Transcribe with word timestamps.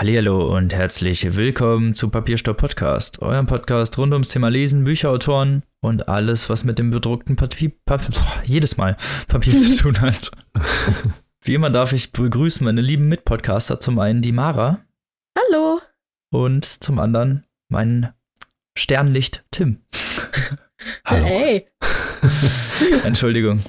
Hallihallo 0.00 0.56
und 0.56 0.72
herzlich 0.72 1.36
willkommen 1.36 1.94
zu 1.94 2.08
Papierstopp 2.08 2.56
Podcast, 2.56 3.20
eurem 3.20 3.46
Podcast 3.46 3.98
rund 3.98 4.14
ums 4.14 4.30
Thema 4.30 4.48
Lesen, 4.48 4.84
Bücherautoren 4.84 5.62
und 5.82 6.08
alles, 6.08 6.48
was 6.48 6.64
mit 6.64 6.78
dem 6.78 6.90
bedruckten 6.90 7.36
Papier, 7.36 7.70
Papier 7.84 8.14
jedes 8.46 8.78
Mal 8.78 8.96
Papier 9.28 9.52
zu 9.52 9.76
tun 9.76 10.00
hat. 10.00 10.30
Wie 11.42 11.52
immer 11.52 11.68
darf 11.68 11.92
ich 11.92 12.12
begrüßen 12.12 12.64
meine 12.64 12.80
lieben 12.80 13.08
Mitpodcaster, 13.08 13.78
zum 13.78 13.98
einen 13.98 14.22
die 14.22 14.32
Mara. 14.32 14.82
Hallo. 15.36 15.82
Und 16.32 16.64
zum 16.64 16.98
anderen 16.98 17.44
mein 17.68 18.14
Sternlicht 18.78 19.44
Tim. 19.50 19.82
Hallo. 21.04 21.26
Hey. 21.26 21.68
Entschuldigung. 23.04 23.64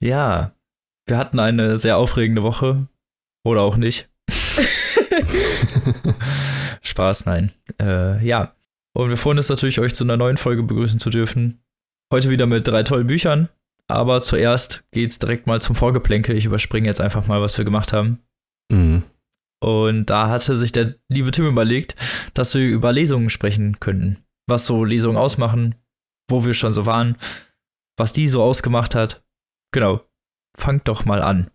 ja, 0.00 0.54
wir 1.04 1.18
hatten 1.18 1.38
eine 1.38 1.76
sehr 1.76 1.98
aufregende 1.98 2.42
Woche. 2.42 2.88
Oder 3.44 3.62
auch 3.62 3.76
nicht. 3.76 4.08
Spaß, 6.82 7.26
nein. 7.26 7.52
Äh, 7.80 8.24
ja. 8.24 8.54
Und 8.94 9.08
wir 9.08 9.16
freuen 9.16 9.38
uns 9.38 9.48
natürlich, 9.48 9.80
euch 9.80 9.94
zu 9.94 10.04
einer 10.04 10.16
neuen 10.16 10.36
Folge 10.36 10.62
begrüßen 10.62 10.98
zu 10.98 11.10
dürfen. 11.10 11.62
Heute 12.12 12.28
wieder 12.28 12.46
mit 12.46 12.68
drei 12.68 12.82
tollen 12.82 13.06
Büchern. 13.06 13.48
Aber 13.88 14.22
zuerst 14.22 14.84
geht's 14.90 15.18
direkt 15.18 15.46
mal 15.46 15.60
zum 15.60 15.74
Vorgeplänkel. 15.74 16.36
Ich 16.36 16.44
überspringe 16.44 16.86
jetzt 16.86 17.00
einfach 17.00 17.26
mal, 17.26 17.40
was 17.40 17.56
wir 17.58 17.64
gemacht 17.64 17.92
haben. 17.92 18.20
Mhm. 18.70 19.02
Und 19.62 20.06
da 20.06 20.28
hatte 20.28 20.56
sich 20.56 20.72
der 20.72 20.96
liebe 21.08 21.30
Tim 21.30 21.46
überlegt, 21.46 21.94
dass 22.34 22.54
wir 22.54 22.62
über 22.62 22.92
Lesungen 22.92 23.30
sprechen 23.30 23.78
könnten. 23.80 24.18
Was 24.48 24.66
so 24.66 24.84
Lesungen 24.84 25.16
ausmachen, 25.16 25.76
wo 26.28 26.44
wir 26.44 26.54
schon 26.54 26.72
so 26.72 26.84
waren, 26.84 27.16
was 27.96 28.12
die 28.12 28.28
so 28.28 28.42
ausgemacht 28.42 28.94
hat. 28.94 29.22
Genau. 29.72 30.02
Fangt 30.58 30.88
doch 30.88 31.04
mal 31.04 31.22
an. 31.22 31.50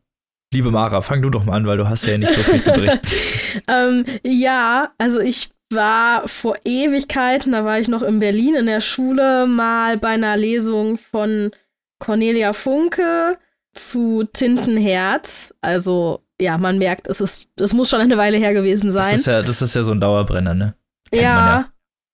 Liebe 0.53 0.71
Mara, 0.71 1.01
fang 1.01 1.21
du 1.21 1.29
doch 1.29 1.43
mal 1.43 1.55
an, 1.55 1.67
weil 1.67 1.77
du 1.77 1.89
hast 1.89 2.05
ja 2.05 2.17
nicht 2.17 2.31
so 2.31 2.41
viel 2.41 2.61
zu 2.61 2.71
berichten. 2.71 3.05
ähm, 3.67 4.05
ja, 4.23 4.91
also 4.97 5.19
ich 5.19 5.49
war 5.69 6.27
vor 6.27 6.55
Ewigkeiten, 6.63 7.51
da 7.51 7.65
war 7.65 7.79
ich 7.79 7.89
noch 7.89 8.01
in 8.01 8.19
Berlin 8.19 8.55
in 8.55 8.65
der 8.65 8.79
Schule, 8.79 9.45
mal 9.45 9.97
bei 9.97 10.09
einer 10.09 10.37
Lesung 10.37 10.97
von 10.97 11.51
Cornelia 11.99 12.53
Funke 12.53 13.37
zu 13.73 14.23
Tintenherz. 14.31 15.53
Also 15.61 16.21
ja, 16.39 16.57
man 16.57 16.77
merkt, 16.77 17.07
es 17.07 17.19
ist, 17.19 17.49
es 17.59 17.73
muss 17.73 17.89
schon 17.89 17.99
eine 17.99 18.17
Weile 18.17 18.37
her 18.37 18.53
gewesen 18.53 18.91
sein. 18.91 19.11
Das 19.11 19.19
ist 19.19 19.27
ja, 19.27 19.41
das 19.41 19.61
ist 19.61 19.75
ja 19.75 19.83
so 19.83 19.91
ein 19.91 19.99
Dauerbrenner, 19.99 20.53
ne? 20.53 20.75
ja. 21.13 21.21
ja. 21.21 21.69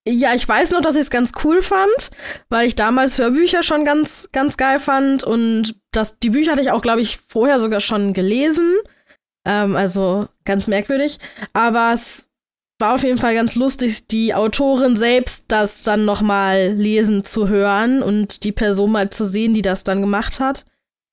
Ja, 0.06 0.34
ich 0.34 0.48
weiß 0.48 0.72
noch, 0.72 0.82
dass 0.82 0.96
ich 0.96 1.02
es 1.02 1.10
ganz 1.10 1.32
cool 1.44 1.62
fand, 1.62 2.12
weil 2.50 2.68
ich 2.68 2.76
damals 2.76 3.18
Hörbücher 3.18 3.64
schon 3.64 3.86
ganz, 3.86 4.28
ganz 4.34 4.58
geil 4.58 4.80
fand 4.80 5.24
und 5.24 5.76
das, 5.92 6.20
die 6.20 6.32
Bücher 6.32 6.52
hatte 6.52 6.62
ich 6.62 6.72
auch, 6.72 6.82
glaube 6.82 7.00
ich, 7.00 7.20
vorher 7.30 7.60
sogar 7.60 7.80
schon 7.80 8.14
gelesen. 8.14 8.76
Ähm, 9.46 9.76
also 9.76 10.28
ganz 10.44 10.68
merkwürdig. 10.68 11.20
Aber 11.54 11.92
es 11.94 12.28
war 12.80 12.96
auf 12.96 13.04
jeden 13.04 13.18
Fall 13.18 13.34
ganz 13.34 13.56
lustig, 13.56 14.08
die 14.08 14.34
Autorin 14.34 14.98
selbst 14.98 15.52
das 15.52 15.84
dann 15.84 16.04
nochmal 16.04 16.74
lesen 16.74 17.24
zu 17.24 17.48
hören 17.48 18.04
und 18.04 18.44
die 18.44 18.52
Person 18.52 18.92
mal 18.92 19.10
zu 19.10 19.24
sehen, 19.24 19.54
die 19.54 19.62
das 19.62 19.86
dann 19.86 20.02
gemacht 20.02 20.42
hat. 20.42 20.66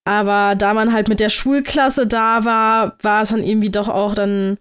Aber 0.04 0.56
da 0.56 0.74
man 0.74 0.92
halt 0.92 1.08
mit 1.08 1.20
der 1.20 1.28
Schulklasse 1.28 2.06
da 2.08 2.44
war, 2.44 2.96
war 3.02 3.22
es 3.22 3.28
dann 3.28 3.44
irgendwie 3.44 3.70
doch 3.70 3.88
auch 3.88 4.14
dann 4.14 4.58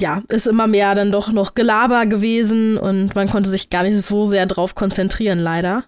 ja, 0.00 0.22
ist 0.28 0.46
immer 0.46 0.66
mehr 0.66 0.94
dann 0.94 1.12
doch 1.12 1.30
noch 1.32 1.54
Gelaber 1.54 2.06
gewesen 2.06 2.76
und 2.78 3.14
man 3.14 3.28
konnte 3.28 3.50
sich 3.50 3.70
gar 3.70 3.82
nicht 3.82 4.00
so 4.00 4.26
sehr 4.26 4.46
drauf 4.46 4.74
konzentrieren, 4.74 5.38
leider. 5.38 5.84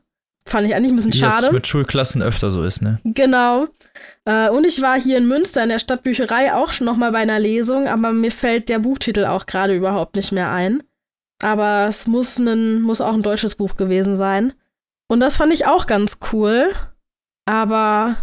Fand 0.46 0.66
ich 0.66 0.74
eigentlich 0.74 0.92
ein 0.92 0.96
bisschen 0.96 1.12
Wie 1.12 1.18
schade. 1.18 1.46
Das 1.46 1.52
mit 1.52 1.66
Schulklassen 1.66 2.22
öfter 2.22 2.50
so 2.50 2.62
ist, 2.62 2.82
ne? 2.82 2.98
Genau. 3.04 3.66
Äh, 4.24 4.48
und 4.48 4.66
ich 4.66 4.80
war 4.80 5.00
hier 5.00 5.18
in 5.18 5.28
Münster 5.28 5.62
in 5.62 5.68
der 5.68 5.78
Stadtbücherei 5.78 6.54
auch 6.54 6.72
schon 6.72 6.86
noch 6.86 6.96
mal 6.96 7.12
bei 7.12 7.18
einer 7.18 7.38
Lesung, 7.38 7.88
aber 7.88 8.12
mir 8.12 8.32
fällt 8.32 8.68
der 8.68 8.78
Buchtitel 8.78 9.26
auch 9.26 9.46
gerade 9.46 9.74
überhaupt 9.74 10.16
nicht 10.16 10.32
mehr 10.32 10.50
ein. 10.50 10.82
Aber 11.42 11.86
es 11.88 12.06
muss, 12.06 12.38
ein, 12.38 12.82
muss 12.82 13.00
auch 13.00 13.14
ein 13.14 13.22
deutsches 13.22 13.54
Buch 13.54 13.76
gewesen 13.76 14.16
sein. 14.16 14.52
Und 15.08 15.20
das 15.20 15.36
fand 15.36 15.52
ich 15.52 15.66
auch 15.66 15.86
ganz 15.86 16.18
cool. 16.32 16.70
Aber 17.46 18.16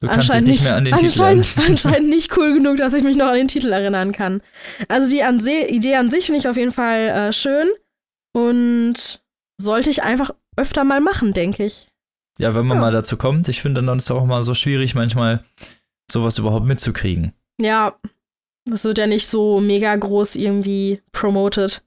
Du 0.00 0.06
kannst 0.06 0.32
dich 0.32 0.42
nicht 0.42 0.62
mehr 0.62 0.76
an 0.76 0.84
den 0.84 0.96
Titel 0.96 1.20
erinnern. 1.20 1.46
Anscheinend 1.66 2.08
nicht 2.08 2.36
cool 2.36 2.54
genug, 2.54 2.76
dass 2.76 2.94
ich 2.94 3.02
mich 3.02 3.16
noch 3.16 3.26
an 3.26 3.34
den 3.34 3.48
Titel 3.48 3.72
erinnern 3.72 4.12
kann. 4.12 4.42
Also 4.86 5.10
die 5.10 5.22
an 5.22 5.40
Idee 5.40 5.96
an 5.96 6.10
sich 6.10 6.26
finde 6.26 6.38
ich 6.38 6.48
auf 6.48 6.56
jeden 6.56 6.72
Fall 6.72 7.08
äh, 7.08 7.32
schön 7.32 7.68
und 8.32 9.20
sollte 9.60 9.90
ich 9.90 10.04
einfach 10.04 10.30
öfter 10.56 10.84
mal 10.84 11.00
machen, 11.00 11.32
denke 11.32 11.64
ich. 11.64 11.88
Ja, 12.38 12.54
wenn 12.54 12.66
man 12.66 12.76
ja. 12.76 12.82
mal 12.82 12.92
dazu 12.92 13.16
kommt. 13.16 13.48
Ich 13.48 13.60
finde 13.60 13.82
dann 13.82 13.98
ist 13.98 14.04
es 14.04 14.10
auch 14.12 14.24
mal 14.24 14.44
so 14.44 14.54
schwierig, 14.54 14.94
manchmal 14.94 15.44
sowas 16.10 16.38
überhaupt 16.38 16.66
mitzukriegen. 16.66 17.32
Ja, 17.60 17.96
das 18.64 18.84
wird 18.84 18.98
ja 18.98 19.08
nicht 19.08 19.26
so 19.26 19.60
mega 19.60 19.94
groß 19.96 20.36
irgendwie 20.36 21.02
promoted. 21.10 21.82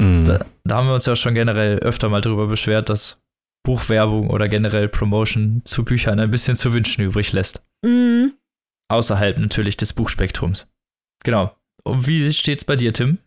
Mhm. 0.00 0.24
Da, 0.24 0.46
da 0.64 0.76
haben 0.76 0.86
wir 0.86 0.94
uns 0.94 1.04
ja 1.04 1.14
schon 1.14 1.34
generell 1.34 1.78
öfter 1.80 2.08
mal 2.08 2.22
drüber 2.22 2.46
beschwert, 2.46 2.88
dass 2.88 3.19
Buchwerbung 3.62 4.30
oder 4.30 4.48
generell 4.48 4.88
Promotion 4.88 5.62
zu 5.64 5.84
Büchern 5.84 6.20
ein 6.20 6.30
bisschen 6.30 6.56
zu 6.56 6.72
wünschen 6.72 7.02
übrig 7.02 7.32
lässt. 7.32 7.62
Mhm. 7.84 8.34
Außerhalb 8.88 9.38
natürlich 9.38 9.76
des 9.76 9.92
Buchspektrums. 9.92 10.66
Genau. 11.24 11.52
Und 11.84 12.06
wie 12.06 12.32
steht's 12.32 12.64
bei 12.64 12.76
dir, 12.76 12.92
Tim? 12.92 13.18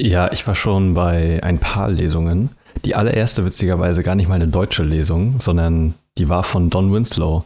Ja, 0.00 0.32
ich 0.32 0.46
war 0.46 0.54
schon 0.54 0.94
bei 0.94 1.42
ein 1.42 1.60
paar 1.60 1.88
Lesungen. 1.88 2.50
Die 2.84 2.94
allererste 2.94 3.44
witzigerweise 3.44 4.02
gar 4.02 4.14
nicht 4.14 4.28
mal 4.28 4.34
eine 4.34 4.48
deutsche 4.48 4.82
Lesung, 4.82 5.40
sondern 5.40 5.94
die 6.18 6.28
war 6.28 6.42
von 6.42 6.70
Don 6.70 6.92
Winslow. 6.92 7.44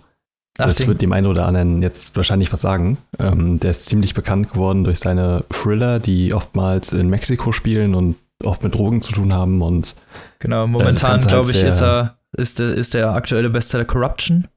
Ach, 0.59 0.67
das 0.67 0.77
Ding. 0.77 0.89
wird 0.89 1.03
dem 1.03 1.13
einen 1.13 1.27
oder 1.27 1.47
anderen 1.47 1.83
jetzt 1.83 2.17
wahrscheinlich 2.17 2.53
was 2.53 2.63
sagen. 2.63 2.99
Ähm, 3.19 3.61
der 3.61 3.71
ist 3.71 3.87
ziemlich 3.87 4.15
bekannt 4.15 4.53
geworden 4.53 4.85
durch 4.85 4.99
seine 4.99 5.45
Thriller, 5.51 6.01
die 6.01 6.33
oftmals 6.33 6.93
in 6.93 7.09
Mexiko 7.09 7.53
spielen 7.53 7.95
und 7.95 8.17
oft 8.45 8.63
mit 8.63 8.75
Drogen 8.75 9.03
zu 9.03 9.13
tun 9.13 9.33
haben 9.33 9.63
und 9.63 9.97
genau 10.39 10.67
momentan 10.67 11.21
glaube 11.21 11.47
halt 11.47 11.57
ich 11.57 11.65
ist 11.65 11.83
er 11.83 12.18
ist 12.37 12.59
der, 12.59 12.75
ist 12.75 12.95
der 12.95 13.11
aktuelle 13.11 13.51
Bestseller 13.51 13.85
Corruption. 13.85 14.49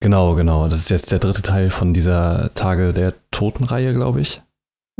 Genau, 0.00 0.34
genau. 0.34 0.68
Das 0.68 0.78
ist 0.78 0.90
jetzt 0.90 1.12
der 1.12 1.18
dritte 1.18 1.42
Teil 1.42 1.70
von 1.70 1.94
dieser 1.94 2.52
Tage 2.54 2.92
der 2.92 3.14
Totenreihe, 3.30 3.94
glaube 3.94 4.20
ich. 4.20 4.42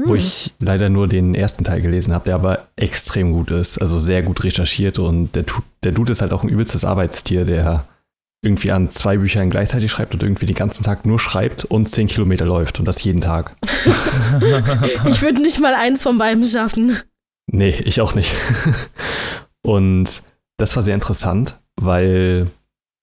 Hm. 0.01 0.09
Wo 0.09 0.15
ich 0.15 0.53
leider 0.59 0.89
nur 0.89 1.07
den 1.07 1.35
ersten 1.35 1.63
Teil 1.63 1.81
gelesen 1.81 2.15
habe, 2.15 2.25
der 2.25 2.35
aber 2.35 2.67
extrem 2.77 3.33
gut 3.33 3.51
ist. 3.51 3.79
Also 3.79 3.99
sehr 3.99 4.23
gut 4.23 4.43
recherchiert 4.43 4.99
und 4.99 5.37
der, 5.37 5.45
der 5.83 5.93
Dude 5.93 6.13
ist 6.13 6.23
halt 6.23 6.33
auch 6.33 6.43
ein 6.43 6.49
übelstes 6.49 6.85
Arbeitstier, 6.85 7.45
der 7.45 7.85
irgendwie 8.43 8.73
an 8.73 8.91
zwei 8.91 9.17
Büchern 9.17 9.51
gleichzeitig 9.51 9.91
schreibt 9.91 10.13
und 10.13 10.23
irgendwie 10.23 10.47
den 10.47 10.57
ganzen 10.57 10.85
Tag 10.85 11.07
nur 11.07 11.19
schreibt 11.19 11.65
und 11.65 11.89
zehn 11.89 12.09
Kilometer 12.09 12.45
läuft 12.45 12.79
und 12.79 12.87
das 12.87 13.03
jeden 13.03 13.21
Tag. 13.21 13.57
ich 15.07 15.23
würde 15.23 15.41
nicht 15.41 15.61
mal 15.61 15.75
eins 15.75 16.03
von 16.03 16.19
beiden 16.19 16.45
schaffen. 16.45 16.99
Nee, 17.47 17.75
ich 17.85 18.01
auch 18.01 18.15
nicht. 18.15 18.35
und 19.63 20.23
das 20.59 20.77
war 20.77 20.83
sehr 20.83 20.95
interessant, 20.95 21.59
weil 21.81 22.51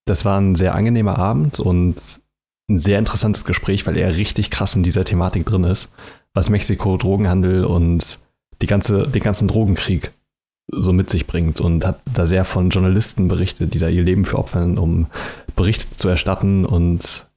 das 0.06 0.26
war 0.26 0.40
ein 0.40 0.56
sehr 0.56 0.76
angenehmer 0.76 1.18
Abend 1.18 1.60
und 1.60 2.22
ein 2.70 2.80
sehr 2.80 3.00
interessantes 3.00 3.46
Gespräch, 3.46 3.86
weil 3.86 3.98
er 3.98 4.16
richtig 4.16 4.50
krass 4.50 4.76
in 4.76 4.84
dieser 4.84 5.06
Thematik 5.06 5.46
drin 5.46 5.64
ist, 5.64 5.90
was 6.34 6.50
Mexiko, 6.50 6.98
Drogenhandel 6.98 7.66
und 7.66 8.20
die 8.62 8.68
ganze, 8.68 9.08
den 9.08 9.22
ganzen 9.22 9.48
Drogenkrieg 9.48 10.12
so 10.72 10.94
mit 10.94 11.10
sich 11.10 11.28
bringt 11.28 11.60
und 11.60 11.86
hat 11.86 12.00
da 12.14 12.26
sehr 12.26 12.46
von 12.46 12.70
Journalisten 12.70 13.28
berichtet, 13.28 13.74
die 13.74 13.80
da 13.80 13.90
ihr 13.90 14.04
Leben 14.04 14.26
für 14.26 14.38
opfern, 14.38 14.78
um 14.78 15.08
Berichte 15.56 15.90
zu 15.98 16.08
erstatten 16.08 16.66
und 16.66 17.28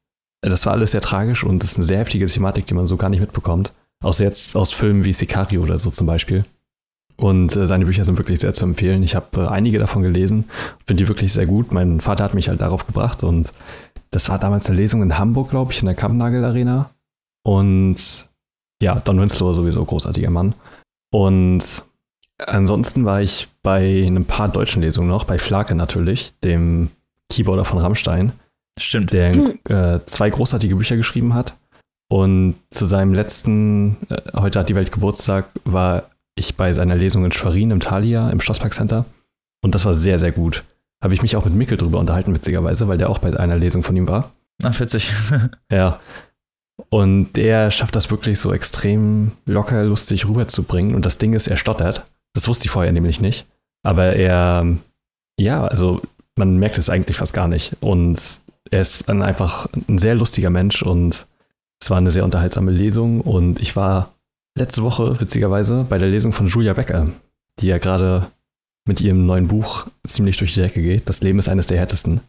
das 0.40 0.66
war 0.66 0.74
alles 0.74 0.92
sehr 0.92 1.00
tragisch 1.00 1.42
und 1.42 1.64
ist 1.64 1.76
eine 1.76 1.84
sehr 1.84 1.98
heftige 1.98 2.26
Thematik, 2.26 2.66
die 2.66 2.74
man 2.74 2.86
so 2.86 2.96
gar 2.96 3.08
nicht 3.08 3.20
mitbekommt. 3.20 3.72
Außer 4.02 4.24
jetzt 4.24 4.56
aus 4.56 4.72
Filmen 4.72 5.04
wie 5.04 5.14
Sicario 5.14 5.62
oder 5.62 5.78
so 5.78 5.90
zum 5.90 6.06
Beispiel. 6.06 6.44
Und 7.16 7.54
äh, 7.54 7.66
seine 7.66 7.86
Bücher 7.86 8.04
sind 8.04 8.18
wirklich 8.18 8.40
sehr 8.40 8.54
zu 8.54 8.64
empfehlen. 8.64 9.02
Ich 9.02 9.14
habe 9.14 9.42
äh, 9.42 9.46
einige 9.46 9.78
davon 9.78 10.02
gelesen, 10.02 10.44
finde 10.86 11.04
die 11.04 11.08
wirklich 11.08 11.32
sehr 11.32 11.46
gut. 11.46 11.72
Mein 11.72 12.00
Vater 12.00 12.24
hat 12.24 12.34
mich 12.34 12.48
halt 12.48 12.60
darauf 12.60 12.86
gebracht 12.86 13.22
und 13.22 13.52
das 14.10 14.28
war 14.28 14.38
damals 14.38 14.66
eine 14.66 14.76
Lesung 14.76 15.02
in 15.02 15.18
Hamburg, 15.18 15.50
glaube 15.50 15.72
ich, 15.72 15.80
in 15.80 15.86
der 15.86 15.94
Kampnagel 15.94 16.44
Arena. 16.44 16.90
Und 17.44 18.28
ja, 18.82 19.00
Don 19.00 19.20
Winslow 19.20 19.52
sowieso 19.52 19.84
großartiger 19.84 20.30
Mann. 20.30 20.54
Und 21.12 21.84
ansonsten 22.38 23.04
war 23.04 23.22
ich 23.22 23.48
bei 23.62 24.04
ein 24.06 24.24
paar 24.24 24.48
deutschen 24.48 24.82
Lesungen 24.82 25.08
noch, 25.08 25.24
bei 25.24 25.38
Flake 25.38 25.74
natürlich, 25.74 26.34
dem 26.42 26.90
Keyboarder 27.30 27.64
von 27.64 27.78
Rammstein. 27.78 28.32
Stimmt. 28.78 29.12
Der 29.12 29.30
äh, 29.68 30.00
zwei 30.06 30.30
großartige 30.30 30.76
Bücher 30.76 30.96
geschrieben 30.96 31.34
hat. 31.34 31.54
Und 32.08 32.56
zu 32.70 32.86
seinem 32.86 33.14
letzten, 33.14 33.96
äh, 34.10 34.20
heute 34.34 34.60
hat 34.60 34.68
die 34.68 34.74
Welt 34.74 34.92
Geburtstag, 34.92 35.46
war 35.64 36.10
ich 36.34 36.56
bei 36.56 36.72
seiner 36.72 36.96
Lesung 36.96 37.24
in 37.24 37.32
Schwerin 37.32 37.70
im 37.70 37.80
Thalia 37.80 38.30
im 38.30 38.40
Schlosspark 38.40 38.74
Center. 38.74 39.04
Und 39.62 39.74
das 39.74 39.84
war 39.84 39.94
sehr, 39.94 40.18
sehr 40.18 40.32
gut. 40.32 40.64
Habe 41.02 41.14
ich 41.14 41.22
mich 41.22 41.36
auch 41.36 41.44
mit 41.44 41.54
Mikkel 41.54 41.78
drüber 41.78 41.98
unterhalten, 41.98 42.34
witzigerweise, 42.34 42.88
weil 42.88 42.98
der 42.98 43.10
auch 43.10 43.18
bei 43.18 43.38
einer 43.38 43.56
Lesung 43.56 43.82
von 43.82 43.96
ihm 43.96 44.08
war. 44.08 44.32
Ach, 44.62 44.78
witzig. 44.80 45.12
ja. 45.70 46.00
Und 46.88 47.32
der 47.34 47.70
schafft 47.70 47.94
das 47.94 48.10
wirklich 48.10 48.38
so 48.38 48.52
extrem 48.52 49.32
locker, 49.46 49.84
lustig 49.84 50.26
rüberzubringen. 50.28 50.94
Und 50.94 51.06
das 51.06 51.18
Ding 51.18 51.32
ist, 51.32 51.46
er 51.46 51.56
stottert. 51.56 52.04
Das 52.34 52.48
wusste 52.48 52.66
ich 52.66 52.70
vorher 52.70 52.92
nämlich 52.92 53.20
nicht. 53.20 53.46
Aber 53.82 54.16
er, 54.16 54.66
ja, 55.38 55.64
also 55.64 56.00
man 56.36 56.58
merkt 56.58 56.78
es 56.78 56.90
eigentlich 56.90 57.16
fast 57.16 57.32
gar 57.32 57.48
nicht. 57.48 57.76
Und 57.80 58.40
er 58.70 58.80
ist 58.80 59.08
dann 59.08 59.22
einfach 59.22 59.68
ein 59.88 59.98
sehr 59.98 60.14
lustiger 60.14 60.50
Mensch 60.50 60.82
und 60.82 61.26
es 61.80 61.90
war 61.90 61.98
eine 61.98 62.10
sehr 62.10 62.24
unterhaltsame 62.24 62.70
Lesung 62.70 63.20
und 63.20 63.60
ich 63.60 63.76
war 63.76 64.13
letzte 64.56 64.82
Woche, 64.82 65.20
witzigerweise, 65.20 65.86
bei 65.88 65.98
der 65.98 66.08
Lesung 66.08 66.32
von 66.32 66.46
Julia 66.46 66.72
Becker, 66.72 67.08
die 67.60 67.66
ja 67.66 67.78
gerade 67.78 68.30
mit 68.86 69.00
ihrem 69.00 69.26
neuen 69.26 69.48
Buch 69.48 69.86
ziemlich 70.06 70.36
durch 70.36 70.54
die 70.54 70.60
Decke 70.60 70.82
geht. 70.82 71.08
Das 71.08 71.22
Leben 71.22 71.38
ist 71.38 71.48
eines 71.48 71.66
der 71.66 71.78
härtesten. 71.78 72.20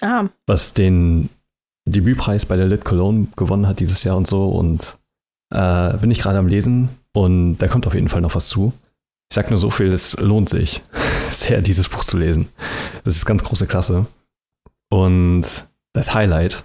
Ah, 0.00 0.26
Was 0.46 0.74
den 0.74 1.28
Debütpreis 1.88 2.46
bei 2.46 2.56
der 2.56 2.66
Lit 2.66 2.84
Cologne 2.84 3.28
gewonnen 3.36 3.66
hat 3.66 3.80
dieses 3.80 4.04
Jahr 4.04 4.16
und 4.16 4.26
so. 4.26 4.48
Und 4.48 4.98
äh, 5.54 5.96
bin 5.98 6.10
ich 6.10 6.18
gerade 6.18 6.38
am 6.38 6.48
Lesen 6.48 6.90
und 7.12 7.58
da 7.58 7.68
kommt 7.68 7.86
auf 7.86 7.94
jeden 7.94 8.08
Fall 8.08 8.20
noch 8.20 8.34
was 8.34 8.48
zu. 8.48 8.72
Ich 9.30 9.34
sag 9.34 9.50
nur 9.50 9.58
so 9.58 9.70
viel, 9.70 9.92
es 9.92 10.18
lohnt 10.18 10.48
sich 10.48 10.82
sehr, 11.30 11.62
dieses 11.62 11.88
Buch 11.88 12.04
zu 12.04 12.18
lesen. 12.18 12.48
Das 13.04 13.16
ist 13.16 13.26
ganz 13.26 13.44
große 13.44 13.66
Klasse. 13.66 14.06
Und 14.90 15.46
das 15.94 16.14
Highlight, 16.14 16.64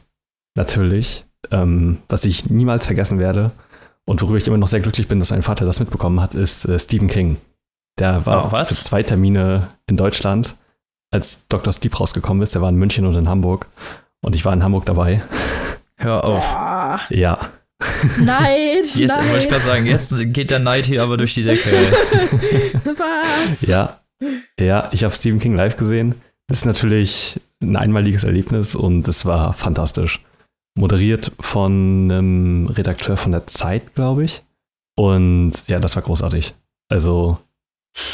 natürlich, 0.55 1.25
ähm, 1.51 1.99
was 2.09 2.25
ich 2.25 2.49
niemals 2.49 2.87
vergessen 2.87 3.19
werde 3.19 3.51
und 4.07 4.21
worüber 4.21 4.37
ich 4.37 4.47
immer 4.47 4.57
noch 4.57 4.67
sehr 4.67 4.79
glücklich 4.79 5.07
bin, 5.07 5.19
dass 5.19 5.31
mein 5.31 5.43
Vater 5.43 5.65
das 5.65 5.79
mitbekommen 5.79 6.19
hat, 6.21 6.33
ist 6.33 6.65
äh, 6.65 6.79
Stephen 6.79 7.07
King. 7.07 7.37
Der 7.99 8.25
war 8.25 8.47
Oh, 8.47 8.51
was? 8.51 8.69
für 8.69 8.75
zwei 8.75 9.03
Termine 9.03 9.67
in 9.87 9.97
Deutschland, 9.97 10.55
als 11.11 11.45
Dr. 11.47 11.73
Sleep 11.73 11.99
rausgekommen 11.99 12.41
ist. 12.43 12.55
Der 12.55 12.61
war 12.61 12.69
in 12.69 12.75
München 12.75 13.05
und 13.05 13.15
in 13.15 13.27
Hamburg. 13.29 13.67
Und 14.21 14.35
ich 14.35 14.45
war 14.45 14.53
in 14.53 14.63
Hamburg 14.63 14.85
dabei. 14.85 15.23
Hör 15.97 16.23
auf. 16.23 16.47
boah, 16.51 16.99
Ja, 17.09 17.49
Neid, 18.19 18.85
Jetzt 18.95 19.15
wollte 19.17 19.37
ich 19.37 19.49
gerade 19.49 19.61
sagen, 19.63 19.85
jetzt 19.85 20.13
geht 20.33 20.49
der 20.49 20.59
Neid 20.59 20.85
hier 20.85 21.03
aber 21.03 21.17
durch 21.17 21.33
die 21.35 21.43
Decke. 21.43 21.69
Was? 22.83 23.61
ja, 23.61 23.99
ja. 24.59 24.89
Ich 24.93 25.03
habe 25.03 25.13
Stephen 25.13 25.39
King 25.39 25.55
live 25.55 25.77
gesehen. 25.77 26.15
Das 26.47 26.59
ist 26.59 26.65
natürlich 26.65 27.39
ein 27.61 27.75
einmaliges 27.75 28.23
Erlebnis 28.23 28.75
und 28.75 29.07
es 29.07 29.25
war 29.25 29.53
fantastisch. 29.53 30.19
Moderiert 30.77 31.31
von 31.39 32.09
einem 32.11 32.67
Redakteur 32.67 33.17
von 33.17 33.31
der 33.31 33.47
Zeit, 33.47 33.95
glaube 33.95 34.23
ich. 34.23 34.43
Und 34.95 35.51
ja, 35.67 35.79
das 35.79 35.95
war 35.95 36.03
großartig. 36.03 36.53
Also 36.89 37.37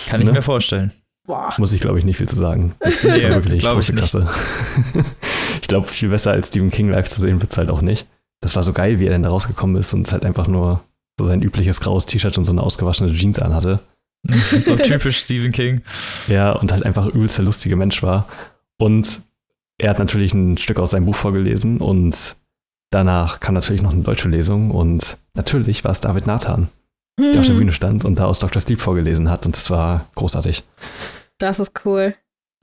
Kann 0.07 0.21
ich 0.21 0.27
Ne? 0.27 0.33
mir 0.33 0.41
vorstellen. 0.41 0.91
Boah. 1.25 1.53
muss 1.57 1.71
ich, 1.71 1.79
glaube 1.79 1.99
ich, 1.99 2.03
nicht 2.05 2.17
viel 2.17 2.27
zu 2.27 2.35
sagen. 2.35 2.75
Das 2.79 3.01
Nee, 3.03 3.23
war 3.23 3.29
wirklich 3.35 3.59
glaub 3.61 3.79
ich 3.79 3.85
große 3.87 3.93
Klasse. 3.93 4.29
ich 5.61 5.67
glaube, 5.69 5.87
viel 5.87 6.09
besser 6.09 6.31
als 6.31 6.49
Stephen 6.49 6.69
King 6.71 6.89
live 6.89 7.07
zu 7.07 7.21
sehen 7.21 7.39
wird 7.41 7.51
es 7.51 7.57
halt 7.57 7.69
auch 7.69 7.81
nicht. 7.81 8.07
Das 8.41 8.55
war 8.57 8.63
so 8.63 8.73
geil, 8.73 8.99
wie 8.99 9.05
er 9.05 9.11
denn 9.11 9.23
da 9.23 9.29
rausgekommen 9.29 9.77
ist 9.77 9.93
und 9.93 10.11
halt 10.11 10.25
einfach 10.25 10.47
nur 10.47 10.81
so 11.17 11.25
sein 11.25 11.41
übliches 11.41 11.79
graues 11.79 12.05
T-Shirt 12.05 12.37
und 12.37 12.43
so 12.43 12.51
eine 12.51 12.61
ausgewaschene 12.61 13.13
Jeans 13.13 13.39
anhatte. 13.39 13.79
so 14.59 14.75
typisch 14.75 15.19
Stephen 15.23 15.51
King. 15.53 15.81
Ja, 16.27 16.51
und 16.53 16.71
halt 16.73 16.85
einfach 16.85 17.07
übelst 17.07 17.37
der 17.37 17.45
lustige 17.45 17.77
Mensch 17.77 18.03
war. 18.03 18.27
Und 18.77 19.21
er 19.77 19.91
hat 19.91 19.99
natürlich 19.99 20.33
ein 20.33 20.57
Stück 20.57 20.77
aus 20.79 20.91
seinem 20.91 21.05
Buch 21.05 21.15
vorgelesen 21.15 21.77
und 21.79 22.35
danach 22.93 23.39
kam 23.39 23.55
natürlich 23.55 23.81
noch 23.81 23.91
eine 23.93 24.03
deutsche 24.03 24.29
Lesung 24.29 24.71
und 24.71 25.17
natürlich 25.33 25.83
war 25.83 25.91
es 25.91 25.99
David 26.01 26.27
Nathan, 26.27 26.69
der 27.19 27.39
auf 27.39 27.45
der 27.45 27.53
Hm, 27.55 27.57
Bühne 27.59 27.71
stand 27.73 28.05
und 28.05 28.19
da 28.19 28.25
aus 28.25 28.39
Dr. 28.39 28.61
Sleep 28.61 28.79
vorgelesen 28.81 29.29
hat 29.29 29.45
und 29.45 29.55
das 29.55 29.69
war 29.69 30.05
großartig. 30.15 30.63
das 31.39 31.59
ist 31.59 31.85
cool. 31.85 32.15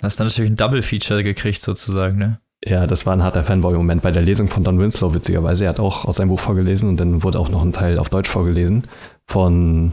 Hast 0.03 0.19
dann 0.19 0.29
natürlich 0.29 0.50
ein 0.50 0.56
Double-Feature 0.56 1.23
gekriegt, 1.23 1.61
sozusagen, 1.61 2.17
ne? 2.19 2.41
Ja, 2.65 2.87
das 2.87 3.05
war 3.06 3.15
ein 3.15 3.23
harter 3.23 3.43
Fanboy-Moment 3.43 4.03
bei 4.03 4.11
der 4.11 4.23
Lesung 4.23 4.49
von 4.49 4.65
Don 4.65 4.79
Winslow, 4.79 5.15
witzigerweise. 5.15 5.65
Er 5.65 5.71
hat 5.71 5.81
auch 5.81 6.05
aus 6.05 6.17
seinem 6.17 6.29
Buch 6.29 6.41
vorgelesen 6.41 6.88
und 6.91 6.99
dann 7.00 7.23
wurde 7.23 7.38
auch 7.38 7.49
noch 7.49 7.62
ein 7.62 7.73
Teil 7.73 7.99
auf 7.99 8.09
Deutsch 8.11 8.29
vorgelesen 8.29 8.83
von 9.26 9.93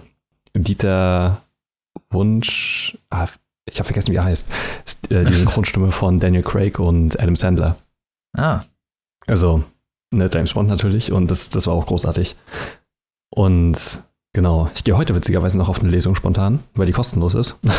Dieter 0.53 1.41
Wunsch. 2.09 2.97
Ah, 3.09 3.27
ich 3.65 3.79
habe 3.79 3.85
vergessen, 3.87 4.11
wie 4.11 4.17
er 4.17 4.25
heißt. 4.25 4.49
Äh, 5.09 5.25
die 5.25 5.33
Synchronstimme 5.35 5.91
von 5.91 6.19
Daniel 6.19 6.43
Craig 6.43 6.79
und 6.79 7.19
Adam 7.19 7.35
Sandler. 7.35 7.77
Ah, 8.37 8.61
Also, 9.27 9.63
ne, 10.11 10.29
James 10.33 10.53
Bond 10.53 10.69
natürlich 10.69 11.11
und 11.11 11.29
das, 11.31 11.49
das 11.49 11.67
war 11.67 11.73
auch 11.73 11.85
großartig. 11.85 12.35
Und 13.29 13.77
genau, 14.33 14.69
ich 14.75 14.83
gehe 14.83 14.97
heute 14.97 15.15
witzigerweise 15.15 15.57
noch 15.57 15.69
auf 15.69 15.79
eine 15.81 15.89
Lesung 15.89 16.15
spontan, 16.15 16.59
weil 16.75 16.85
die 16.85 16.93
kostenlos 16.93 17.35
ist. 17.35 17.59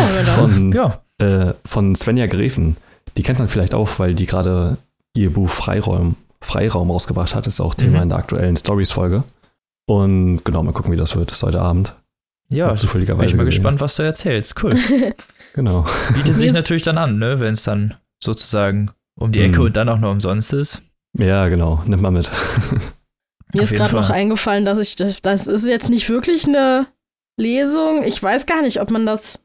Oh, 0.00 0.06
von, 0.38 0.70
ja. 0.72 1.00
äh, 1.18 1.54
von 1.64 1.96
Svenja 1.96 2.26
Grefen. 2.26 2.76
Die 3.16 3.22
kennt 3.24 3.40
man 3.40 3.48
vielleicht 3.48 3.74
auch, 3.74 3.98
weil 3.98 4.14
die 4.14 4.26
gerade 4.26 4.78
ihr 5.12 5.32
Buch 5.32 5.48
Freiraum, 5.50 6.14
Freiraum 6.40 6.90
rausgebracht 6.92 7.34
hat. 7.34 7.48
Ist 7.48 7.60
auch 7.60 7.74
Thema 7.74 7.96
Mhm. 7.96 8.02
in 8.04 8.08
der 8.10 8.18
aktuellen 8.18 8.56
Stories-Folge. 8.56 9.24
Und 9.88 10.44
genau, 10.44 10.62
mal 10.62 10.72
gucken, 10.72 10.92
wie 10.92 10.96
das 10.96 11.16
wird. 11.16 11.30
Das 11.32 11.38
ist 11.38 11.42
heute 11.42 11.60
Abend. 11.60 11.96
Ja, 12.50 12.66
Hab 12.66 12.72
bin 12.74 12.78
zufälligerweise 12.78 13.30
ich 13.30 13.34
mal 13.36 13.44
gesehen. 13.44 13.62
gespannt, 13.62 13.80
was 13.80 13.96
du 13.96 14.02
erzählst. 14.04 14.62
Cool. 14.62 14.74
Genau. 15.54 15.86
Bietet 16.14 16.36
sich 16.38 16.52
natürlich 16.52 16.82
dann 16.82 16.98
an, 16.98 17.18
ne? 17.18 17.40
Wenn 17.40 17.54
es 17.54 17.64
dann 17.64 17.94
sozusagen 18.22 18.90
um 19.18 19.32
die 19.32 19.40
Ecke 19.40 19.58
Mhm. 19.60 19.66
und 19.66 19.76
dann 19.76 19.88
auch 19.88 19.98
noch 19.98 20.12
umsonst 20.12 20.52
ist. 20.52 20.82
Ja, 21.18 21.48
genau. 21.48 21.82
Nimm 21.86 22.00
mal 22.00 22.10
mit. 22.10 22.30
Mir 23.54 23.62
Auf 23.62 23.70
ist 23.72 23.76
gerade 23.76 23.94
noch 23.94 24.06
Fall. 24.08 24.16
eingefallen, 24.16 24.64
dass 24.64 24.78
ich 24.78 24.96
das, 24.96 25.20
das 25.22 25.46
ist 25.46 25.66
jetzt 25.66 25.88
nicht 25.90 26.08
wirklich 26.08 26.46
eine 26.46 26.86
Lesung. 27.38 28.04
Ich 28.04 28.22
weiß 28.22 28.46
gar 28.46 28.62
nicht, 28.62 28.80
ob 28.80 28.90
man 28.90 29.06
das. 29.06 29.40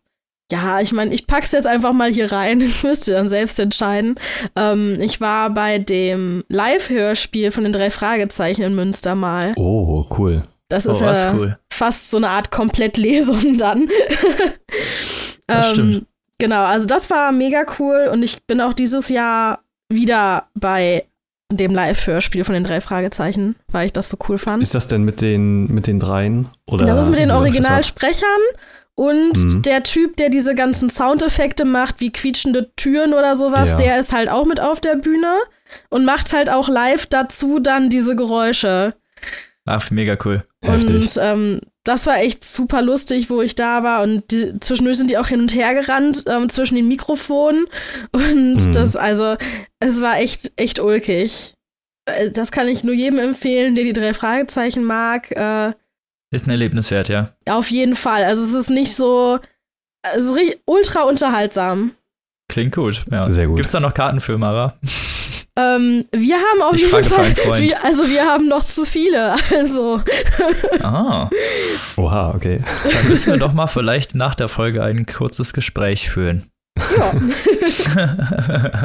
Ja, 0.52 0.82
ich 0.82 0.92
meine, 0.92 1.14
ich 1.14 1.26
pack's 1.26 1.52
jetzt 1.54 1.66
einfach 1.68 1.94
mal 1.94 2.12
hier 2.12 2.32
rein. 2.32 2.72
Müsst 2.84 3.08
ihr 3.08 3.16
dann 3.16 3.30
selbst 3.30 3.58
entscheiden. 3.60 4.16
Ähm, 4.56 4.98
ich 5.00 5.20
war 5.22 5.50
bei 5.50 5.80
dem 5.80 6.44
Live-Hörspiel 6.50 7.52
von 7.52 7.64
den 7.64 7.74
drei 7.74 7.90
Fragezeichen 7.90 8.62
in 8.62 8.76
Münster 8.76 9.16
mal. 9.16 9.54
Oh, 9.56 10.06
cool. 10.18 10.44
Das 10.70 10.86
Oh, 10.88 10.92
ist 10.92 11.02
ja 11.02 11.34
cool. 11.34 11.58
fast 11.72 12.12
so 12.12 12.18
eine 12.18 12.30
Art 12.30 12.52
Komplettlesung 12.52 13.58
dann. 13.58 13.88
Das 15.48 15.68
Ähm, 15.68 15.74
stimmt. 15.74 16.06
Genau, 16.40 16.64
also 16.66 16.88
das 16.88 17.10
war 17.10 17.32
mega 17.32 17.64
cool 17.80 18.10
und 18.12 18.22
ich 18.22 18.44
bin 18.44 18.60
auch 18.60 18.74
dieses 18.74 19.08
Jahr 19.10 19.60
wieder 19.88 20.48
bei 20.56 21.06
dem 21.58 21.74
Live-Hörspiel 21.74 22.44
von 22.44 22.54
den 22.54 22.64
drei 22.64 22.82
Fragezeichen, 22.82 23.56
weil 23.72 23.86
ich 23.88 23.94
das 23.94 24.10
so 24.10 24.18
cool 24.28 24.38
fand. 24.38 24.62
Ist 24.64 24.76
das 24.76 24.88
denn 24.88 25.04
mit 25.04 25.22
den, 25.22 25.66
mit 25.74 25.88
den 25.88 26.00
dreien? 26.00 26.50
Oder 26.66 26.86
das 26.86 26.98
ist 27.00 27.10
mit 27.10 27.20
den? 27.20 27.32
Originalsprechern 27.32 28.28
und 28.96 29.38
Mhm. 29.38 29.62
der 29.64 29.84
Typ, 29.84 30.18
der 30.18 30.30
diese 30.30 30.56
ganzen 30.56 30.90
Soundeffekte 30.90 31.66
macht, 31.66 32.00
wie 32.00 32.12
quietschende 32.12 32.72
Türen 32.76 33.14
oder 33.14 33.36
sowas, 33.36 33.70
Ja. 33.72 33.76
der 33.78 34.00
ist 34.00 34.14
halt 34.14 34.30
auch 34.30 34.46
mit 34.46 34.60
auf 34.60 34.82
der 34.82 34.96
Bühne 34.96 35.34
und 35.90 36.06
macht 36.06 36.34
halt 36.34 36.50
auch 36.50 36.70
live 36.70 37.06
dazu 37.08 37.60
dann 37.60 37.90
diese 37.90 38.16
Geräusche. 38.16 38.94
Ach, 39.66 39.90
mega 39.92 40.18
cool. 40.26 40.44
Heftig. 40.62 40.96
Und 40.96 41.20
ähm, 41.22 41.60
das 41.84 42.06
war 42.08 42.18
echt 42.20 42.44
super 42.46 42.82
lustig, 42.82 43.30
wo 43.30 43.42
ich 43.42 43.56
da 43.56 43.84
war. 43.84 44.02
Und 44.04 44.32
die, 44.32 44.60
zwischendurch 44.60 44.98
sind 44.98 45.10
die 45.10 45.18
auch 45.18 45.28
hin 45.28 45.42
und 45.42 45.54
her 45.54 45.74
gerannt 45.74 46.24
ähm, 46.28 46.48
zwischen 46.50 46.76
den 46.76 46.88
Mikrofonen. 46.88 47.66
Und 48.12 48.56
Mhm. 48.68 48.72
das, 48.72 48.96
also, 48.96 49.36
es 49.80 50.00
war 50.02 50.18
echt, 50.20 50.52
echt 50.56 50.80
ulkig. 50.80 51.54
Äh, 52.06 52.32
Das 52.32 52.52
kann 52.52 52.68
ich 52.68 52.84
nur 52.84 52.94
jedem 52.94 53.20
empfehlen, 53.20 53.76
der 53.76 53.84
die 53.84 53.94
drei 53.94 54.14
Fragezeichen 54.14 54.84
mag. 54.84 55.32
Äh, 55.32 55.74
Ist 56.32 56.48
ein 56.48 56.52
Erlebnis 56.52 56.90
wert, 56.92 57.10
ja. 57.10 57.34
auf 57.50 57.70
jeden 57.70 57.96
Fall. 57.96 58.24
Also, 58.24 58.44
es 58.44 58.54
ist 58.54 58.70
nicht 58.70 58.96
so. 58.96 59.40
Es 60.16 60.26
ist 60.26 60.58
ultra 60.66 61.04
unterhaltsam. 61.04 61.92
Klingt 62.54 62.76
gut. 62.76 63.04
Ja. 63.12 63.28
Sehr 63.30 63.48
gut. 63.48 63.58
Gibt's 63.58 63.72
da 63.72 63.80
noch 63.80 63.96
Karten 63.96 64.20
für 64.20 64.38
Mara? 64.38 64.76
Ähm, 65.56 66.06
wir 66.12 66.36
haben 66.36 66.62
auf 66.62 66.76
Ich 66.76 66.82
jeden 66.82 67.04
Fall. 67.04 67.36
Wir, 67.62 67.84
also, 67.84 68.04
wir 68.08 68.26
haben 68.28 68.48
noch 68.48 68.64
zu 68.66 68.86
viele. 68.86 69.34
Also, 69.56 70.02
Ah, 70.84 71.30
Oha, 71.98 72.34
okay. 72.36 72.62
dann 72.84 73.08
müssen 73.10 73.34
wir 73.34 73.40
doch 73.40 73.54
mal 73.54 73.66
vielleicht 73.68 74.14
nach 74.14 74.36
der 74.36 74.48
Folge 74.50 74.84
ein 74.84 75.08
kurzes 75.08 75.54
Gespräch 75.54 76.10
führen. 76.12 76.46
ja. 76.98 77.14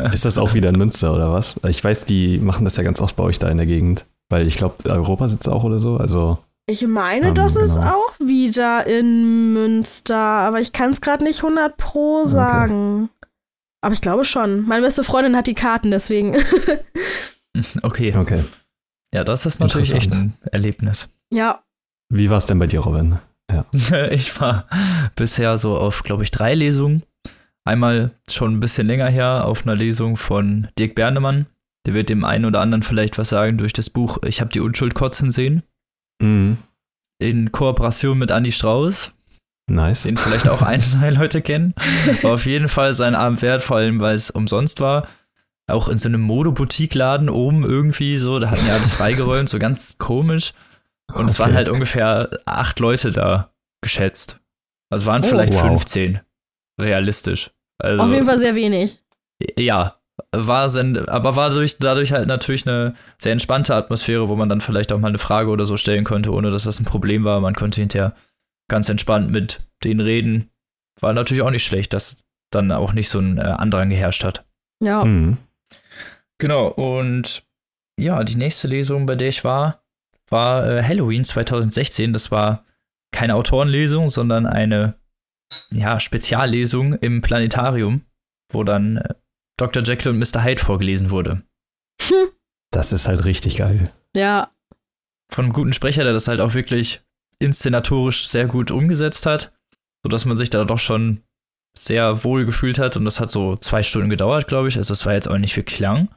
Ist 0.13 0.25
das 0.25 0.39
auch 0.39 0.55
wieder 0.55 0.71
in 0.71 0.77
Münster 0.79 1.13
oder 1.15 1.31
was? 1.33 1.61
Ich 1.67 1.83
weiß, 1.85 2.05
die 2.07 2.39
machen 2.39 2.65
das 2.65 2.77
ja 2.77 2.83
ganz 2.83 3.01
oft 3.03 3.17
bei 3.17 3.25
euch 3.25 3.39
da 3.39 3.49
in 3.49 3.59
der 3.59 3.67
Gegend. 3.67 4.07
Weil 4.31 4.47
ich 4.47 4.57
glaube, 4.57 4.75
Europa 4.91 5.29
sitzt 5.29 5.49
auch 5.49 5.65
oder 5.65 5.79
so. 5.79 5.97
Also, 5.97 6.39
Ich 6.67 6.87
meine, 6.87 7.29
Ähm, 7.29 7.35
das 7.35 7.57
ist 7.57 7.77
genau. 7.77 7.93
auch 7.93 8.15
wieder 8.19 8.87
in 8.87 9.53
Münster, 9.55 10.17
aber 10.19 10.61
ich 10.61 10.73
kann 10.73 10.91
es 10.91 11.01
gerade 11.01 11.25
nicht 11.25 11.43
100 11.43 11.77
pro 11.79 12.25
sagen. 12.27 13.09
Aber 13.81 13.93
ich 13.93 14.01
glaube 14.01 14.25
schon. 14.25 14.67
Meine 14.67 14.83
beste 14.83 15.05
Freundin 15.05 15.37
hat 15.37 15.47
die 15.47 15.55
Karten, 15.55 15.91
deswegen. 15.91 16.37
Okay. 17.83 18.15
okay. 18.17 18.45
Ja, 19.13 19.25
das 19.25 19.45
ist 19.47 19.59
natürlich 19.59 19.93
echt 19.95 20.13
ein 20.13 20.35
Erlebnis. 20.53 21.09
ja. 21.33 21.63
Wie 22.11 22.31
war 22.31 22.39
es 22.39 22.47
denn 22.47 22.59
bei 22.59 22.67
dir, 22.67 22.81
Robin? 22.81 23.19
Ich 24.11 24.41
war 24.41 24.67
bisher 25.17 25.59
so 25.59 25.77
auf, 25.77 26.03
glaube 26.03 26.23
ich, 26.23 26.31
drei 26.31 26.55
Lesungen. 26.55 27.03
Einmal 27.65 28.13
schon 28.31 28.55
ein 28.55 28.61
bisschen 28.61 28.87
länger 28.87 29.09
her 29.09 29.45
auf 29.45 29.65
einer 29.67 29.75
Lesung 29.75 30.17
von 30.17 30.69
Dirk 30.79 30.95
Bernemann. 30.95 31.47
Der 31.87 31.95
wird 31.95 32.09
dem 32.11 32.25
einen 32.25 32.45
oder 32.45 32.61
anderen 32.61 32.83
vielleicht 32.83 33.19
was 33.19 33.31
sagen 33.31 33.59
durch 33.59 33.73
das 33.73 33.91
Buch 33.91 34.19
Ich 34.25 34.41
habe 34.41 34.51
die 34.51 34.61
Unschuld 34.61 34.95
kotzen 34.95 35.31
sehen. 35.31 35.63
Mhm. 36.23 36.59
In 37.21 37.51
Kooperation 37.53 38.19
mit 38.19 38.31
Andy 38.31 38.53
Strauß, 38.53 39.13
Nice. 39.69 40.03
den 40.03 40.17
vielleicht 40.17 40.49
auch 40.49 40.63
ein, 40.63 40.83
zwei 40.83 41.11
Leute 41.11 41.43
kennen. 41.43 41.75
War 42.23 42.33
auf 42.35 42.47
jeden 42.47 42.69
Fall 42.69 42.95
sein 42.95 43.15
Abend 43.15 43.43
wert, 43.43 43.63
vor 43.63 43.77
allem 43.77 44.01
weil 44.01 44.15
es 44.15 44.31
umsonst 44.31 44.81
war. 44.81 45.07
Auch 45.67 45.89
in 45.89 45.99
so 45.99 46.09
einem 46.09 46.23
Modeboutique-Laden 46.23 47.29
oben 47.29 47.63
irgendwie 47.65 48.17
so, 48.19 48.39
da 48.39 48.51
hatten 48.51 48.67
ja 48.67 48.75
alles 48.75 48.93
freigeräumt, 48.93 49.49
so 49.51 49.59
ganz 49.59 49.99
komisch. 49.99 50.53
Und 51.13 51.29
es 51.31 51.39
waren 51.39 51.51
Okay. 51.51 51.57
halt 51.57 51.69
ungefähr 51.69 52.31
acht 52.47 52.81
Leute 52.81 53.11
da, 53.11 53.51
geschätzt. 53.83 54.41
Also 54.91 55.07
waren 55.07 55.23
Oh. 55.25 55.29
vielleicht 55.29 55.53
Wow. 55.55 55.63
15, 55.63 56.21
realistisch. 56.81 57.51
Also, 57.79 58.03
Auf 58.03 58.11
jeden 58.11 58.27
Fall 58.27 58.39
sehr 58.39 58.55
wenig. 58.55 59.01
Ja, 59.59 59.95
war 60.35 60.69
sen 60.69 61.09
aber 61.09 61.37
war 61.37 61.51
dadurch, 61.51 61.79
dadurch 61.79 62.13
halt 62.13 62.27
natürlich 62.27 62.67
eine 62.67 62.95
sehr 63.19 63.33
entspannte 63.33 63.75
Atmosphäre, 63.75 64.29
wo 64.29 64.37
man 64.37 64.49
dann 64.49 64.61
vielleicht 64.61 64.93
auch 64.93 64.99
mal 64.99 65.09
eine 65.09 65.19
Frage 65.19 65.51
oder 65.51 65.65
so 65.65 65.77
stellen 65.77 66.05
konnte, 66.05 66.33
ohne 66.33 66.51
dass 66.51 66.65
das 66.65 66.81
ein 66.81 66.85
Problem 66.85 67.25
war. 67.25 67.41
Man 67.41 67.55
konnte 67.55 67.81
hinterher 67.81 68.15
ganz 68.69 68.89
entspannt 68.89 69.31
mit 69.31 69.61
denen 69.85 70.01
reden. 70.01 70.51
War 71.01 71.13
natürlich 71.13 71.43
auch 71.43 71.51
nicht 71.51 71.65
schlecht, 71.65 71.93
dass 71.93 72.25
dann 72.51 72.73
auch 72.73 72.93
nicht 72.93 73.09
so 73.09 73.19
ein 73.19 73.39
äh, 73.39 73.43
Andrang 73.43 73.91
geherrscht 73.91 74.25
hat. 74.25 74.47
Ja. 74.83 75.05
Mhm. 75.05 75.39
Genau, 76.39 76.69
und 76.69 77.45
ja, 77.99 78.23
die 78.25 78.37
nächste 78.37 78.69
Lesung, 78.69 79.07
bei 79.07 79.17
der 79.17 79.29
ich 79.29 79.45
war, 79.45 79.83
war 80.31 80.69
äh, 80.69 80.83
Halloween 80.83 81.25
2016. 81.25 82.13
Das 82.13 82.31
war 82.31 82.65
keine 83.13 83.35
Autorenlesung, 83.35 84.09
sondern 84.09 84.47
eine 84.47 84.95
ja, 85.73 85.99
Speziallesung 85.99 86.95
im 86.95 87.23
Planetarium, 87.23 88.03
wo 88.53 88.65
dann 88.65 88.99
äh, 88.99 89.15
Dr. 89.59 89.83
Jekyll 89.83 90.13
und 90.13 90.19
Mr. 90.19 90.45
Hyde 90.45 90.63
vorgelesen 90.63 91.11
wurde. 91.11 91.43
Das 92.71 92.93
ist 92.93 93.09
halt 93.09 93.25
richtig 93.25 93.57
geil. 93.57 93.91
Ja. 94.15 94.53
Von 95.33 95.47
einem 95.47 95.55
guten 95.55 95.73
Sprecher, 95.73 96.05
der 96.05 96.13
das 96.13 96.29
halt 96.29 96.43
auch 96.43 96.53
wirklich 96.53 97.01
inszenatorisch 97.41 98.29
sehr 98.29 98.47
gut 98.47 98.71
umgesetzt 98.71 99.27
hat, 99.27 99.53
sodass 100.03 100.25
man 100.25 100.37
sich 100.37 100.51
da 100.51 100.65
doch 100.65 100.79
schon 100.79 101.23
sehr 101.77 102.25
wohl 102.25 102.45
gefühlt 102.45 102.79
hat. 102.79 102.97
Und 102.97 103.05
das 103.05 103.21
hat 103.21 103.31
so 103.31 103.57
zwei 103.57 103.83
Stunden 103.83 104.11
gedauert, 104.11 104.49
glaube 104.49 104.69
ich. 104.69 104.77
Also, 104.77 104.93
das 104.93 105.07
war 105.07 105.15
jetzt 105.15 105.29
auch 105.29 105.39
nicht 105.39 105.57
wirklich 105.57 105.79
lang. 105.79 106.09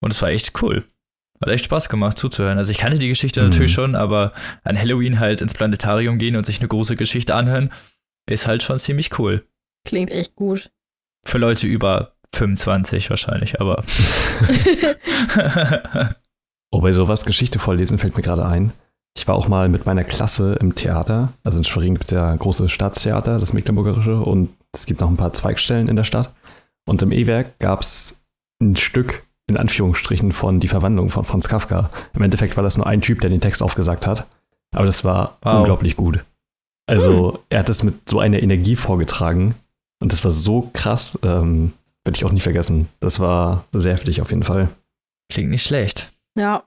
Und 0.00 0.12
es 0.12 0.20
war 0.22 0.30
echt 0.30 0.60
cool. 0.62 0.84
Hat 1.40 1.48
echt 1.50 1.64
Spaß 1.66 1.88
gemacht 1.88 2.18
zuzuhören. 2.18 2.58
Also, 2.58 2.70
ich 2.70 2.78
kannte 2.78 2.98
die 2.98 3.08
Geschichte 3.08 3.40
Mhm. 3.42 3.48
natürlich 3.50 3.72
schon, 3.72 3.94
aber 3.94 4.32
an 4.64 4.78
Halloween 4.78 5.20
halt 5.20 5.40
ins 5.40 5.54
Planetarium 5.54 6.18
gehen 6.18 6.36
und 6.36 6.44
sich 6.46 6.58
eine 6.58 6.68
große 6.68 6.96
Geschichte 6.96 7.34
anhören, 7.34 7.70
ist 8.28 8.46
halt 8.46 8.62
schon 8.62 8.78
ziemlich 8.78 9.18
cool. 9.18 9.46
Klingt 9.86 10.10
echt 10.10 10.34
gut. 10.34 10.70
Für 11.26 11.38
Leute 11.38 11.66
über 11.66 12.16
25 12.34 13.10
wahrscheinlich, 13.10 13.60
aber. 13.60 13.84
Oh, 16.70 16.80
bei 16.80 16.90
sowas 16.90 17.24
Geschichte 17.24 17.60
vorlesen 17.60 17.98
fällt 17.98 18.16
mir 18.16 18.22
gerade 18.24 18.44
ein. 18.44 18.72
Ich 19.16 19.28
war 19.28 19.36
auch 19.36 19.46
mal 19.48 19.68
mit 19.68 19.86
meiner 19.86 20.04
Klasse 20.04 20.54
im 20.60 20.74
Theater. 20.74 21.32
Also 21.44 21.58
in 21.58 21.64
Schwerin 21.64 21.94
gibt 21.94 22.06
es 22.06 22.10
ja 22.10 22.28
ein 22.30 22.38
großes 22.38 22.70
Staatstheater, 22.72 23.38
das 23.38 23.52
Mecklenburgerische, 23.52 24.18
und 24.20 24.50
es 24.72 24.86
gibt 24.86 25.00
noch 25.00 25.08
ein 25.08 25.16
paar 25.16 25.32
Zweigstellen 25.32 25.88
in 25.88 25.96
der 25.96 26.04
Stadt. 26.04 26.32
Und 26.86 27.00
im 27.02 27.12
E-Werk 27.12 27.58
gab 27.60 27.80
es 27.82 28.20
ein 28.60 28.76
Stück, 28.76 29.24
in 29.46 29.56
Anführungsstrichen, 29.56 30.32
von 30.32 30.58
Die 30.58 30.68
Verwandlung 30.68 31.10
von 31.10 31.24
Franz 31.24 31.48
Kafka. 31.48 31.90
Im 32.14 32.22
Endeffekt 32.22 32.56
war 32.56 32.64
das 32.64 32.76
nur 32.76 32.86
ein 32.86 33.00
Typ, 33.02 33.20
der 33.20 33.30
den 33.30 33.40
Text 33.40 33.62
aufgesagt 33.62 34.06
hat. 34.06 34.26
Aber 34.74 34.84
das 34.86 35.04
war 35.04 35.38
Wow. 35.42 35.60
unglaublich 35.60 35.96
gut. 35.96 36.24
Also, 36.86 37.42
er 37.48 37.60
hat 37.60 37.68
das 37.68 37.82
mit 37.82 38.08
so 38.10 38.18
einer 38.18 38.42
Energie 38.42 38.76
vorgetragen. 38.76 39.54
Und 40.00 40.12
das 40.12 40.22
war 40.24 40.30
so 40.32 40.70
krass, 40.74 41.18
ähm, 41.22 41.72
werde 42.04 42.16
ich 42.16 42.24
auch 42.24 42.32
nie 42.32 42.40
vergessen. 42.40 42.88
Das 43.00 43.20
war 43.20 43.64
sehr 43.72 43.92
heftig 43.94 44.20
auf 44.20 44.30
jeden 44.30 44.42
Fall. 44.42 44.68
Klingt 45.32 45.50
nicht 45.50 45.62
schlecht. 45.62 46.12
Ja. 46.36 46.64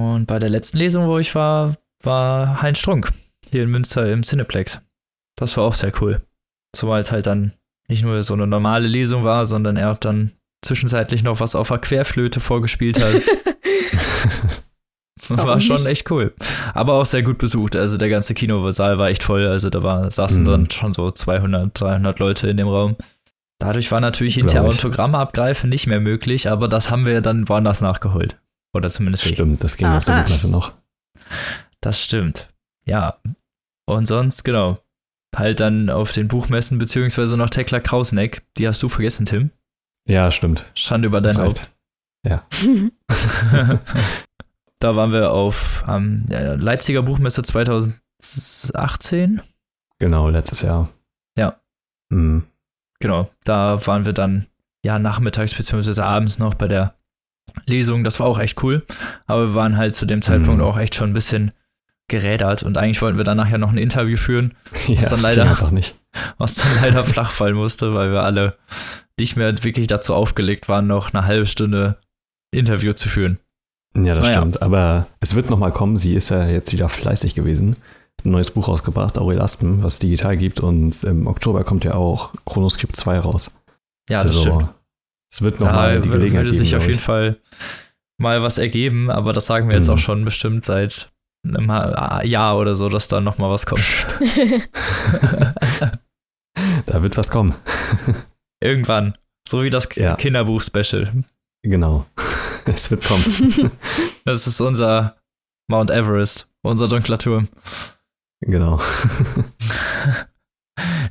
Und 0.00 0.26
bei 0.26 0.38
der 0.38 0.48
letzten 0.50 0.78
Lesung, 0.78 1.06
wo 1.06 1.18
ich 1.18 1.34
war, 1.34 1.76
war 2.02 2.62
Heinz 2.62 2.78
Strunk 2.78 3.10
hier 3.50 3.62
in 3.64 3.70
Münster 3.70 4.10
im 4.10 4.22
Cineplex. 4.22 4.80
Das 5.36 5.56
war 5.56 5.64
auch 5.64 5.74
sehr 5.74 5.92
cool. 6.00 6.22
Zumal 6.74 7.00
es 7.00 7.10
halt 7.10 7.26
dann 7.26 7.52
nicht 7.88 8.04
nur 8.04 8.22
so 8.22 8.34
eine 8.34 8.46
normale 8.46 8.86
Lesung 8.86 9.24
war, 9.24 9.44
sondern 9.46 9.76
er 9.76 9.88
hat 9.88 10.04
dann 10.04 10.32
zwischenzeitlich 10.64 11.22
noch 11.22 11.40
was 11.40 11.56
auf 11.56 11.68
der 11.68 11.78
Querflöte 11.78 12.38
vorgespielt 12.40 13.02
hat. 13.02 13.14
War 15.28 15.60
schon 15.60 15.76
nicht? 15.76 15.86
echt 15.86 16.10
cool. 16.10 16.34
Aber 16.74 16.94
auch 16.94 17.04
sehr 17.06 17.22
gut 17.22 17.38
besucht. 17.38 17.76
Also 17.76 17.98
der 17.98 18.08
ganze 18.08 18.34
Kinosaal 18.34 18.98
war 18.98 19.08
echt 19.10 19.22
voll. 19.22 19.46
Also 19.46 19.70
da 19.70 19.82
war, 19.82 20.10
saßen 20.10 20.42
Mhm. 20.42 20.46
dann 20.46 20.70
schon 20.70 20.92
so 20.94 21.10
200, 21.10 21.78
300 21.78 22.18
Leute 22.18 22.48
in 22.48 22.56
dem 22.56 22.68
Raum. 22.68 22.96
Dadurch 23.60 23.92
war 23.92 24.00
natürlich 24.00 24.34
hinterher. 24.34 24.64
Autogramme 24.64 25.18
abgreifen 25.18 25.68
nicht 25.68 25.86
mehr 25.86 26.00
möglich, 26.00 26.48
aber 26.48 26.66
das 26.68 26.90
haben 26.90 27.04
wir 27.06 27.20
dann 27.20 27.48
woanders 27.48 27.80
nachgeholt. 27.82 28.38
Oder 28.72 28.88
zumindest 28.90 29.26
ich. 29.26 29.34
Stimmt, 29.34 29.62
das 29.64 29.76
ging 29.76 29.88
auf 29.88 30.04
der. 30.04 30.22
Buchmesse 30.22 30.48
noch. 30.48 30.72
Das 31.80 32.00
stimmt. 32.00 32.48
Ja. 32.84 33.18
Und 33.86 34.06
sonst, 34.06 34.44
genau. 34.44 34.78
Halt 35.34 35.60
dann 35.60 35.90
auf 35.90 36.12
den 36.12 36.28
Buchmessen, 36.28 36.78
beziehungsweise 36.78 37.36
noch 37.36 37.50
Tekla 37.50 37.80
Krausneck. 37.80 38.42
Die 38.58 38.66
hast 38.66 38.82
du 38.82 38.88
vergessen, 38.88 39.26
Tim. 39.26 39.50
Ja, 40.08 40.30
stimmt. 40.30 40.64
Schande 40.74 41.06
über 41.08 41.20
Das 41.20 41.34
dein. 41.34 41.46
Haupt. 41.46 41.70
Ja. 42.26 42.46
da 44.78 44.96
waren 44.96 45.12
wir 45.12 45.30
auf 45.30 45.84
ähm, 45.88 46.26
der 46.26 46.56
Leipziger 46.56 47.02
Buchmesse 47.02 47.42
2018. 47.42 49.40
Genau, 49.98 50.28
letztes 50.28 50.62
Jahr. 50.62 50.88
Ja. 51.38 51.60
Mhm. 52.10 52.44
Genau, 52.98 53.30
da 53.44 53.86
waren 53.86 54.04
wir 54.04 54.12
dann 54.12 54.46
ja 54.84 54.98
nachmittags 54.98 55.54
beziehungsweise 55.54 56.04
abends 56.04 56.38
noch 56.38 56.54
bei 56.54 56.68
der 56.68 56.94
Lesung. 57.66 58.04
Das 58.04 58.20
war 58.20 58.26
auch 58.26 58.38
echt 58.38 58.62
cool. 58.62 58.84
Aber 59.26 59.48
wir 59.48 59.54
waren 59.54 59.76
halt 59.76 59.94
zu 59.94 60.06
dem 60.06 60.22
Zeitpunkt 60.22 60.60
Mhm. 60.60 60.66
auch 60.66 60.78
echt 60.78 60.94
schon 60.94 61.10
ein 61.10 61.14
bisschen 61.14 61.52
gerädert 62.08 62.62
und 62.64 62.76
eigentlich 62.76 63.00
wollten 63.02 63.18
wir 63.18 63.24
dann 63.24 63.36
nachher 63.36 63.58
noch 63.58 63.70
ein 63.70 63.78
Interview 63.78 64.16
führen, 64.16 64.54
Ja, 64.88 65.08
dann 65.08 65.20
leider- 65.20 65.42
ging 65.42 65.50
einfach 65.50 65.70
nicht. 65.70 65.94
was 66.38 66.56
dann 66.56 66.66
leider 66.82 67.04
flach 67.04 67.30
fallen 67.30 67.54
musste, 67.54 67.94
weil 67.94 68.10
wir 68.10 68.22
alle 68.24 68.56
nicht 69.18 69.36
mehr 69.36 69.62
wirklich 69.62 69.86
dazu 69.86 70.12
aufgelegt 70.14 70.68
waren, 70.68 70.86
noch 70.88 71.12
eine 71.14 71.24
halbe 71.26 71.46
Stunde 71.46 71.98
Interview 72.52 72.94
zu 72.94 73.08
führen. 73.08 73.38
Ja, 73.94 74.14
das 74.14 74.24
Naja. 74.24 74.38
stimmt. 74.38 74.60
Aber 74.62 75.06
es 75.20 75.34
wird 75.36 75.50
nochmal 75.50 75.70
kommen. 75.72 75.96
Sie 75.96 76.14
ist 76.14 76.30
ja 76.30 76.46
jetzt 76.46 76.72
wieder 76.72 76.88
fleißig 76.88 77.34
gewesen. 77.36 77.76
Ein 78.24 78.32
neues 78.32 78.50
Buch 78.50 78.66
rausgebracht, 78.68 79.16
Aurel 79.18 79.40
Aspen, 79.40 79.82
was 79.84 79.94
es 79.94 79.98
digital 80.00 80.36
gibt. 80.36 80.58
Und 80.60 81.04
im 81.04 81.26
Oktober 81.28 81.62
kommt 81.64 81.84
ja 81.84 81.94
auch 81.94 82.32
Chronoscript 82.44 82.96
2 82.96 83.20
raus. 83.20 83.52
Ja, 84.08 84.22
das 84.22 84.32
also, 84.36 84.40
stimmt. 84.42 84.74
Es 85.32 85.42
wird 85.42 85.60
nochmal 85.60 86.00
die 86.00 86.08
w- 86.08 86.12
Gelegenheit 86.12 86.44
würde 86.46 86.50
geben, 86.50 86.64
sich 86.64 86.74
auf 86.76 86.82
glaub 86.82 86.88
jeden. 86.90 87.00
Fall 87.00 87.36
mal 88.20 88.42
was 88.42 88.58
ergeben, 88.58 89.10
aber 89.10 89.32
das 89.32 89.46
sagen 89.46 89.68
wir 89.68 89.76
jetzt 89.76 89.86
Mhm. 89.88 89.94
auch 89.94 89.98
schon 89.98 90.24
bestimmt 90.24 90.64
seit 90.64 91.10
einem 91.46 91.68
Jahr 92.26 92.58
oder 92.58 92.74
so, 92.74 92.88
dass 92.88 93.08
da 93.08 93.20
noch 93.20 93.38
mal 93.38 93.48
was 93.50 93.64
kommt. 93.66 93.84
Da 96.86 97.02
wird 97.02 97.16
was 97.16 97.30
kommen. 97.30 97.54
Irgendwann. 98.62 99.16
So 99.48 99.62
wie 99.62 99.70
das 99.70 99.88
Ja. 99.94 100.16
Kinderbuch-Special. 100.16 101.24
Genau. 101.62 102.06
es 102.66 102.90
wird 102.90 103.04
kommen. 103.04 103.70
Das 104.24 104.46
ist 104.46 104.60
unser 104.60 105.16
Mount 105.68 105.90
Everest, 105.90 106.48
unser 106.62 106.88
dunkler 106.88 107.18
Turm. 107.18 107.48
genau. 108.40 108.80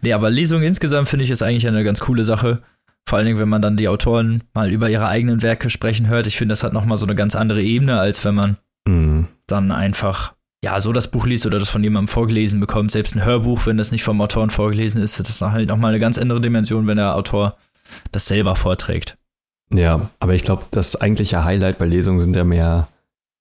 Nee, 0.01 0.13
aber 0.13 0.29
Lesung 0.29 0.61
insgesamt 0.63 1.07
finde 1.09 1.23
ich 1.25 1.31
ist 1.31 1.41
eigentlich 1.41 1.67
eine 1.67 1.83
ganz 1.83 1.99
coole 1.99 2.23
Sache. 2.23 2.61
Vor 3.09 3.17
allen 3.17 3.25
Dingen, 3.25 3.39
wenn 3.39 3.49
man 3.49 3.63
dann 3.63 3.75
die 3.75 3.87
Autoren 3.87 4.43
mal 4.53 4.69
über 4.69 4.87
ihre 4.87 5.07
eigenen 5.07 5.41
Werke 5.41 5.71
sprechen 5.71 6.07
hört. 6.09 6.27
Ich 6.27 6.37
finde, 6.37 6.51
das 6.53 6.61
hat 6.63 6.73
nochmal 6.73 6.97
so 6.97 7.07
eine 7.07 7.15
ganz 7.15 7.35
andere 7.35 7.63
Ebene, 7.63 7.99
als 7.99 8.23
wenn 8.23 8.35
man 8.35 8.57
Mhm. 8.87 9.27
dann 9.47 9.71
einfach, 9.71 10.33
ja, 10.63 10.79
so 10.79 10.93
das 10.93 11.09
Buch 11.09 11.25
liest 11.25 11.47
oder 11.47 11.57
das 11.57 11.69
von 11.69 11.83
jemandem 11.83 12.07
vorgelesen 12.07 12.59
bekommt. 12.59 12.91
Selbst 12.91 13.15
ein 13.15 13.25
Hörbuch, 13.25 13.65
wenn 13.65 13.77
das 13.77 13.91
nicht 13.91 14.03
vom 14.03 14.21
Autoren 14.21 14.51
vorgelesen 14.51 15.01
ist, 15.01 15.19
ist 15.19 15.27
das 15.27 15.41
halt 15.41 15.69
nochmal 15.69 15.89
eine 15.89 15.99
ganz 15.99 16.19
andere 16.19 16.39
Dimension, 16.39 16.85
wenn 16.85 16.97
der 16.97 17.15
Autor 17.15 17.57
das 18.11 18.27
selber 18.27 18.55
vorträgt. 18.55 19.17
Ja, 19.73 20.11
aber 20.19 20.35
ich 20.35 20.43
glaube, 20.43 20.65
das 20.69 20.95
eigentliche 20.95 21.43
Highlight 21.43 21.79
bei 21.79 21.85
Lesungen 21.87 22.19
sind 22.19 22.35
ja 22.35 22.43
mehr 22.43 22.89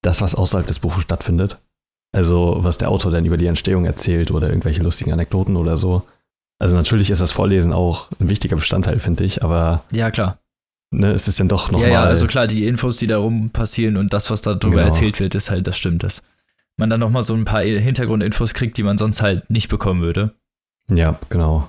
das, 0.01 0.23
was 0.23 0.35
außerhalb 0.35 0.67
des 0.67 0.79
Buches 0.79 1.03
stattfindet. 1.05 1.59
Also, 2.11 2.57
was 2.61 2.79
der 2.79 2.89
Autor 2.89 3.13
dann 3.13 3.27
über 3.27 3.37
die 3.37 3.45
Entstehung 3.47 3.85
erzählt 3.85 4.31
oder 4.31 4.49
irgendwelche 4.49 4.83
lustigen 4.83 5.13
Anekdoten 5.13 5.57
oder 5.57 5.77
so. 5.77 6.05
Also, 6.59 6.77
natürlich 6.77 7.11
ist 7.11 7.21
das 7.23 7.33
Vorlesen 7.33 7.73
auch 7.73 8.09
ein 8.21 8.29
wichtiger 8.29 8.57
Bestandteil, 8.57 8.99
finde 8.99 9.25
ich, 9.25 9.43
aber 9.45 9.85
Ja, 9.93 10.11
klar. 10.11 10.39
ne, 10.91 11.13
es 11.13 11.29
ist 11.29 11.39
dann 11.41 11.49
doch 11.49 11.67
Ja, 11.69 11.73
nochmal. 11.73 11.91
ja, 11.91 12.03
also 12.05 12.27
klar, 12.27 12.47
die 12.47 12.67
Infos, 12.67 12.97
die 12.97 13.07
darum 13.07 13.51
passieren 13.51 13.97
und 13.97 14.13
das, 14.13 14.31
was 14.31 14.43
darüber 14.43 14.69
Genau. 14.71 14.79
erzählt 14.87 15.21
wird, 15.21 15.35
ist 15.35 15.51
halt, 15.51 15.67
das 15.67 15.77
stimmt, 15.79 16.03
dass 16.03 16.23
man 16.77 16.91
dann 16.91 17.01
nochmal 17.01 17.23
so 17.23 17.35
ein 17.35 17.45
paar 17.45 17.63
Hintergrundinfos 17.63 18.55
kriegt, 18.55 18.77
die 18.77 18.83
man 18.83 18.99
sonst 18.99 19.23
halt 19.23 19.49
nicht 19.51 19.69
bekommen 19.69 20.01
würde. 20.01 20.35
Ja, 20.89 21.19
genau. 21.29 21.69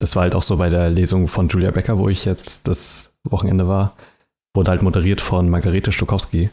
Das 0.00 0.16
war 0.16 0.22
halt 0.22 0.34
auch 0.34 0.42
so 0.42 0.56
bei 0.56 0.68
der 0.68 0.90
Lesung 0.90 1.28
von 1.28 1.48
Julia 1.48 1.70
Becker, 1.70 1.98
wo 1.98 2.08
ich 2.08 2.24
jetzt 2.24 2.66
das 2.66 3.12
Wochenende 3.24 3.68
war. 3.68 3.96
Wurde 4.54 4.70
halt 4.70 4.82
moderiert 4.82 5.20
von 5.20 5.48
Margarete 5.48 5.92
Stokowski. 5.92 6.50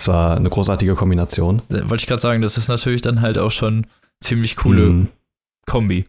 Es 0.00 0.08
war 0.08 0.36
eine 0.36 0.48
großartige 0.48 0.94
Kombination. 0.94 1.62
Da 1.68 1.88
Wollte 1.90 2.02
ich 2.02 2.06
gerade 2.06 2.20
sagen, 2.20 2.42
das 2.42 2.56
ist 2.58 2.68
natürlich 2.68 3.02
dann 3.02 3.20
halt 3.20 3.36
auch 3.38 3.50
schon 3.50 3.86
ziemlich 4.20 4.56
coole 4.56 4.82
Mhm. 4.88 5.08
Kombi. 5.66 6.06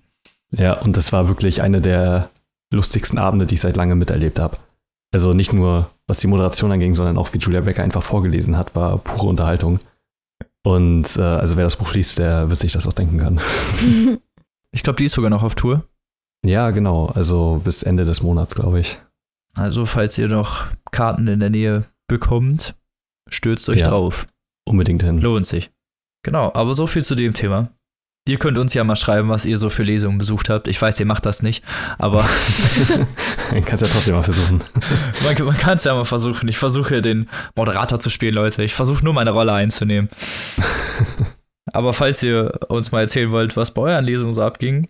Ja, 0.53 0.79
und 0.81 0.97
das 0.97 1.11
war 1.13 1.27
wirklich 1.27 1.61
eine 1.61 1.81
der 1.81 2.29
lustigsten 2.73 3.17
Abende, 3.19 3.45
die 3.45 3.55
ich 3.55 3.61
seit 3.61 3.77
langem 3.77 3.97
miterlebt 3.97 4.39
habe. 4.39 4.57
Also 5.13 5.33
nicht 5.33 5.51
nur, 5.53 5.89
was 6.07 6.19
die 6.19 6.27
Moderation 6.27 6.71
anging, 6.71 6.95
sondern 6.95 7.17
auch 7.17 7.33
wie 7.33 7.37
Julia 7.37 7.61
Becker 7.61 7.83
einfach 7.83 8.03
vorgelesen 8.03 8.57
hat, 8.57 8.75
war 8.75 8.97
pure 8.97 9.27
Unterhaltung. 9.27 9.79
Und 10.63 11.17
äh, 11.17 11.21
also 11.21 11.57
wer 11.57 11.63
das 11.63 11.75
Buch 11.75 11.93
liest, 11.93 12.19
der 12.19 12.49
wird 12.49 12.59
sich 12.59 12.71
das 12.73 12.87
auch 12.87 12.93
denken 12.93 13.17
können. 13.17 13.39
Ich 14.73 14.83
glaube, 14.83 14.95
die 14.95 15.03
ist 15.03 15.15
sogar 15.15 15.29
noch 15.29 15.43
auf 15.43 15.53
Tour. 15.53 15.83
Ja, 16.45 16.69
genau. 16.71 17.07
Also 17.07 17.59
bis 17.61 17.83
Ende 17.83 18.05
des 18.05 18.23
Monats, 18.23 18.55
glaube 18.55 18.79
ich. 18.79 18.97
Also, 19.53 19.85
falls 19.85 20.17
ihr 20.17 20.29
noch 20.29 20.67
Karten 20.91 21.27
in 21.27 21.41
der 21.41 21.49
Nähe 21.49 21.83
bekommt, 22.07 22.73
stürzt 23.27 23.67
euch 23.67 23.81
Ja. 23.81 23.89
drauf. 23.89 24.27
Unbedingt 24.65 25.03
hin. 25.03 25.19
Lohnt 25.19 25.45
sich. 25.45 25.71
Genau, 26.23 26.53
aber 26.53 26.73
so 26.73 26.87
viel 26.87 27.03
zu 27.03 27.15
dem 27.15 27.33
Thema. 27.33 27.67
Ihr 28.27 28.37
könnt 28.37 28.59
uns 28.59 28.75
ja 28.75 28.83
mal 28.83 28.95
schreiben, 28.95 29.29
was 29.29 29.45
ihr 29.45 29.57
so 29.57 29.71
für 29.71 29.81
Lesungen 29.81 30.19
besucht 30.19 30.49
habt. 30.49 30.67
Ich 30.67 30.79
weiß, 30.79 30.99
ihr 30.99 31.07
macht 31.07 31.25
das 31.25 31.41
nicht, 31.41 31.63
aber. 31.97 32.23
Kannst 33.65 33.81
ja 33.81 33.89
trotzdem 33.89 34.13
mal 34.13 34.21
versuchen. 34.21 34.61
man 35.23 35.45
man 35.45 35.57
kann 35.57 35.77
es 35.77 35.85
ja 35.85 35.95
mal 35.95 36.05
versuchen. 36.05 36.47
Ich 36.47 36.59
versuche 36.59 37.01
den 37.01 37.27
Moderator 37.55 37.99
zu 37.99 38.11
spielen, 38.11 38.35
Leute. 38.35 38.63
Ich 38.63 38.75
versuche 38.75 39.03
nur 39.03 39.15
meine 39.15 39.31
Rolle 39.31 39.53
einzunehmen. 39.53 40.09
aber 41.73 41.93
falls 41.93 42.21
ihr 42.21 42.59
uns 42.69 42.91
mal 42.91 43.01
erzählen 43.01 43.31
wollt, 43.31 43.57
was 43.57 43.73
bei 43.73 43.81
euren 43.81 44.05
Lesungen 44.05 44.33
so 44.33 44.43
abging, 44.43 44.87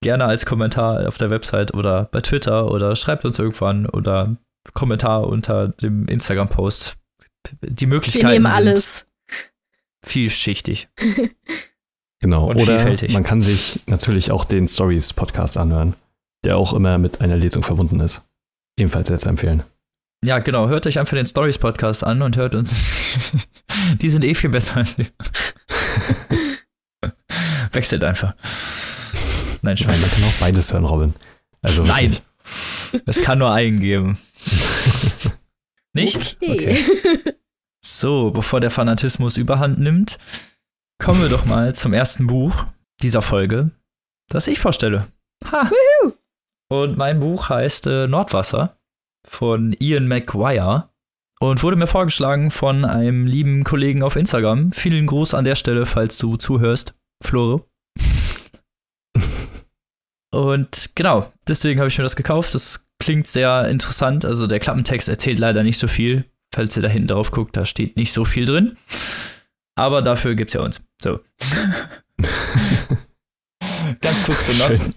gerne 0.00 0.26
als 0.26 0.46
Kommentar 0.46 1.08
auf 1.08 1.18
der 1.18 1.30
Website 1.30 1.74
oder 1.74 2.04
bei 2.12 2.20
Twitter 2.20 2.70
oder 2.70 2.94
schreibt 2.94 3.24
uns 3.24 3.40
irgendwann 3.40 3.86
oder 3.86 4.36
Kommentar 4.72 5.26
unter 5.26 5.66
dem 5.66 6.06
Instagram-Post. 6.06 6.96
Die 7.60 7.86
Möglichkeiten 7.86 8.26
Wir 8.26 8.32
nehmen 8.34 8.46
alles. 8.46 9.04
vielschichtig. 10.04 10.88
Genau. 12.20 12.50
Und 12.50 12.56
Oder 12.56 12.78
vielfältig. 12.78 13.12
man 13.12 13.22
kann 13.22 13.42
sich 13.42 13.80
natürlich 13.86 14.32
auch 14.32 14.44
den 14.44 14.66
Stories 14.66 15.12
Podcast 15.12 15.56
anhören, 15.56 15.94
der 16.44 16.56
auch 16.56 16.72
immer 16.72 16.98
mit 16.98 17.20
einer 17.20 17.36
Lesung 17.36 17.62
verbunden 17.62 18.00
ist. 18.00 18.22
Ebenfalls 18.76 19.08
sehr 19.08 19.18
zu 19.18 19.28
empfehlen. 19.28 19.62
Ja, 20.24 20.40
genau. 20.40 20.68
Hört 20.68 20.86
euch 20.86 20.98
einfach 20.98 21.16
den 21.16 21.26
Stories 21.26 21.58
Podcast 21.58 22.02
an 22.02 22.22
und 22.22 22.36
hört 22.36 22.54
uns. 22.54 22.74
Die 24.00 24.10
sind 24.10 24.24
eh 24.24 24.34
viel 24.34 24.50
besser 24.50 24.78
als 24.78 24.98
wir. 24.98 25.06
Wechselt 27.72 28.02
einfach. 28.02 28.34
Nein, 29.62 29.62
Nein, 29.62 29.76
Spaß. 29.76 30.00
man 30.00 30.10
kann 30.10 30.24
auch 30.24 30.40
beides 30.40 30.72
hören, 30.72 30.84
Robin. 30.84 31.14
Also 31.62 31.84
Nein. 31.84 32.12
wirklich. 32.12 33.02
Es 33.06 33.20
kann 33.22 33.38
nur 33.38 33.52
einen 33.52 33.78
geben. 33.80 34.18
Nicht? 35.92 36.38
Okay. 36.42 36.78
So, 37.84 38.30
bevor 38.30 38.60
der 38.60 38.70
Fanatismus 38.70 39.36
überhand 39.36 39.78
nimmt, 39.78 40.18
kommen 40.98 41.22
wir 41.22 41.28
doch 41.28 41.44
mal 41.46 41.74
zum 41.74 41.92
ersten 41.92 42.26
Buch 42.26 42.66
dieser 43.02 43.22
Folge, 43.22 43.70
das 44.28 44.46
ich 44.46 44.58
vorstelle. 44.58 45.06
Ha. 45.50 45.70
Und 46.70 46.98
mein 46.98 47.20
Buch 47.20 47.48
heißt 47.48 47.86
äh, 47.86 48.06
Nordwasser 48.06 48.76
von 49.26 49.74
Ian 49.78 50.08
McGuire 50.08 50.90
und 51.40 51.62
wurde 51.62 51.76
mir 51.76 51.86
vorgeschlagen 51.86 52.50
von 52.50 52.84
einem 52.84 53.26
lieben 53.26 53.64
Kollegen 53.64 54.02
auf 54.02 54.16
Instagram. 54.16 54.72
Vielen 54.72 55.06
Gruß 55.06 55.34
an 55.34 55.44
der 55.44 55.54
Stelle, 55.54 55.86
falls 55.86 56.18
du 56.18 56.36
zuhörst, 56.36 56.94
Flore. 57.22 57.64
Und 60.30 60.90
genau, 60.94 61.32
deswegen 61.46 61.80
habe 61.80 61.88
ich 61.88 61.96
mir 61.96 62.04
das 62.04 62.16
gekauft. 62.16 62.54
Das 62.54 62.86
klingt 62.98 63.26
sehr 63.26 63.66
interessant. 63.68 64.26
Also 64.26 64.46
der 64.46 64.60
Klappentext 64.60 65.08
erzählt 65.08 65.38
leider 65.38 65.62
nicht 65.62 65.78
so 65.78 65.88
viel. 65.88 66.26
Falls 66.54 66.76
ihr 66.76 66.82
da 66.82 66.88
hinten 66.88 67.08
drauf 67.08 67.30
guckt, 67.30 67.56
da 67.56 67.64
steht 67.64 67.96
nicht 67.96 68.12
so 68.12 68.26
viel 68.26 68.44
drin. 68.44 68.76
Aber 69.78 70.02
dafür 70.02 70.34
gibt's 70.34 70.54
ja 70.54 70.60
uns. 70.60 70.82
So. 71.00 71.20
Ganz 74.00 74.22
kurz 74.24 74.46
zu. 74.46 74.52
Schön. 74.52 74.94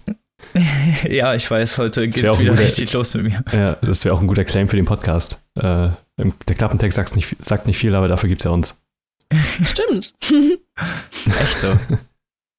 ja, 1.08 1.34
ich 1.34 1.48
weiß, 1.48 1.78
heute 1.78 2.08
geht's 2.08 2.18
wieder 2.18 2.36
guter- 2.36 2.64
richtig 2.64 2.92
los 2.92 3.14
mit 3.14 3.24
mir. 3.24 3.44
Ja, 3.52 3.74
das 3.76 4.04
wäre 4.04 4.12
auch 4.14 4.20
ein 4.20 4.26
guter 4.26 4.44
Claim 4.44 4.68
für 4.68 4.74
den 4.76 4.84
Podcast. 4.84 5.38
Äh, 5.54 5.90
der 6.18 6.56
Klappentext 6.56 6.96
sagt 6.96 7.14
nicht, 7.14 7.36
sagt 7.42 7.66
nicht 7.68 7.78
viel, 7.78 7.94
aber 7.94 8.08
dafür 8.08 8.28
gibt 8.28 8.40
es 8.40 8.44
ja 8.44 8.50
uns. 8.50 8.74
Stimmt. 9.64 10.14
Echt 11.40 11.60
so. 11.60 11.78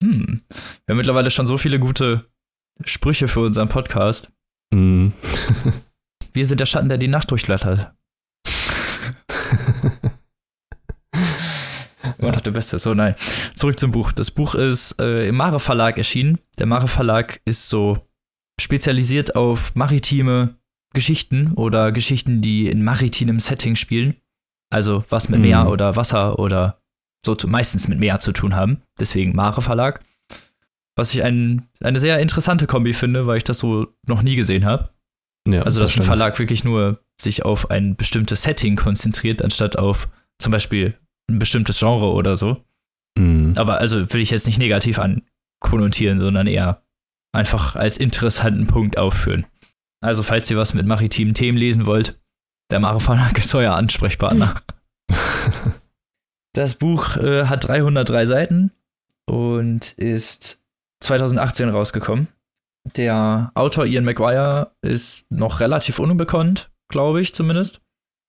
Hm. 0.01 0.41
Wir 0.85 0.93
haben 0.93 0.97
mittlerweile 0.97 1.29
schon 1.29 1.45
so 1.45 1.57
viele 1.57 1.77
gute 1.79 2.25
Sprüche 2.85 3.27
für 3.27 3.41
unseren 3.41 3.67
Podcast. 3.69 4.31
Mm. 4.73 5.09
Wir 6.33 6.45
sind 6.45 6.59
der 6.59 6.65
Schatten, 6.65 6.89
der 6.89 6.97
die 6.97 7.09
Nacht 7.09 7.29
durchflattert. 7.31 7.93
Immer 12.17 12.31
noch 12.31 12.41
der 12.41 12.51
Beste. 12.51 12.79
So, 12.79 12.93
nein. 12.93 13.15
Zurück 13.55 13.79
zum 13.79 13.91
Buch. 13.91 14.11
Das 14.11 14.31
Buch 14.31 14.55
ist 14.55 14.99
äh, 15.01 15.27
im 15.27 15.35
Mare 15.35 15.59
Verlag 15.59 15.97
erschienen. 15.97 16.39
Der 16.59 16.65
Mare 16.65 16.87
Verlag 16.87 17.39
ist 17.45 17.69
so 17.69 17.99
spezialisiert 18.59 19.35
auf 19.35 19.73
maritime 19.75 20.55
Geschichten 20.93 21.53
oder 21.53 21.91
Geschichten, 21.91 22.41
die 22.41 22.67
in 22.67 22.83
maritinem 22.83 23.39
Setting 23.39 23.75
spielen. 23.75 24.15
Also 24.69 25.03
was 25.09 25.29
mit 25.29 25.39
Mhm. 25.39 25.45
Meer 25.45 25.69
oder 25.69 25.95
Wasser 25.95 26.39
oder 26.39 26.79
so 27.25 27.35
zu, 27.35 27.47
meistens 27.47 27.87
mit 27.87 27.99
Meer 27.99 28.19
zu 28.19 28.31
tun 28.31 28.55
haben. 28.55 28.81
Deswegen 28.99 29.35
Mare 29.35 29.61
Verlag. 29.61 30.01
Was 30.95 31.13
ich 31.13 31.23
ein, 31.23 31.67
eine 31.81 31.99
sehr 31.99 32.19
interessante 32.19 32.67
Kombi 32.67 32.93
finde, 32.93 33.25
weil 33.25 33.37
ich 33.37 33.43
das 33.43 33.59
so 33.59 33.87
noch 34.05 34.21
nie 34.21 34.35
gesehen 34.35 34.65
habe. 34.65 34.89
Ja, 35.47 35.63
Also, 35.63 35.79
dass 35.81 35.97
ein. 35.97 36.03
Verlag 36.03 36.37
wirklich 36.37 36.63
nur 36.63 36.99
sich 37.19 37.43
auf 37.43 37.71
ein 37.71 37.95
bestimmtes 37.95 38.43
Setting 38.43 38.75
konzentriert, 38.75 39.41
anstatt 39.41 39.77
auf 39.77 40.07
zum 40.39 40.51
Beispiel 40.51 40.95
ein 41.29 41.39
bestimmtes 41.39 41.79
Genre 41.79 42.11
oder 42.11 42.35
so. 42.35 42.63
Mm. 43.17 43.53
Aber 43.55 43.79
also 43.79 44.13
will 44.13 44.21
ich 44.21 44.31
jetzt 44.31 44.47
nicht 44.47 44.59
negativ 44.59 44.99
ankonnotieren, 44.99 46.17
sondern 46.17 46.47
eher 46.47 46.83
einfach 47.33 47.75
als 47.75 47.97
interessanten 47.97 48.67
Punkt 48.67 48.97
aufführen. 48.97 49.45
Also, 50.01 50.21
falls 50.21 50.51
ihr 50.51 50.57
was 50.57 50.73
mit 50.73 50.85
maritimen 50.85 51.33
Themen 51.33 51.57
lesen 51.57 51.85
wollt, 51.85 52.19
der 52.71 52.81
Verlag 52.99 53.37
ist 53.37 53.55
euer 53.55 53.75
Ansprechpartner. 53.75 54.61
Das 56.55 56.75
Buch 56.75 57.17
äh, 57.17 57.47
hat 57.47 57.67
303 57.67 58.27
Seiten 58.27 58.71
und 59.25 59.93
ist 59.93 60.63
2018 60.99 61.69
rausgekommen. 61.69 62.27
Der 62.95 63.51
Autor 63.55 63.85
Ian 63.85 64.05
McGuire 64.05 64.71
ist 64.81 65.31
noch 65.31 65.61
relativ 65.61 65.97
unbekannt, 65.97 66.69
glaube 66.89 67.21
ich 67.21 67.33
zumindest. 67.33 67.81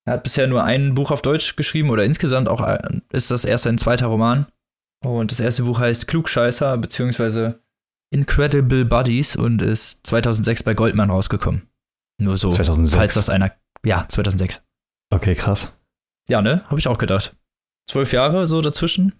Er 0.07 0.13
hat 0.13 0.23
bisher 0.23 0.47
nur 0.47 0.63
ein 0.63 0.93
Buch 0.93 1.11
auf 1.11 1.21
Deutsch 1.21 1.55
geschrieben 1.55 1.89
oder 1.89 2.03
insgesamt 2.03 2.47
auch 2.47 2.61
ein- 2.61 3.01
ist 3.11 3.31
das 3.31 3.43
erst 3.45 3.63
sein 3.63 3.77
zweiter 3.77 4.07
Roman. 4.07 4.45
Und 5.03 5.31
das 5.31 5.39
erste 5.39 5.63
Buch 5.63 5.79
heißt 5.79 6.07
Klugscheißer 6.07 6.77
beziehungsweise 6.77 7.61
Incredible 8.13 8.85
Buddies 8.85 9.35
und 9.35 9.61
ist 9.61 10.05
2006 10.07 10.63
bei 10.63 10.73
Goldman 10.73 11.09
rausgekommen. 11.09 11.63
Nur 12.21 12.37
so, 12.37 12.49
2006. 12.49 12.95
falls 12.97 13.13
das 13.15 13.29
einer. 13.29 13.51
Ja, 13.83 14.05
2006. 14.07 14.61
Okay, 15.13 15.35
krass. 15.35 15.75
Ja, 16.29 16.41
ne? 16.41 16.63
Habe 16.69 16.79
ich 16.79 16.87
auch 16.87 16.97
gedacht. 16.97 17.35
Zwölf 17.89 18.13
Jahre 18.13 18.47
so 18.47 18.61
dazwischen. 18.61 19.13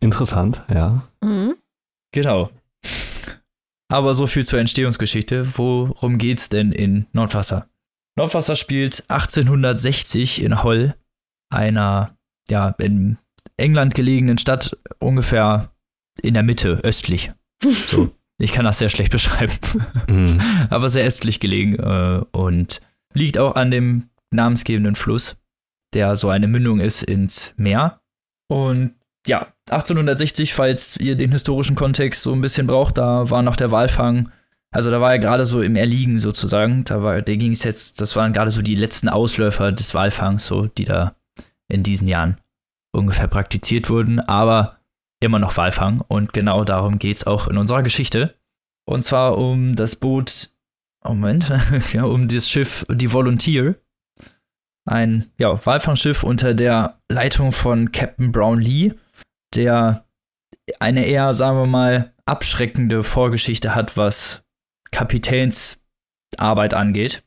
Interessant, 0.00 0.60
ja. 0.72 1.02
Mhm. 1.22 1.54
Genau. 2.12 2.50
Aber 3.90 4.14
so 4.14 4.26
viel 4.26 4.44
zur 4.44 4.58
Entstehungsgeschichte. 4.58 5.56
Worum 5.56 6.18
geht's 6.18 6.48
denn 6.48 6.72
in 6.72 7.06
Nordwasser? 7.12 7.68
Nordwasser 8.18 8.56
spielt 8.56 9.04
1860 9.08 10.42
in 10.42 10.62
Holl, 10.62 10.94
einer 11.50 12.16
ja 12.50 12.70
in 12.78 13.18
England 13.56 13.94
gelegenen 13.94 14.38
Stadt, 14.38 14.76
ungefähr 14.98 15.70
in 16.20 16.34
der 16.34 16.42
Mitte, 16.42 16.80
östlich. 16.82 17.32
So, 17.88 18.10
ich 18.40 18.52
kann 18.52 18.64
das 18.64 18.78
sehr 18.78 18.88
schlecht 18.88 19.10
beschreiben, 19.10 19.52
Mm. 20.06 20.38
aber 20.70 20.88
sehr 20.90 21.04
östlich 21.04 21.40
gelegen 21.40 21.74
äh, 21.76 22.24
und 22.32 22.80
liegt 23.14 23.38
auch 23.38 23.56
an 23.56 23.70
dem 23.70 24.10
namensgebenden 24.30 24.94
Fluss, 24.94 25.36
der 25.94 26.16
so 26.16 26.28
eine 26.28 26.46
Mündung 26.46 26.80
ist 26.80 27.02
ins 27.02 27.54
Meer. 27.56 28.00
Und 28.48 28.94
ja, 29.26 29.48
1860, 29.70 30.54
falls 30.54 30.96
ihr 30.96 31.16
den 31.16 31.32
historischen 31.32 31.76
Kontext 31.76 32.22
so 32.22 32.32
ein 32.32 32.40
bisschen 32.40 32.66
braucht, 32.66 32.98
da 32.98 33.28
war 33.30 33.42
noch 33.42 33.56
der 33.56 33.70
Walfang. 33.70 34.30
Also 34.70 34.90
da 34.90 35.00
war 35.00 35.12
er 35.12 35.18
gerade 35.18 35.46
so 35.46 35.62
im 35.62 35.76
Erliegen 35.76 36.18
sozusagen. 36.18 36.84
Da 36.84 37.02
war, 37.02 37.22
der 37.22 37.36
ging 37.36 37.52
es 37.52 37.62
jetzt, 37.62 38.00
das 38.00 38.16
waren 38.16 38.32
gerade 38.32 38.50
so 38.50 38.62
die 38.62 38.74
letzten 38.74 39.08
Ausläufer 39.08 39.72
des 39.72 39.94
Walfangs, 39.94 40.46
so, 40.46 40.66
die 40.66 40.84
da 40.84 41.14
in 41.68 41.82
diesen 41.82 42.08
Jahren 42.08 42.38
ungefähr 42.92 43.28
praktiziert 43.28 43.88
wurden, 43.88 44.20
aber 44.20 44.78
immer 45.20 45.38
noch 45.38 45.56
Walfang. 45.56 46.02
Und 46.06 46.32
genau 46.32 46.64
darum 46.64 46.98
geht's 46.98 47.26
auch 47.26 47.48
in 47.48 47.58
unserer 47.58 47.82
Geschichte. 47.82 48.34
Und 48.86 49.02
zwar 49.02 49.38
um 49.38 49.76
das 49.76 49.96
Boot, 49.96 50.50
oh, 51.04 51.10
Moment, 51.10 51.52
ja, 51.92 52.04
um 52.04 52.28
das 52.28 52.48
Schiff, 52.48 52.84
die 52.90 53.12
Volunteer. 53.12 53.76
Ein 54.86 55.30
ja, 55.38 55.64
Walfangschiff 55.66 56.22
unter 56.22 56.54
der 56.54 56.98
Leitung 57.10 57.52
von 57.52 57.92
Captain 57.92 58.32
Brown 58.32 58.58
Lee, 58.58 58.94
der 59.54 60.06
eine 60.80 61.04
eher, 61.04 61.34
sagen 61.34 61.58
wir 61.58 61.66
mal, 61.66 62.14
abschreckende 62.24 63.04
Vorgeschichte 63.04 63.74
hat, 63.74 63.98
was 63.98 64.44
Kapitänsarbeit 64.90 66.74
angeht, 66.74 67.22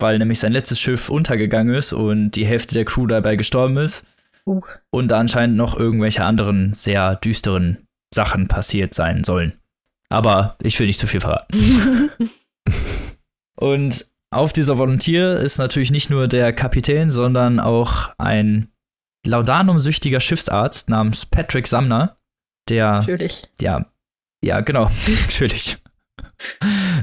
weil 0.00 0.18
nämlich 0.18 0.38
sein 0.40 0.52
letztes 0.52 0.80
Schiff 0.80 1.08
untergegangen 1.10 1.74
ist 1.74 1.92
und 1.92 2.32
die 2.32 2.46
Hälfte 2.46 2.74
der 2.74 2.84
Crew 2.84 3.06
dabei 3.06 3.36
gestorben 3.36 3.76
ist 3.76 4.04
Uh. 4.46 4.62
und 4.90 5.12
anscheinend 5.12 5.56
noch 5.56 5.78
irgendwelche 5.78 6.24
anderen 6.24 6.72
sehr 6.74 7.16
düsteren 7.16 7.86
Sachen 8.12 8.48
passiert 8.48 8.94
sein 8.94 9.22
sollen. 9.22 9.52
Aber 10.08 10.56
ich 10.62 10.78
will 10.80 10.86
nicht 10.86 10.98
zu 10.98 11.06
viel 11.06 11.20
verraten. 11.20 12.10
Und 13.56 14.06
auf 14.32 14.52
dieser 14.52 14.78
Volunteer 14.78 15.36
ist 15.38 15.58
natürlich 15.58 15.90
nicht 15.90 16.10
nur 16.10 16.26
der 16.28 16.52
Kapitän, 16.52 17.10
sondern 17.10 17.60
auch 17.60 18.10
ein 18.18 18.72
laudanumsüchtiger 19.26 20.20
Schiffsarzt 20.20 20.88
namens 20.88 21.26
Patrick 21.26 21.66
Sumner, 21.66 22.16
der 22.68 22.90
Natürlich. 23.00 23.48
ja, 23.60 23.86
ja, 24.42 24.60
genau, 24.62 24.90
natürlich. 25.20 25.78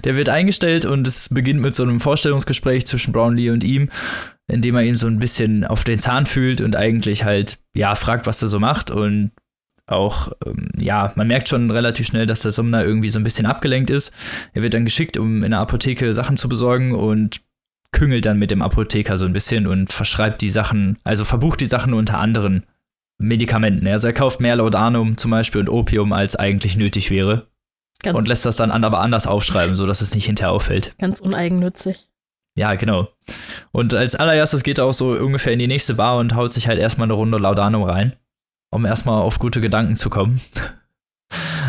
Der 0.03 0.15
wird 0.15 0.29
eingestellt 0.29 0.85
und 0.85 1.07
es 1.07 1.29
beginnt 1.29 1.61
mit 1.61 1.75
so 1.75 1.83
einem 1.83 1.99
Vorstellungsgespräch 1.99 2.85
zwischen 2.85 3.11
Brownlee 3.11 3.49
und 3.49 3.63
ihm, 3.63 3.89
in 4.47 4.61
dem 4.61 4.75
er 4.75 4.83
ihm 4.83 4.95
so 4.95 5.07
ein 5.07 5.19
bisschen 5.19 5.65
auf 5.65 5.83
den 5.83 5.99
Zahn 5.99 6.25
fühlt 6.25 6.61
und 6.61 6.75
eigentlich 6.75 7.23
halt, 7.23 7.59
ja, 7.73 7.95
fragt, 7.95 8.25
was 8.27 8.41
er 8.41 8.47
so 8.47 8.59
macht 8.59 8.91
und 8.91 9.31
auch, 9.87 10.31
ähm, 10.45 10.69
ja, 10.79 11.13
man 11.15 11.27
merkt 11.27 11.49
schon 11.49 11.71
relativ 11.71 12.07
schnell, 12.07 12.25
dass 12.25 12.41
der 12.41 12.51
Sumner 12.51 12.83
irgendwie 12.83 13.09
so 13.09 13.19
ein 13.19 13.23
bisschen 13.23 13.45
abgelenkt 13.45 13.89
ist. 13.89 14.11
Er 14.53 14.61
wird 14.61 14.73
dann 14.73 14.85
geschickt, 14.85 15.17
um 15.17 15.43
in 15.43 15.51
der 15.51 15.61
Apotheke 15.61 16.13
Sachen 16.13 16.37
zu 16.37 16.49
besorgen 16.49 16.93
und 16.93 17.41
küngelt 17.91 18.25
dann 18.25 18.37
mit 18.37 18.51
dem 18.51 18.61
Apotheker 18.61 19.17
so 19.17 19.25
ein 19.25 19.33
bisschen 19.33 19.65
und 19.65 19.91
verschreibt 19.91 20.41
die 20.41 20.49
Sachen, 20.49 20.99
also 21.03 21.23
verbucht 21.23 21.61
die 21.61 21.65
Sachen 21.65 21.93
unter 21.93 22.19
anderen 22.19 22.63
Medikamenten. 23.17 23.87
Also 23.87 24.07
er 24.07 24.13
kauft 24.13 24.41
mehr 24.41 24.57
Laudanum 24.57 25.17
zum 25.17 25.31
Beispiel 25.31 25.61
und 25.61 25.69
Opium, 25.69 26.11
als 26.13 26.35
eigentlich 26.35 26.75
nötig 26.75 27.09
wäre. 27.09 27.47
Ganz 28.03 28.17
und 28.17 28.27
lässt 28.27 28.45
das 28.45 28.57
dann 28.57 28.71
aber 28.71 28.99
anders 28.99 29.27
aufschreiben, 29.27 29.75
sodass 29.75 30.01
es 30.01 30.13
nicht 30.13 30.25
hinterher 30.25 30.51
auffällt. 30.51 30.95
Ganz 30.99 31.19
uneigennützig. 31.19 32.09
Ja, 32.55 32.75
genau. 32.75 33.07
Und 33.71 33.93
als 33.93 34.15
allererstes 34.15 34.63
geht 34.63 34.79
er 34.79 34.85
auch 34.85 34.93
so 34.93 35.11
ungefähr 35.11 35.53
in 35.53 35.59
die 35.59 35.67
nächste 35.67 35.93
Bar 35.93 36.17
und 36.17 36.35
haut 36.35 36.53
sich 36.53 36.67
halt 36.67 36.79
erstmal 36.79 37.05
eine 37.05 37.13
Runde 37.13 37.37
Laudanum 37.37 37.83
rein, 37.83 38.13
um 38.71 38.85
erstmal 38.85 39.21
auf 39.21 39.39
gute 39.39 39.61
Gedanken 39.61 39.95
zu 39.95 40.09
kommen. 40.09 40.41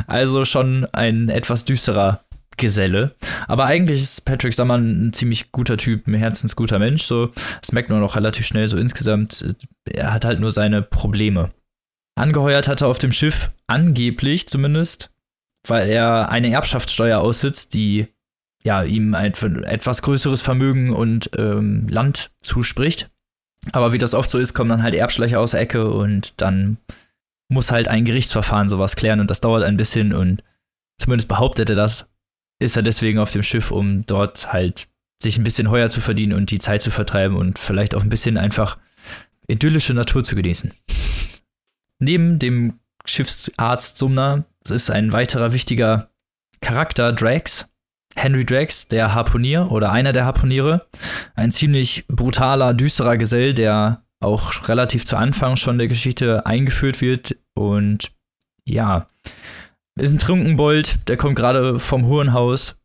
Also 0.07 0.45
schon 0.45 0.87
ein 0.93 1.29
etwas 1.29 1.65
düsterer 1.65 2.21
Geselle. 2.57 3.17
Aber 3.47 3.65
eigentlich 3.67 4.01
ist 4.01 4.25
Patrick 4.25 4.55
Sammann 4.55 5.09
ein 5.09 5.13
ziemlich 5.13 5.51
guter 5.53 5.77
Typ, 5.77 6.07
ein 6.07 6.15
herzensguter 6.15 6.79
Mensch. 6.79 7.03
So, 7.03 7.33
das 7.61 7.73
merkt 7.73 7.91
man 7.91 8.03
auch 8.03 8.17
relativ 8.17 8.47
schnell. 8.47 8.69
So 8.69 8.77
insgesamt, 8.77 9.57
er 9.85 10.13
hat 10.13 10.25
halt 10.25 10.41
nur 10.41 10.53
seine 10.53 10.83
Probleme. 10.83 11.51
Angeheuert 12.15 12.69
hat 12.69 12.83
er 12.83 12.89
auf 12.89 12.99
dem 12.99 13.13
Schiff 13.13 13.51
angeblich 13.67 14.49
zumindest, 14.49 15.11
weil 15.71 15.89
er 15.89 16.31
eine 16.31 16.51
Erbschaftssteuer 16.51 17.21
aussitzt, 17.21 17.75
die 17.75 18.09
ja, 18.65 18.83
ihm 18.83 19.15
ein 19.15 19.33
etwas 19.65 20.03
größeres 20.03 20.43
Vermögen 20.43 20.93
und 20.93 21.31
ähm, 21.39 21.87
Land 21.89 22.33
zuspricht. 22.41 23.11
Aber 23.73 23.93
wie 23.93 23.99
das 23.99 24.15
oft 24.15 24.29
so 24.31 24.39
ist, 24.39 24.55
kommen 24.55 24.71
dann 24.71 24.83
halt 24.83 24.95
Erbschleicher 24.95 25.41
aus 25.41 25.53
der 25.53 25.61
Ecke 25.61 25.91
und 25.91 26.41
dann 26.41 26.79
muss 27.49 27.73
halt 27.73 27.89
ein 27.89 28.05
Gerichtsverfahren 28.05 28.69
sowas 28.69 28.97
klären 28.97 29.21
und 29.21 29.31
das 29.31 29.41
dauert 29.41 29.65
ein 29.65 29.77
bisschen 29.77 30.13
und 30.13 30.43
zumindest 30.99 31.29
behauptet 31.29 31.71
er 31.71 31.77
das, 31.77 32.11
ist 32.59 32.77
er 32.77 32.83
deswegen 32.83 33.19
auf 33.19 33.31
dem 33.31 33.43
Schiff, 33.43 33.71
um 33.71 34.05
dort 34.05 34.53
halt 34.53 34.89
sich 35.21 35.39
ein 35.39 35.45
bisschen 35.45 35.71
Heuer 35.71 35.91
zu 35.91 36.01
verdienen 36.01 36.33
und 36.33 36.51
die 36.51 36.59
Zeit 36.59 36.83
zu 36.83 36.91
vertreiben 36.91 37.37
und 37.37 37.59
vielleicht 37.59 37.95
auch 37.95 38.03
ein 38.03 38.11
bisschen 38.11 38.37
einfach 38.37 38.79
idyllische 39.49 39.95
Natur 39.95 40.25
zu 40.25 40.37
genießen. 40.37 40.73
Neben 41.99 42.39
dem 42.39 42.79
Schiffsarzt 43.05 43.97
Sumner 43.97 44.45
ist 44.71 44.91
ein 44.91 45.13
weiterer 45.13 45.53
wichtiger 45.53 46.11
Charakter 46.61 47.13
Drax, 47.13 47.69
Henry 48.17 48.45
Drax, 48.45 48.89
der 48.89 49.15
Harpunier 49.15 49.71
oder 49.71 49.93
einer 49.93 50.13
der 50.13 50.25
Harpuniere. 50.25 50.87
Ein 51.35 51.51
ziemlich 51.51 52.07
brutaler, 52.09 52.75
düsterer 52.75 53.17
Gesell, 53.17 53.55
der 53.55 54.03
auch 54.21 54.69
relativ 54.69 55.07
zu 55.07 55.17
Anfang 55.17 55.57
schon 55.57 55.79
der 55.79 55.89
Geschichte 55.89 56.45
eingeführt 56.45 57.01
wird. 57.01 57.37
Und 57.55 58.13
ja, 58.65 59.09
ist 59.97 60.13
ein 60.13 60.19
Trunkenbold, 60.19 61.09
der 61.09 61.17
kommt 61.17 61.37
gerade 61.37 61.79
vom 61.79 62.07
Hurenhaus, 62.07 62.77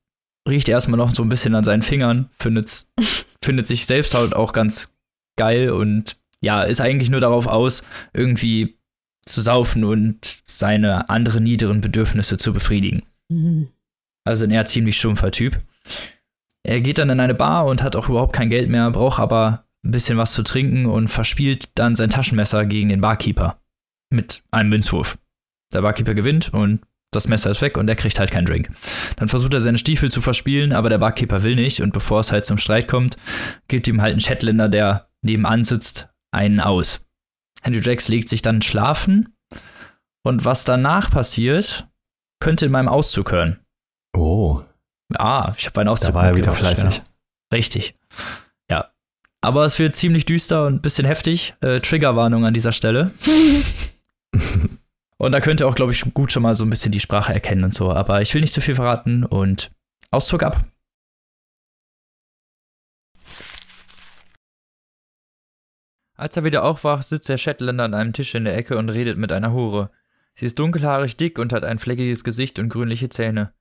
riecht 0.48 0.70
erstmal 0.70 0.98
noch 0.98 1.14
so 1.14 1.24
ein 1.24 1.30
bisschen 1.30 1.56
an 1.56 1.64
seinen 1.64 1.82
Fingern, 1.82 2.30
findet, 2.40 2.86
findet 3.44 3.68
sich 3.68 3.86
selbst 3.86 4.14
halt 4.14 4.36
auch 4.36 4.54
ganz 4.54 4.94
geil 5.38 5.70
und 5.70 6.18
ja, 6.42 6.64
ist 6.64 6.82
eigentlich 6.82 7.10
nur 7.10 7.22
darauf 7.22 7.48
aus, 7.48 7.84
irgendwie 8.14 8.78
zu 9.26 9.42
saufen 9.42 9.84
und 9.84 10.44
seine 10.46 11.10
anderen 11.10 11.44
niederen 11.44 11.82
Bedürfnisse 11.82 12.38
zu 12.38 12.54
befriedigen. 12.54 13.04
Mhm. 13.30 13.70
Also 14.26 14.46
ein 14.46 14.52
eher 14.52 14.66
ziemlich 14.66 14.98
stumpfer 14.98 15.32
Typ. 15.32 15.62
Er 16.64 16.82
geht 16.82 16.98
dann 16.98 17.10
in 17.10 17.20
eine 17.20 17.34
Bar 17.34 17.66
und 17.66 17.84
hat 17.84 17.96
auch 17.96 18.10
überhaupt 18.10 18.34
kein 18.34 18.50
Geld 18.50 18.70
mehr, 18.70 18.90
braucht 18.92 19.20
aber 19.20 19.66
ein 19.84 19.92
bisschen 19.92 20.18
was 20.18 20.34
zu 20.34 20.44
trinken 20.44 20.86
und 20.86 21.10
verspielt 21.10 21.70
dann 21.76 21.96
sein 21.96 22.10
Taschenmesser 22.10 22.66
gegen 22.66 22.90
den 22.90 23.02
Barkeeper 23.02 23.60
mit 24.10 24.44
einem 24.52 24.70
Münzwurf. 24.70 25.18
Der 25.74 25.82
Barkeeper 25.82 26.14
gewinnt 26.14 26.54
und 26.54 26.82
das 27.12 27.28
Messer 27.28 27.52
ist 27.52 27.62
weg 27.62 27.78
und 27.78 27.88
er 27.88 27.96
kriegt 27.96 28.18
halt 28.20 28.32
keinen 28.32 28.46
Drink. 28.46 28.70
Dann 29.18 29.28
versucht 29.28 29.54
er 29.54 29.62
seine 29.62 29.78
Stiefel 29.78 30.10
zu 30.10 30.22
verspielen, 30.22 30.72
aber 30.72 30.90
der 30.90 30.98
Barkeeper 30.98 31.44
will 31.44 31.56
nicht 31.56 31.82
und 31.82 31.94
bevor 31.94 32.22
es 32.22 32.32
halt 32.32 32.46
zum 32.46 32.58
Streit 32.58 32.88
kommt, 32.88 33.18
gibt 33.68 33.88
ihm 33.88 34.02
halt 34.02 34.16
ein 34.16 34.20
Shetländer, 34.20 34.70
der 34.70 35.10
nebenan 35.22 35.64
sitzt, 35.64 36.10
einen 36.32 36.60
aus. 36.60 37.03
Henry 37.64 37.82
Jacks 37.82 38.08
legt 38.10 38.30
sich 38.30 38.42
dann 38.42 38.62
schlafen 38.62 39.36
und 40.24 40.46
was 40.46 40.66
danach 40.66 41.12
passiert, 41.12 41.88
könnte 42.40 42.66
in 42.66 42.72
meinem 42.72 42.90
Auszug 42.90 43.32
hören. 43.32 43.60
Oh. 44.16 44.62
Ah, 45.16 45.54
ich 45.58 45.66
habe 45.66 45.82
einen 45.82 45.90
Auszug. 45.90 46.10
Da 46.10 46.14
war 46.14 46.26
er 46.26 46.36
wieder 46.36 46.54
fleißig. 46.54 46.98
Ja. 46.98 47.04
Richtig. 47.54 47.96
Ja. 48.70 48.92
Aber 49.42 49.66
es 49.66 49.80
wird 49.80 49.96
ziemlich 49.96 50.26
düster 50.26 50.68
und 50.68 50.76
ein 50.76 50.82
bisschen 50.82 51.06
heftig. 51.06 51.56
Äh, 51.62 51.80
Triggerwarnung 51.80 52.46
an 52.46 52.54
dieser 52.54 52.72
Stelle. 52.72 53.12
und 55.18 55.32
da 55.32 55.40
könnt 55.40 55.62
ihr 55.62 55.68
auch, 55.68 55.76
glaube 55.76 55.92
ich, 55.92 56.04
gut 56.14 56.32
schon 56.32 56.44
mal 56.44 56.56
so 56.56 56.66
ein 56.66 56.70
bisschen 56.70 56.92
die 56.92 57.00
Sprache 57.00 57.34
erkennen 57.34 57.64
und 57.64 57.74
so. 57.74 57.92
Aber 57.92 58.22
ich 58.22 58.34
will 58.34 58.42
nicht 58.42 58.54
zu 58.54 58.62
viel 58.62 58.76
verraten 58.76 59.24
und 59.24 59.72
Auszug 60.12 60.44
ab. 60.44 60.66
Als 66.24 66.38
er 66.38 66.46
wieder 66.46 66.64
aufwacht, 66.64 67.06
sitzt 67.06 67.28
der 67.28 67.38
Shetländer 67.38 67.84
an 67.84 67.94
einem 67.94 68.14
Tisch 68.14 68.34
in 68.34 68.46
der 68.46 68.56
Ecke 68.56 68.78
und 68.78 68.88
redet 68.88 69.18
mit 69.18 69.34
einer 69.34 69.52
Hure. 69.52 69.92
Sie 70.36 70.46
ist 70.46 70.58
dunkelhaarig 70.58 71.18
dick 71.18 71.38
und 71.38 71.52
hat 71.52 71.66
ein 71.66 71.80
fleckiges 71.80 72.24
Gesicht 72.24 72.60
und 72.60 72.70
grünliche 72.70 73.10
Zähne. 73.10 73.52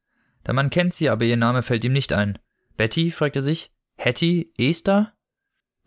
Der 0.47 0.55
Mann 0.55 0.71
kennt 0.71 0.95
sie, 0.95 1.11
aber 1.11 1.25
ihr 1.25 1.37
Name 1.37 1.65
fällt 1.65 1.83
ihm 1.83 1.93
nicht 1.93 2.13
ein. 2.13 2.39
Betty? 2.77 3.11
fragt 3.11 3.35
er 3.35 3.43
sich. 3.43 3.73
Hattie? 3.99 4.53
Esther? 4.57 5.13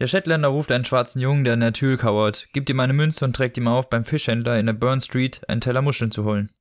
Der 0.02 0.08
Shetländer 0.08 0.50
ruft 0.50 0.70
einen 0.70 0.84
schwarzen 0.84 1.22
Jungen, 1.22 1.46
der 1.46 1.54
in 1.54 1.62
der 1.62 1.72
Tür 1.72 1.96
kauert, 1.96 2.50
gibt 2.52 2.70
ihm 2.70 2.82
eine 2.82 2.92
Münze 2.92 3.24
und 3.24 3.34
trägt 3.38 3.58
ihm 3.58 3.70
auf, 3.70 3.90
beim 3.90 4.04
Fischhändler 4.04 4.60
in 4.60 4.66
der 4.66 4.74
Burn 4.74 5.00
Street 5.00 5.48
einen 5.48 5.62
Teller 5.62 5.82
Muscheln 5.82 6.12
zu 6.12 6.26
holen. 6.26 6.52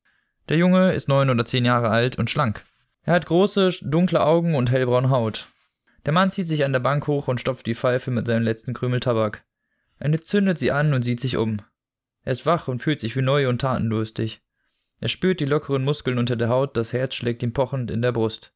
Der 0.48 0.58
Junge 0.58 0.92
ist 0.92 1.08
neun 1.08 1.28
oder 1.28 1.44
zehn 1.44 1.64
Jahre 1.64 1.88
alt 1.88 2.18
und 2.20 2.30
schlank. 2.30 2.64
Er 3.02 3.14
hat 3.14 3.26
große, 3.26 3.80
dunkle 3.82 4.24
Augen 4.24 4.54
und 4.54 4.70
hellbraune 4.70 5.10
Haut. 5.10 5.48
Der 6.06 6.12
Mann 6.12 6.30
zieht 6.30 6.46
sich 6.46 6.64
an 6.64 6.72
der 6.72 6.78
Bank 6.78 7.08
hoch 7.08 7.26
und 7.26 7.40
stopft 7.40 7.66
die 7.66 7.74
Pfeife 7.74 8.12
mit 8.12 8.28
seinem 8.28 8.44
letzten 8.44 8.74
Krümel 8.74 9.00
Tabak. 9.00 9.42
Er 10.04 10.20
zündet 10.20 10.58
sie 10.58 10.70
an 10.70 10.92
und 10.92 11.00
sieht 11.00 11.18
sich 11.18 11.38
um. 11.38 11.62
Er 12.24 12.32
ist 12.32 12.44
wach 12.44 12.68
und 12.68 12.82
fühlt 12.82 13.00
sich 13.00 13.16
wie 13.16 13.22
neu 13.22 13.48
und 13.48 13.62
tatendurstig. 13.62 14.42
Er 15.00 15.08
spürt 15.08 15.40
die 15.40 15.46
lockeren 15.46 15.82
Muskeln 15.82 16.18
unter 16.18 16.36
der 16.36 16.50
Haut, 16.50 16.76
das 16.76 16.92
Herz 16.92 17.14
schlägt 17.14 17.42
ihm 17.42 17.54
pochend 17.54 17.90
in 17.90 18.02
der 18.02 18.12
Brust. 18.12 18.52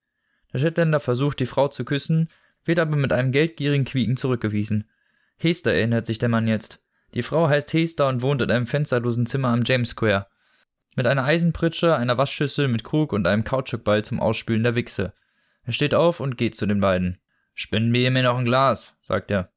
Der 0.53 0.59
Shetländer 0.59 1.01
versucht, 1.01 1.41
die 1.41 1.47
Frau 1.47 1.69
zu 1.69 1.87
küssen, 1.87 2.29
wird 2.67 2.79
aber 2.79 2.97
mit 2.97 3.15
einem 3.15 3.33
geldgierigen 3.33 3.87
Quieken 3.87 4.19
zurückgewiesen. 4.19 4.91
Hester 5.39 5.73
erinnert 5.73 6.05
sich 6.05 6.19
der 6.19 6.29
Mann 6.29 6.47
jetzt. 6.47 6.83
Die 7.15 7.23
Frau 7.23 7.49
heißt 7.49 7.73
Hester 7.73 8.09
und 8.09 8.21
wohnt 8.21 8.43
in 8.43 8.51
einem 8.51 8.67
fensterlosen 8.67 9.25
Zimmer 9.25 9.49
am 9.49 9.63
James 9.65 9.91
Square. 9.91 10.27
Mit 10.97 11.07
einer 11.07 11.25
Eisenpritsche, 11.25 11.97
einer 11.97 12.19
Waschschüssel 12.19 12.69
mit 12.69 12.85
Krug 12.85 13.15
und 13.15 13.27
einem 13.27 13.45
Kautschukball 13.45 14.05
zum 14.05 14.21
Ausspülen 14.21 14.65
der 14.65 14.75
Wichse. 14.75 15.15
Er 15.63 15.73
steht 15.73 15.95
auf 15.95 16.21
und 16.21 16.37
geht 16.37 16.57
zu 16.57 16.67
den 16.67 16.81
beiden. 16.81 17.19
Spenden 17.55 17.95
wir 17.95 18.11
mir 18.11 18.25
noch 18.25 18.37
ein 18.37 18.45
Glas, 18.45 18.99
sagt 19.01 19.31
er. 19.31 19.49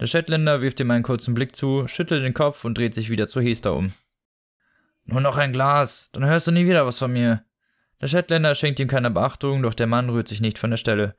Der 0.00 0.06
Shetländer 0.06 0.62
wirft 0.62 0.80
ihm 0.80 0.90
einen 0.90 1.04
kurzen 1.04 1.34
Blick 1.34 1.54
zu, 1.54 1.86
schüttelt 1.86 2.24
den 2.24 2.32
Kopf 2.32 2.64
und 2.64 2.78
dreht 2.78 2.94
sich 2.94 3.10
wieder 3.10 3.26
zu 3.26 3.40
Hester 3.40 3.76
um. 3.76 3.92
Nur 5.04 5.20
noch 5.20 5.36
ein 5.36 5.52
Glas, 5.52 6.08
dann 6.12 6.24
hörst 6.24 6.46
du 6.46 6.52
nie 6.52 6.66
wieder 6.66 6.86
was 6.86 6.98
von 6.98 7.12
mir. 7.12 7.44
Der 8.00 8.06
Shetländer 8.06 8.54
schenkt 8.54 8.80
ihm 8.80 8.88
keine 8.88 9.10
Beachtung, 9.10 9.62
doch 9.62 9.74
der 9.74 9.86
Mann 9.86 10.08
rührt 10.08 10.26
sich 10.26 10.40
nicht 10.40 10.58
von 10.58 10.70
der 10.70 10.78
Stelle. 10.78 11.14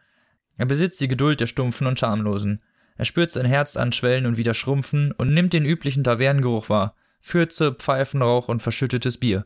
Er 0.57 0.65
besitzt 0.65 0.99
die 0.99 1.07
Geduld 1.07 1.39
der 1.39 1.45
Stumpfen 1.45 1.85
und 1.85 1.99
Schamlosen. 1.99 2.63
Er 2.97 3.05
spürt 3.05 3.29
sein 3.29 3.45
Herz 3.45 3.77
anschwellen 3.77 4.25
und 4.25 4.37
wieder 4.37 4.55
schrumpfen 4.55 5.11
und 5.11 5.31
nimmt 5.31 5.53
den 5.53 5.65
üblichen 5.65 6.03
Tavernengeruch 6.03 6.69
wahr. 6.69 6.95
Fürze, 7.19 7.73
Pfeifenrauch 7.73 8.47
und 8.47 8.63
verschüttetes 8.63 9.19
Bier. 9.19 9.45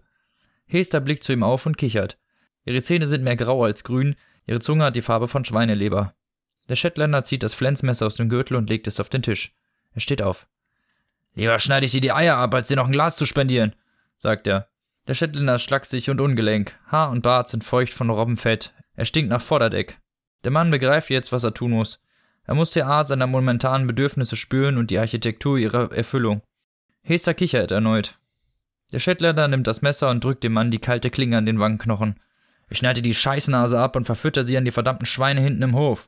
Hester 0.65 1.01
blickt 1.01 1.23
zu 1.23 1.33
ihm 1.33 1.43
auf 1.43 1.65
und 1.65 1.77
kichert. 1.77 2.17
Ihre 2.63 2.81
Zähne 2.81 3.05
sind 3.05 3.23
mehr 3.23 3.35
grau 3.35 3.65
als 3.65 3.83
grün, 3.83 4.15
ihre 4.47 4.59
Zunge 4.59 4.85
hat 4.85 4.95
die 4.95 5.01
Farbe 5.01 5.27
von 5.27 5.43
Schweineleber. 5.43 6.15
Der 6.69 6.75
Shetländer 6.75 7.23
zieht 7.23 7.43
das 7.43 7.53
Flensmesser 7.53 8.05
aus 8.05 8.15
dem 8.15 8.29
Gürtel 8.29 8.57
und 8.57 8.69
legt 8.69 8.87
es 8.87 8.99
auf 8.99 9.09
den 9.09 9.21
Tisch. 9.21 9.53
Er 9.93 10.01
steht 10.01 10.21
auf. 10.21 10.47
Lieber 11.33 11.59
schneide 11.59 11.85
ich 11.85 11.91
dir 11.91 12.01
die 12.01 12.11
Eier 12.11 12.37
ab, 12.37 12.53
als 12.53 12.67
dir 12.67 12.75
noch 12.75 12.87
ein 12.87 12.91
Glas 12.91 13.17
zu 13.17 13.25
spendieren 13.25 13.75
sagt 14.17 14.47
er. 14.47 14.67
Der 15.07 15.13
Shetländer 15.13 15.55
ist 15.55 15.63
schlaksig 15.63 16.09
und 16.09 16.19
ungelenk. 16.19 16.77
Haar 16.87 17.11
und 17.11 17.21
Bart 17.21 17.49
sind 17.49 17.63
feucht 17.63 17.93
von 17.93 18.09
Robbenfett. 18.09 18.73
Er 18.95 19.05
stinkt 19.05 19.29
nach 19.29 19.41
Vorderdeck. 19.41 19.99
Der 20.43 20.51
Mann 20.51 20.71
begreift 20.71 21.09
jetzt, 21.09 21.31
was 21.31 21.43
er 21.43 21.53
tun 21.53 21.71
muss. 21.71 21.99
Er 22.45 22.55
muss 22.55 22.71
die 22.71 22.83
Art 22.83 23.07
seiner 23.07 23.27
momentanen 23.27 23.87
Bedürfnisse 23.87 24.35
spüren 24.35 24.77
und 24.77 24.91
die 24.91 24.99
Architektur 24.99 25.57
ihrer 25.57 25.91
Erfüllung. 25.91 26.41
Hester 27.01 27.33
kichert 27.33 27.71
erneut. 27.71 28.17
Der 28.91 28.99
Shetländer 28.99 29.47
nimmt 29.47 29.67
das 29.67 29.81
Messer 29.81 30.09
und 30.09 30.23
drückt 30.23 30.43
dem 30.43 30.53
Mann 30.53 30.71
die 30.71 30.79
kalte 30.79 31.09
Klinge 31.09 31.37
an 31.37 31.45
den 31.45 31.59
Wangenknochen. 31.59 32.19
Ich 32.69 32.79
schneide 32.79 33.01
die 33.01 33.13
Scheißnase 33.13 33.79
ab 33.79 33.95
und 33.95 34.05
verfütter 34.05 34.45
sie 34.45 34.57
an 34.57 34.65
die 34.65 34.71
verdammten 34.71 35.05
Schweine 35.05 35.41
hinten 35.41 35.61
im 35.61 35.75
Hof. 35.75 36.07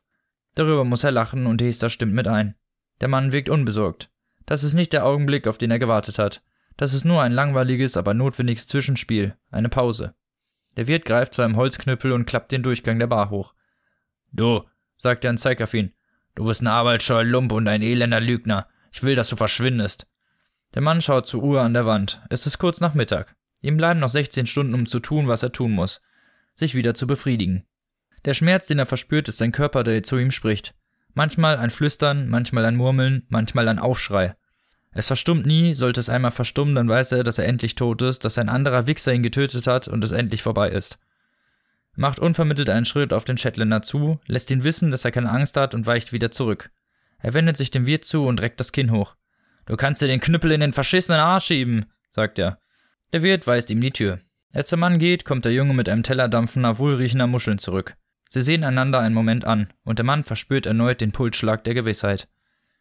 Darüber 0.57 0.83
muss 0.85 1.03
er 1.03 1.11
lachen 1.11 1.45
und 1.45 1.61
Hester 1.61 1.87
stimmt 1.87 2.15
mit 2.15 2.27
ein. 2.27 2.55
Der 2.99 3.07
Mann 3.07 3.31
wirkt 3.31 3.47
unbesorgt. 3.47 4.09
Das 4.47 4.63
ist 4.63 4.73
nicht 4.73 4.91
der 4.91 5.05
Augenblick, 5.05 5.45
auf 5.45 5.59
den 5.59 5.69
er 5.69 5.77
gewartet 5.77 6.17
hat. 6.17 6.41
Das 6.77 6.95
ist 6.95 7.05
nur 7.05 7.21
ein 7.21 7.31
langweiliges, 7.31 7.95
aber 7.95 8.15
notwendiges 8.15 8.65
Zwischenspiel, 8.65 9.35
eine 9.51 9.69
Pause. 9.69 10.15
Der 10.75 10.87
Wirt 10.87 11.05
greift 11.05 11.35
zu 11.35 11.43
einem 11.43 11.57
Holzknüppel 11.57 12.11
und 12.11 12.25
klappt 12.25 12.51
den 12.51 12.63
Durchgang 12.63 12.97
der 12.97 13.05
Bar 13.05 13.29
hoch. 13.29 13.53
Du, 14.31 14.63
sagt 14.97 15.25
er 15.25 15.35
auf 15.35 15.73
ihn. 15.75 15.93
Du 16.33 16.45
bist 16.45 16.63
ein 16.63 16.67
arbeitsscheuer 16.67 17.23
Lump 17.23 17.51
und 17.51 17.67
ein 17.67 17.83
elender 17.83 18.19
Lügner. 18.19 18.67
Ich 18.91 19.03
will, 19.03 19.13
dass 19.13 19.29
du 19.29 19.35
verschwindest. 19.35 20.07
Der 20.73 20.81
Mann 20.81 21.01
schaut 21.01 21.27
zur 21.27 21.43
Uhr 21.43 21.61
an 21.61 21.75
der 21.75 21.85
Wand. 21.85 22.19
Es 22.31 22.47
ist 22.47 22.57
kurz 22.57 22.81
nach 22.81 22.95
Mittag. 22.95 23.35
Ihm 23.61 23.77
bleiben 23.77 23.99
noch 23.99 24.09
16 24.09 24.47
Stunden, 24.47 24.73
um 24.73 24.87
zu 24.87 24.97
tun, 24.97 25.27
was 25.27 25.43
er 25.43 25.51
tun 25.51 25.73
muss. 25.73 26.01
Sich 26.55 26.73
wieder 26.73 26.95
zu 26.95 27.05
befriedigen. 27.05 27.67
Der 28.25 28.33
Schmerz, 28.33 28.67
den 28.67 28.79
er 28.79 28.85
verspürt, 28.85 29.27
ist 29.27 29.37
sein 29.37 29.51
Körper, 29.51 29.83
der 29.83 30.03
zu 30.03 30.17
ihm 30.17 30.31
spricht. 30.31 30.73
Manchmal 31.13 31.57
ein 31.57 31.69
Flüstern, 31.69 32.29
manchmal 32.29 32.65
ein 32.65 32.75
Murmeln, 32.75 33.25
manchmal 33.29 33.67
ein 33.67 33.79
Aufschrei. 33.79 34.35
Es 34.91 35.07
verstummt 35.07 35.45
nie, 35.45 35.73
sollte 35.73 35.99
es 35.99 36.09
einmal 36.09 36.31
verstummen, 36.31 36.75
dann 36.75 36.89
weiß 36.89 37.11
er, 37.11 37.23
dass 37.23 37.37
er 37.37 37.45
endlich 37.45 37.75
tot 37.75 38.01
ist, 38.01 38.25
dass 38.25 38.37
ein 38.37 38.49
anderer 38.49 38.87
Wichser 38.87 39.13
ihn 39.13 39.23
getötet 39.23 39.67
hat 39.67 39.87
und 39.87 40.03
es 40.03 40.11
endlich 40.11 40.41
vorbei 40.41 40.69
ist. 40.69 40.97
Macht 41.95 42.19
unvermittelt 42.19 42.69
einen 42.69 42.85
Schritt 42.85 43.13
auf 43.13 43.25
den 43.25 43.37
Shetländer 43.37 43.81
zu, 43.81 44.19
lässt 44.27 44.51
ihn 44.51 44.63
wissen, 44.63 44.91
dass 44.91 45.05
er 45.05 45.11
keine 45.11 45.31
Angst 45.31 45.57
hat 45.57 45.73
und 45.73 45.85
weicht 45.85 46.13
wieder 46.13 46.31
zurück. 46.31 46.69
Er 47.19 47.33
wendet 47.33 47.57
sich 47.57 47.71
dem 47.71 47.85
Wirt 47.85 48.05
zu 48.05 48.25
und 48.25 48.41
reckt 48.41 48.59
das 48.59 48.71
Kinn 48.71 48.91
hoch. 48.91 49.15
Du 49.65 49.75
kannst 49.75 50.01
dir 50.01 50.07
den 50.07 50.19
Knüppel 50.19 50.51
in 50.51 50.61
den 50.61 50.73
verschissenen 50.73 51.19
Arsch 51.19 51.45
schieben, 51.45 51.85
sagt 52.09 52.39
er. 52.39 52.59
Der 53.13 53.23
Wirt 53.23 53.47
weist 53.47 53.69
ihm 53.69 53.81
die 53.81 53.91
Tür. 53.91 54.19
Als 54.53 54.69
der 54.69 54.77
Mann 54.77 54.99
geht, 54.99 55.25
kommt 55.25 55.45
der 55.45 55.53
Junge 55.53 55.73
mit 55.73 55.89
einem 55.89 56.03
Teller 56.03 56.27
dampfender, 56.27 56.77
wohlriechender 56.77 57.27
Muscheln 57.27 57.57
zurück. 57.57 57.95
Sie 58.37 58.43
sehen 58.43 58.63
einander 58.63 58.99
einen 58.99 59.15
Moment 59.15 59.45
an, 59.45 59.65
und 59.83 59.97
der 59.97 60.05
Mann 60.05 60.23
verspürt 60.23 60.67
erneut 60.67 61.01
den 61.01 61.11
Pulsschlag 61.11 61.63
der 61.63 61.73
Gewissheit. 61.73 62.27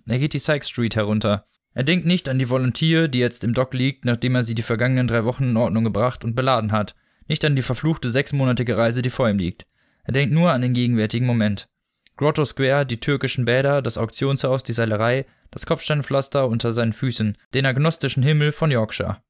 Er 0.07 0.19
geht 0.19 0.35
die 0.35 0.39
Sykes 0.39 0.69
Street 0.69 0.97
herunter. 0.97 1.47
Er 1.73 1.83
denkt 1.83 2.05
nicht 2.05 2.29
an 2.29 2.39
die 2.39 2.51
Volunteer, 2.51 3.09
die 3.09 3.21
jetzt 3.21 3.43
im 3.43 3.55
Dock 3.55 3.73
liegt, 3.73 4.05
nachdem 4.05 4.35
er 4.35 4.45
sie 4.45 4.55
die 4.55 4.61
vergangenen 4.61 5.09
drei 5.09 5.25
Wochen 5.25 5.45
in 5.45 5.57
Ordnung 5.57 5.83
gebracht 5.83 6.27
und 6.27 6.35
beladen 6.35 6.73
hat. 6.73 6.95
Nicht 7.27 7.43
an 7.43 7.57
die 7.57 7.63
verfluchte 7.63 8.11
sechsmonatige 8.11 8.77
Reise, 8.77 9.01
die 9.01 9.09
vor 9.09 9.31
ihm 9.31 9.39
liegt. 9.39 9.67
Er 10.05 10.13
denkt 10.13 10.35
nur 10.35 10.53
an 10.53 10.61
den 10.61 10.75
gegenwärtigen 10.75 11.27
Moment. 11.27 11.71
Grotto 12.19 12.45
Square, 12.45 12.85
die 12.85 13.01
türkischen 13.01 13.47
Bäder, 13.47 13.81
das 13.81 13.97
Auktionshaus, 13.97 14.63
die 14.63 14.75
Seilerei, 14.75 15.25
das 15.51 15.65
Kopfsteinpflaster 15.65 16.49
unter 16.49 16.75
seinen 16.75 16.93
Füßen, 16.93 17.39
den 17.55 17.65
agnostischen 17.65 18.23
Himmel 18.23 18.53
von 18.53 18.71
Yorkshire. 18.71 19.23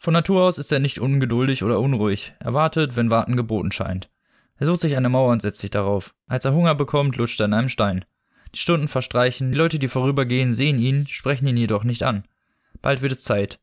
Von 0.00 0.12
Natur 0.12 0.42
aus 0.42 0.58
ist 0.58 0.72
er 0.72 0.80
nicht 0.80 0.98
ungeduldig 0.98 1.62
oder 1.62 1.78
unruhig. 1.78 2.34
Er 2.40 2.52
wartet, 2.52 2.96
wenn 2.96 3.12
Warten 3.12 3.36
geboten 3.36 3.70
scheint. 3.70 4.10
Er 4.58 4.66
sucht 4.66 4.80
sich 4.80 4.96
eine 4.96 5.08
Mauer 5.08 5.32
und 5.32 5.42
setzt 5.42 5.60
sich 5.60 5.70
darauf. 5.70 6.14
Als 6.26 6.44
er 6.44 6.54
Hunger 6.54 6.74
bekommt, 6.74 7.16
lutscht 7.16 7.40
er 7.40 7.44
an 7.44 7.54
einem 7.54 7.68
Stein. 7.68 8.04
Die 8.54 8.58
Stunden 8.58 8.88
verstreichen, 8.88 9.52
die 9.52 9.58
Leute, 9.58 9.78
die 9.78 9.88
vorübergehen, 9.88 10.52
sehen 10.52 10.78
ihn, 10.78 11.06
sprechen 11.06 11.46
ihn 11.46 11.56
jedoch 11.56 11.84
nicht 11.84 12.02
an. 12.02 12.24
Bald 12.82 13.02
wird 13.02 13.12
es 13.12 13.22
Zeit. 13.22 13.60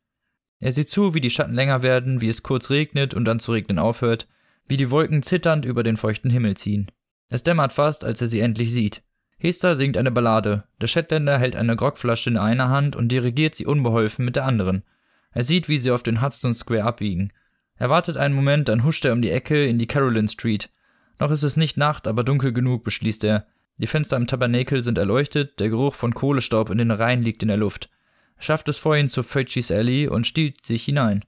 Er 0.60 0.72
sieht 0.72 0.90
zu, 0.90 1.14
wie 1.14 1.22
die 1.22 1.30
Schatten 1.30 1.54
länger 1.54 1.84
werden, 1.84 2.22
wie 2.22 2.30
es 2.30 2.44
kurz 2.44 2.70
regnet 2.70 3.14
und 3.14 3.26
dann 3.26 3.40
zu 3.40 3.52
regnen 3.52 3.80
aufhört, 3.80 4.28
wie 4.68 4.78
die 4.78 4.90
Wolken 4.90 5.22
zitternd 5.22 5.66
über 5.66 5.84
den 5.84 5.98
feuchten 5.98 6.32
Himmel 6.32 6.56
ziehen. 6.56 6.92
Es 7.30 7.44
dämmert 7.44 7.74
fast, 7.74 8.06
als 8.06 8.22
er 8.22 8.28
sie 8.28 8.40
endlich 8.40 8.72
sieht. 8.72 9.04
Hester 9.38 9.76
singt 9.76 9.98
eine 9.98 10.12
Ballade. 10.12 10.64
Der 10.80 10.88
Shetländer 10.88 11.38
hält 11.38 11.56
eine 11.56 11.76
Grogflasche 11.76 12.30
in 12.30 12.38
einer 12.38 12.70
Hand 12.70 12.96
und 12.96 13.10
dirigiert 13.12 13.56
sie 13.56 13.66
unbeholfen 13.66 14.24
mit 14.24 14.36
der 14.36 14.46
anderen. 14.46 14.84
Er 15.32 15.44
sieht, 15.44 15.68
wie 15.68 15.78
sie 15.78 15.92
auf 15.92 16.04
den 16.04 16.22
Hudson 16.22 16.54
Square 16.54 16.84
abbiegen. 16.84 17.34
Er 17.76 17.90
wartet 17.90 18.16
einen 18.16 18.34
Moment, 18.34 18.70
dann 18.70 18.86
huscht 18.86 19.04
er 19.04 19.12
um 19.12 19.22
die 19.22 19.32
Ecke 19.32 19.66
in 19.66 19.78
die 19.78 19.88
Carolyn 19.88 20.30
Street. 20.30 20.70
Noch 21.20 21.32
ist 21.32 21.44
es 21.44 21.58
nicht 21.58 21.78
Nacht, 21.78 22.08
aber 22.08 22.24
dunkel 22.24 22.54
genug, 22.54 22.84
beschließt 22.84 23.24
er. 23.24 23.48
Die 23.78 23.88
Fenster 23.88 24.18
im 24.18 24.28
Tabernakel 24.28 24.82
sind 24.82 24.98
erleuchtet, 24.98 25.60
der 25.60 25.70
Geruch 25.70 25.96
von 25.96 26.14
Kohlestaub 26.14 26.70
in 26.70 26.78
den 26.78 26.92
Reihen 26.92 27.24
liegt 27.24 27.42
in 27.42 27.50
der 27.50 27.58
Luft. 27.58 27.90
Er 28.38 28.44
schafft 28.44 28.70
es 28.70 28.78
vorhin 28.78 29.08
zur 29.08 29.24
Feuchis 29.24 29.72
Alley 29.72 30.08
und 30.08 30.28
stiehlt 30.28 30.66
sich 30.66 30.84
hinein. 30.84 31.26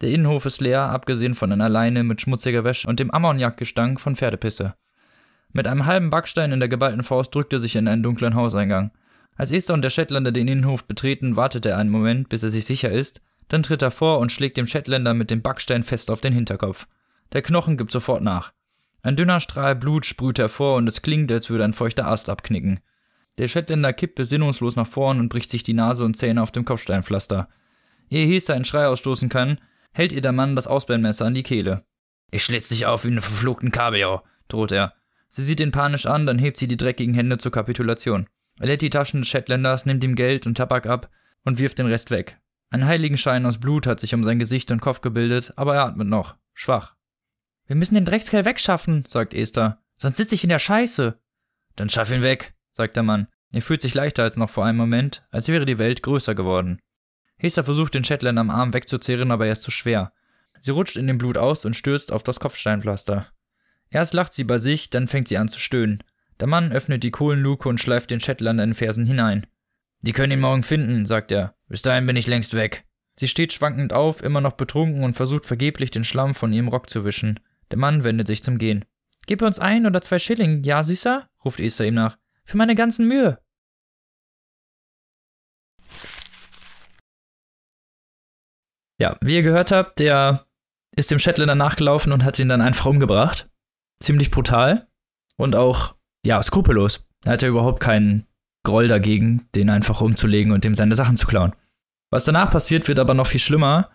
Der 0.00 0.10
Innenhof 0.10 0.46
ist 0.46 0.60
leer, 0.60 0.82
abgesehen 0.82 1.34
von 1.34 1.52
einer 1.52 1.68
Leine 1.68 2.04
mit 2.04 2.20
schmutziger 2.20 2.64
Wäsche 2.64 2.88
und 2.88 3.00
dem 3.00 3.10
Ammoniakgestank 3.10 4.00
von 4.00 4.16
Pferdepisse. 4.16 4.74
Mit 5.52 5.66
einem 5.66 5.84
halben 5.84 6.10
Backstein 6.10 6.52
in 6.52 6.60
der 6.60 6.68
geballten 6.68 7.02
Faust 7.02 7.34
drückt 7.34 7.52
er 7.52 7.58
sich 7.58 7.76
in 7.76 7.88
einen 7.88 8.02
dunklen 8.02 8.34
Hauseingang. 8.34 8.92
Als 9.36 9.52
Esther 9.52 9.74
und 9.74 9.82
der 9.82 9.90
Shetländer 9.90 10.32
den 10.32 10.48
Innenhof 10.48 10.84
betreten, 10.84 11.36
wartet 11.36 11.66
er 11.66 11.76
einen 11.76 11.90
Moment, 11.90 12.28
bis 12.28 12.42
er 12.42 12.50
sich 12.50 12.64
sicher 12.64 12.90
ist, 12.90 13.20
dann 13.48 13.62
tritt 13.62 13.82
er 13.82 13.90
vor 13.90 14.20
und 14.20 14.32
schlägt 14.32 14.56
dem 14.56 14.66
Shetländer 14.66 15.12
mit 15.12 15.30
dem 15.30 15.42
Backstein 15.42 15.82
fest 15.82 16.10
auf 16.10 16.20
den 16.20 16.32
Hinterkopf. 16.32 16.86
Der 17.32 17.42
Knochen 17.42 17.76
gibt 17.76 17.90
sofort 17.90 18.22
nach. 18.22 18.52
Ein 19.02 19.16
dünner 19.16 19.40
Strahl 19.40 19.76
Blut 19.76 20.04
sprüht 20.04 20.38
hervor 20.38 20.76
und 20.76 20.86
es 20.86 21.02
klingt, 21.02 21.32
als 21.32 21.48
würde 21.48 21.64
ein 21.64 21.72
feuchter 21.72 22.06
Ast 22.06 22.28
abknicken. 22.28 22.80
Der 23.38 23.48
Shetländer 23.48 23.92
kippt 23.92 24.16
besinnungslos 24.16 24.76
nach 24.76 24.86
vorn 24.86 25.18
und 25.20 25.30
bricht 25.30 25.50
sich 25.50 25.62
die 25.62 25.72
Nase 25.72 26.04
und 26.04 26.16
Zähne 26.16 26.42
auf 26.42 26.50
dem 26.50 26.64
Kopfsteinpflaster. 26.64 27.48
Ehe 28.10 28.26
Hester 28.26 28.54
einen 28.54 28.64
Schrei 28.64 28.86
ausstoßen 28.86 29.28
kann, 29.28 29.58
hält 29.92 30.12
ihr 30.12 30.20
der 30.20 30.32
Mann 30.32 30.56
das 30.56 30.66
Ausbeinmesser 30.66 31.24
an 31.24 31.34
die 31.34 31.42
Kehle. 31.42 31.84
Ich 32.30 32.44
schlitz 32.44 32.68
dich 32.68 32.86
auf 32.86 33.04
wie 33.04 33.08
einen 33.08 33.22
verfluchten 33.22 33.70
Kabeljau, 33.70 34.22
droht 34.48 34.72
er. 34.72 34.94
Sie 35.30 35.42
sieht 35.42 35.60
ihn 35.60 35.72
panisch 35.72 36.06
an, 36.06 36.26
dann 36.26 36.38
hebt 36.38 36.58
sie 36.58 36.68
die 36.68 36.76
dreckigen 36.76 37.14
Hände 37.14 37.38
zur 37.38 37.52
Kapitulation. 37.52 38.26
Er 38.58 38.66
lädt 38.66 38.82
die 38.82 38.90
Taschen 38.90 39.22
des 39.22 39.28
Shetländers, 39.28 39.86
nimmt 39.86 40.04
ihm 40.04 40.16
Geld 40.16 40.46
und 40.46 40.56
Tabak 40.56 40.86
ab 40.86 41.08
und 41.44 41.58
wirft 41.58 41.78
den 41.78 41.86
Rest 41.86 42.10
weg. 42.10 42.38
Ein 42.68 42.84
Heiligenschein 42.84 43.46
aus 43.46 43.58
Blut 43.58 43.86
hat 43.86 44.00
sich 44.00 44.14
um 44.14 44.22
sein 44.22 44.38
Gesicht 44.38 44.70
und 44.70 44.80
Kopf 44.80 45.00
gebildet, 45.00 45.52
aber 45.56 45.76
er 45.76 45.86
atmet 45.86 46.08
noch, 46.08 46.36
schwach. 46.52 46.94
Wir 47.70 47.76
müssen 47.76 47.94
den 47.94 48.04
Dreckskerl 48.04 48.44
wegschaffen, 48.44 49.04
sagt 49.06 49.32
Esther. 49.32 49.80
Sonst 49.96 50.16
sitze 50.16 50.34
ich 50.34 50.42
in 50.42 50.48
der 50.48 50.58
Scheiße. 50.58 51.20
Dann 51.76 51.88
schaff 51.88 52.10
ihn 52.10 52.24
weg, 52.24 52.52
sagt 52.72 52.96
der 52.96 53.04
Mann. 53.04 53.28
Er 53.52 53.62
fühlt 53.62 53.80
sich 53.80 53.94
leichter 53.94 54.24
als 54.24 54.36
noch 54.36 54.50
vor 54.50 54.64
einem 54.64 54.76
Moment, 54.76 55.22
als 55.30 55.46
wäre 55.46 55.66
die 55.66 55.78
Welt 55.78 56.02
größer 56.02 56.34
geworden. 56.34 56.80
Hester 57.38 57.62
versucht, 57.62 57.94
den 57.94 58.02
Shetland 58.02 58.40
am 58.40 58.50
Arm 58.50 58.74
wegzuzehren, 58.74 59.30
aber 59.30 59.46
er 59.46 59.52
ist 59.52 59.62
zu 59.62 59.70
schwer. 59.70 60.12
Sie 60.58 60.72
rutscht 60.72 60.96
in 60.96 61.06
dem 61.06 61.18
Blut 61.18 61.38
aus 61.38 61.64
und 61.64 61.76
stürzt 61.76 62.10
auf 62.10 62.24
das 62.24 62.40
Kopfsteinpflaster. 62.40 63.28
Erst 63.88 64.14
lacht 64.14 64.34
sie 64.34 64.42
bei 64.42 64.58
sich, 64.58 64.90
dann 64.90 65.06
fängt 65.06 65.28
sie 65.28 65.38
an 65.38 65.46
zu 65.46 65.60
stöhnen. 65.60 66.02
Der 66.40 66.48
Mann 66.48 66.72
öffnet 66.72 67.04
die 67.04 67.12
Kohlenluke 67.12 67.68
und 67.68 67.78
schleift 67.78 68.10
den 68.10 68.18
Shetlander 68.18 68.64
in 68.64 68.70
den 68.70 68.74
Fersen 68.74 69.06
hinein. 69.06 69.46
Die 70.00 70.10
können 70.10 70.32
ihn 70.32 70.40
morgen 70.40 70.64
finden, 70.64 71.06
sagt 71.06 71.30
er. 71.30 71.54
Bis 71.68 71.82
dahin 71.82 72.06
bin 72.06 72.16
ich 72.16 72.26
längst 72.26 72.52
weg. 72.52 72.84
Sie 73.14 73.28
steht 73.28 73.52
schwankend 73.52 73.92
auf, 73.92 74.24
immer 74.24 74.40
noch 74.40 74.54
betrunken 74.54 75.04
und 75.04 75.14
versucht 75.14 75.46
vergeblich 75.46 75.92
den 75.92 76.02
Schlamm 76.02 76.34
von 76.34 76.52
ihrem 76.52 76.66
Rock 76.66 76.90
zu 76.90 77.04
wischen. 77.04 77.38
Der 77.70 77.78
Mann 77.78 78.04
wendet 78.04 78.26
sich 78.26 78.42
zum 78.42 78.58
Gehen. 78.58 78.84
Gib 79.26 79.42
uns 79.42 79.58
ein 79.58 79.86
oder 79.86 80.00
zwei 80.00 80.18
Schilling, 80.18 80.64
ja, 80.64 80.82
Süßer? 80.82 81.28
ruft 81.44 81.60
Esther 81.60 81.86
ihm 81.86 81.94
nach. 81.94 82.18
Für 82.44 82.56
meine 82.56 82.74
ganzen 82.74 83.06
Mühe. 83.06 83.38
Ja, 88.98 89.16
wie 89.22 89.36
ihr 89.36 89.42
gehört 89.42 89.72
habt, 89.72 89.98
der 89.98 90.46
ist 90.96 91.10
dem 91.10 91.18
Shetlander 91.18 91.54
nachgelaufen 91.54 92.12
und 92.12 92.24
hat 92.24 92.38
ihn 92.38 92.48
dann 92.48 92.60
einfach 92.60 92.86
umgebracht. 92.86 93.48
Ziemlich 94.02 94.30
brutal 94.30 94.88
und 95.36 95.56
auch, 95.56 95.94
ja, 96.24 96.42
skrupellos. 96.42 97.06
Er 97.24 97.32
hatte 97.32 97.46
überhaupt 97.46 97.80
keinen 97.80 98.26
Groll 98.62 98.88
dagegen, 98.88 99.48
den 99.54 99.70
einfach 99.70 100.00
umzulegen 100.00 100.52
und 100.52 100.64
ihm 100.64 100.74
seine 100.74 100.94
Sachen 100.94 101.16
zu 101.16 101.26
klauen. 101.26 101.54
Was 102.10 102.24
danach 102.24 102.50
passiert, 102.50 102.88
wird 102.88 102.98
aber 102.98 103.14
noch 103.14 103.26
viel 103.26 103.40
schlimmer, 103.40 103.90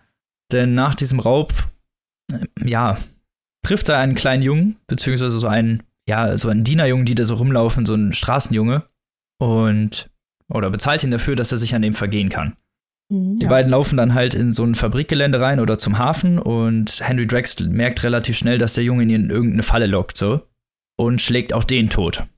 denn 0.50 0.74
nach 0.74 0.94
diesem 0.94 1.20
Raub, 1.20 1.52
äh, 2.32 2.46
ja, 2.64 2.98
trifft 3.66 3.88
er 3.88 3.98
einen 3.98 4.14
kleinen 4.14 4.42
Jungen, 4.42 4.76
beziehungsweise 4.86 5.38
so 5.38 5.48
einen, 5.48 5.82
ja, 6.08 6.38
so 6.38 6.48
einen 6.48 6.62
Dienerjungen, 6.62 7.04
die 7.04 7.16
da 7.16 7.24
so 7.24 7.34
rumlaufen, 7.34 7.84
so 7.84 7.94
einen 7.94 8.12
Straßenjunge. 8.12 8.84
Und, 9.40 10.08
oder 10.48 10.70
bezahlt 10.70 11.02
ihn 11.02 11.10
dafür, 11.10 11.34
dass 11.34 11.50
er 11.50 11.58
sich 11.58 11.74
an 11.74 11.82
dem 11.82 11.92
vergehen 11.92 12.28
kann. 12.28 12.56
Mhm, 13.12 13.40
die 13.40 13.44
ja. 13.44 13.50
beiden 13.50 13.70
laufen 13.70 13.96
dann 13.96 14.14
halt 14.14 14.34
in 14.34 14.52
so 14.52 14.64
ein 14.64 14.76
Fabrikgelände 14.76 15.40
rein 15.40 15.58
oder 15.58 15.78
zum 15.78 15.98
Hafen 15.98 16.38
und 16.38 17.00
Henry 17.00 17.26
Drax 17.26 17.58
merkt 17.60 18.02
relativ 18.04 18.36
schnell, 18.36 18.58
dass 18.58 18.74
der 18.74 18.84
Junge 18.84 19.02
ihn 19.02 19.10
in 19.10 19.30
irgendeine 19.30 19.64
Falle 19.64 19.86
lockt, 19.86 20.16
so. 20.16 20.42
Und 20.96 21.20
schlägt 21.20 21.52
auch 21.52 21.64
den 21.64 21.90
tot. 21.90 22.24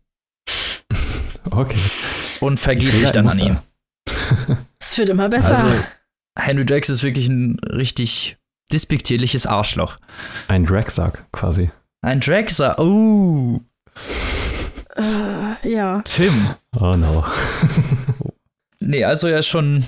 Okay. 1.51 1.79
Und 2.41 2.61
vergeht 2.61 2.93
sich 2.93 3.11
dann 3.11 3.27
an 3.27 3.39
ihm. 3.39 3.57
Es 4.79 4.99
wird 4.99 5.09
immer 5.09 5.31
besser. 5.31 5.65
Also, 5.65 5.85
Henry 6.39 6.67
Drax 6.67 6.91
ist 6.91 7.03
wirklich 7.03 7.27
ein 7.27 7.59
richtig 7.61 8.38
despektierliches 8.73 9.47
Arschloch. 9.47 9.99
Ein 10.49 10.67
Dragsack 10.67 11.27
quasi. 11.33 11.71
Ein 12.03 12.21
Dragsack, 12.21 12.79
oh. 12.79 13.61
Äh, 14.97 15.71
ja. 15.71 16.03
Tim. 16.03 16.51
Oh 16.77 16.95
no. 16.97 17.25
nee, 18.81 19.05
also 19.05 19.29
er 19.29 19.41
ist 19.41 19.49
schon 19.49 19.85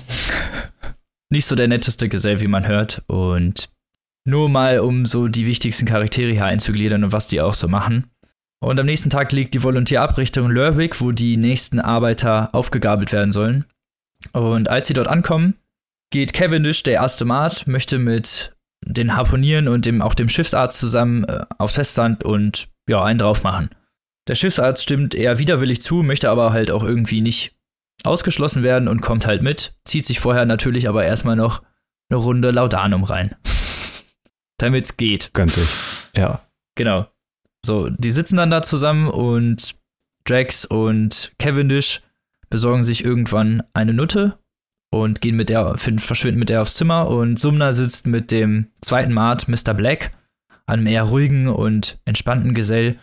nicht 1.29 1.45
so 1.45 1.55
der 1.55 1.67
netteste 1.67 2.09
Gesell, 2.09 2.41
wie 2.41 2.47
man 2.47 2.67
hört. 2.67 3.03
Und 3.07 3.69
nur 4.25 4.49
mal, 4.49 4.79
um 4.79 5.05
so 5.05 5.27
die 5.27 5.45
wichtigsten 5.45 5.85
Charaktere 5.85 6.31
hier 6.31 6.45
einzugliedern 6.45 7.03
und 7.03 7.11
was 7.11 7.27
die 7.27 7.41
auch 7.41 7.53
so 7.53 7.67
machen. 7.67 8.11
Und 8.63 8.79
am 8.79 8.85
nächsten 8.85 9.09
Tag 9.09 9.31
liegt 9.31 9.55
die 9.55 9.63
Volontierab 9.63 10.17
Richtung 10.17 10.49
Lurwick, 10.49 11.01
wo 11.01 11.11
die 11.11 11.35
nächsten 11.35 11.79
Arbeiter 11.79 12.53
aufgegabelt 12.53 13.11
werden 13.11 13.31
sollen. 13.31 13.65
Und 14.33 14.69
als 14.69 14.87
sie 14.87 14.93
dort 14.93 15.07
ankommen, 15.07 15.55
geht 16.11 16.33
Cavendish, 16.33 16.83
der 16.83 16.95
erste 16.95 17.25
Mart, 17.25 17.65
möchte 17.65 17.97
mit 17.97 18.55
den 18.83 19.15
Harponieren 19.15 19.67
und 19.67 19.85
dem, 19.85 20.01
auch 20.01 20.13
dem 20.13 20.29
Schiffsarzt 20.29 20.79
zusammen 20.79 21.23
äh, 21.25 21.45
aufs 21.57 21.75
Festland 21.75 22.23
und 22.23 22.69
ja, 22.87 23.03
einen 23.03 23.19
drauf 23.19 23.43
machen. 23.43 23.69
Der 24.27 24.35
Schiffsarzt 24.35 24.83
stimmt 24.83 25.15
eher 25.15 25.39
widerwillig 25.39 25.81
zu, 25.81 26.03
möchte 26.03 26.29
aber 26.29 26.51
halt 26.51 26.71
auch 26.71 26.83
irgendwie 26.83 27.21
nicht 27.21 27.55
ausgeschlossen 28.03 28.63
werden 28.63 28.87
und 28.87 29.01
kommt 29.01 29.27
halt 29.27 29.41
mit, 29.41 29.75
zieht 29.85 30.05
sich 30.05 30.19
vorher 30.19 30.45
natürlich 30.45 30.89
aber 30.89 31.05
erstmal 31.05 31.35
noch 31.35 31.61
eine 32.09 32.17
Runde 32.17 32.51
Laudanum 32.51 33.03
rein. 33.03 33.35
Damit's 34.57 34.97
geht. 34.97 35.31
Gönnt 35.33 35.51
sich. 35.51 35.69
Ja. 36.15 36.41
Genau. 36.75 37.07
So, 37.65 37.89
die 37.89 38.11
sitzen 38.11 38.37
dann 38.37 38.49
da 38.49 38.63
zusammen 38.63 39.07
und 39.07 39.75
Drax 40.25 40.65
und 40.65 41.31
Cavendish 41.39 42.01
besorgen 42.49 42.83
sich 42.83 43.03
irgendwann 43.03 43.63
eine 43.73 43.93
Nutte 43.93 44.37
und 44.91 45.21
gehen 45.21 45.35
mit 45.35 45.49
der, 45.49 45.77
verschwinden 45.77 46.39
mit 46.39 46.49
der 46.49 46.61
aufs 46.61 46.75
Zimmer 46.75 47.07
und 47.07 47.39
Sumner 47.39 47.73
sitzt 47.73 48.07
mit 48.07 48.29
dem 48.29 48.67
zweiten 48.81 49.13
Mart, 49.13 49.47
Mr. 49.47 49.73
Black, 49.73 50.11
einem 50.67 50.85
eher 50.85 51.03
ruhigen 51.03 51.47
und 51.47 51.97
entspannten 52.05 52.53
Gesell, 52.53 52.99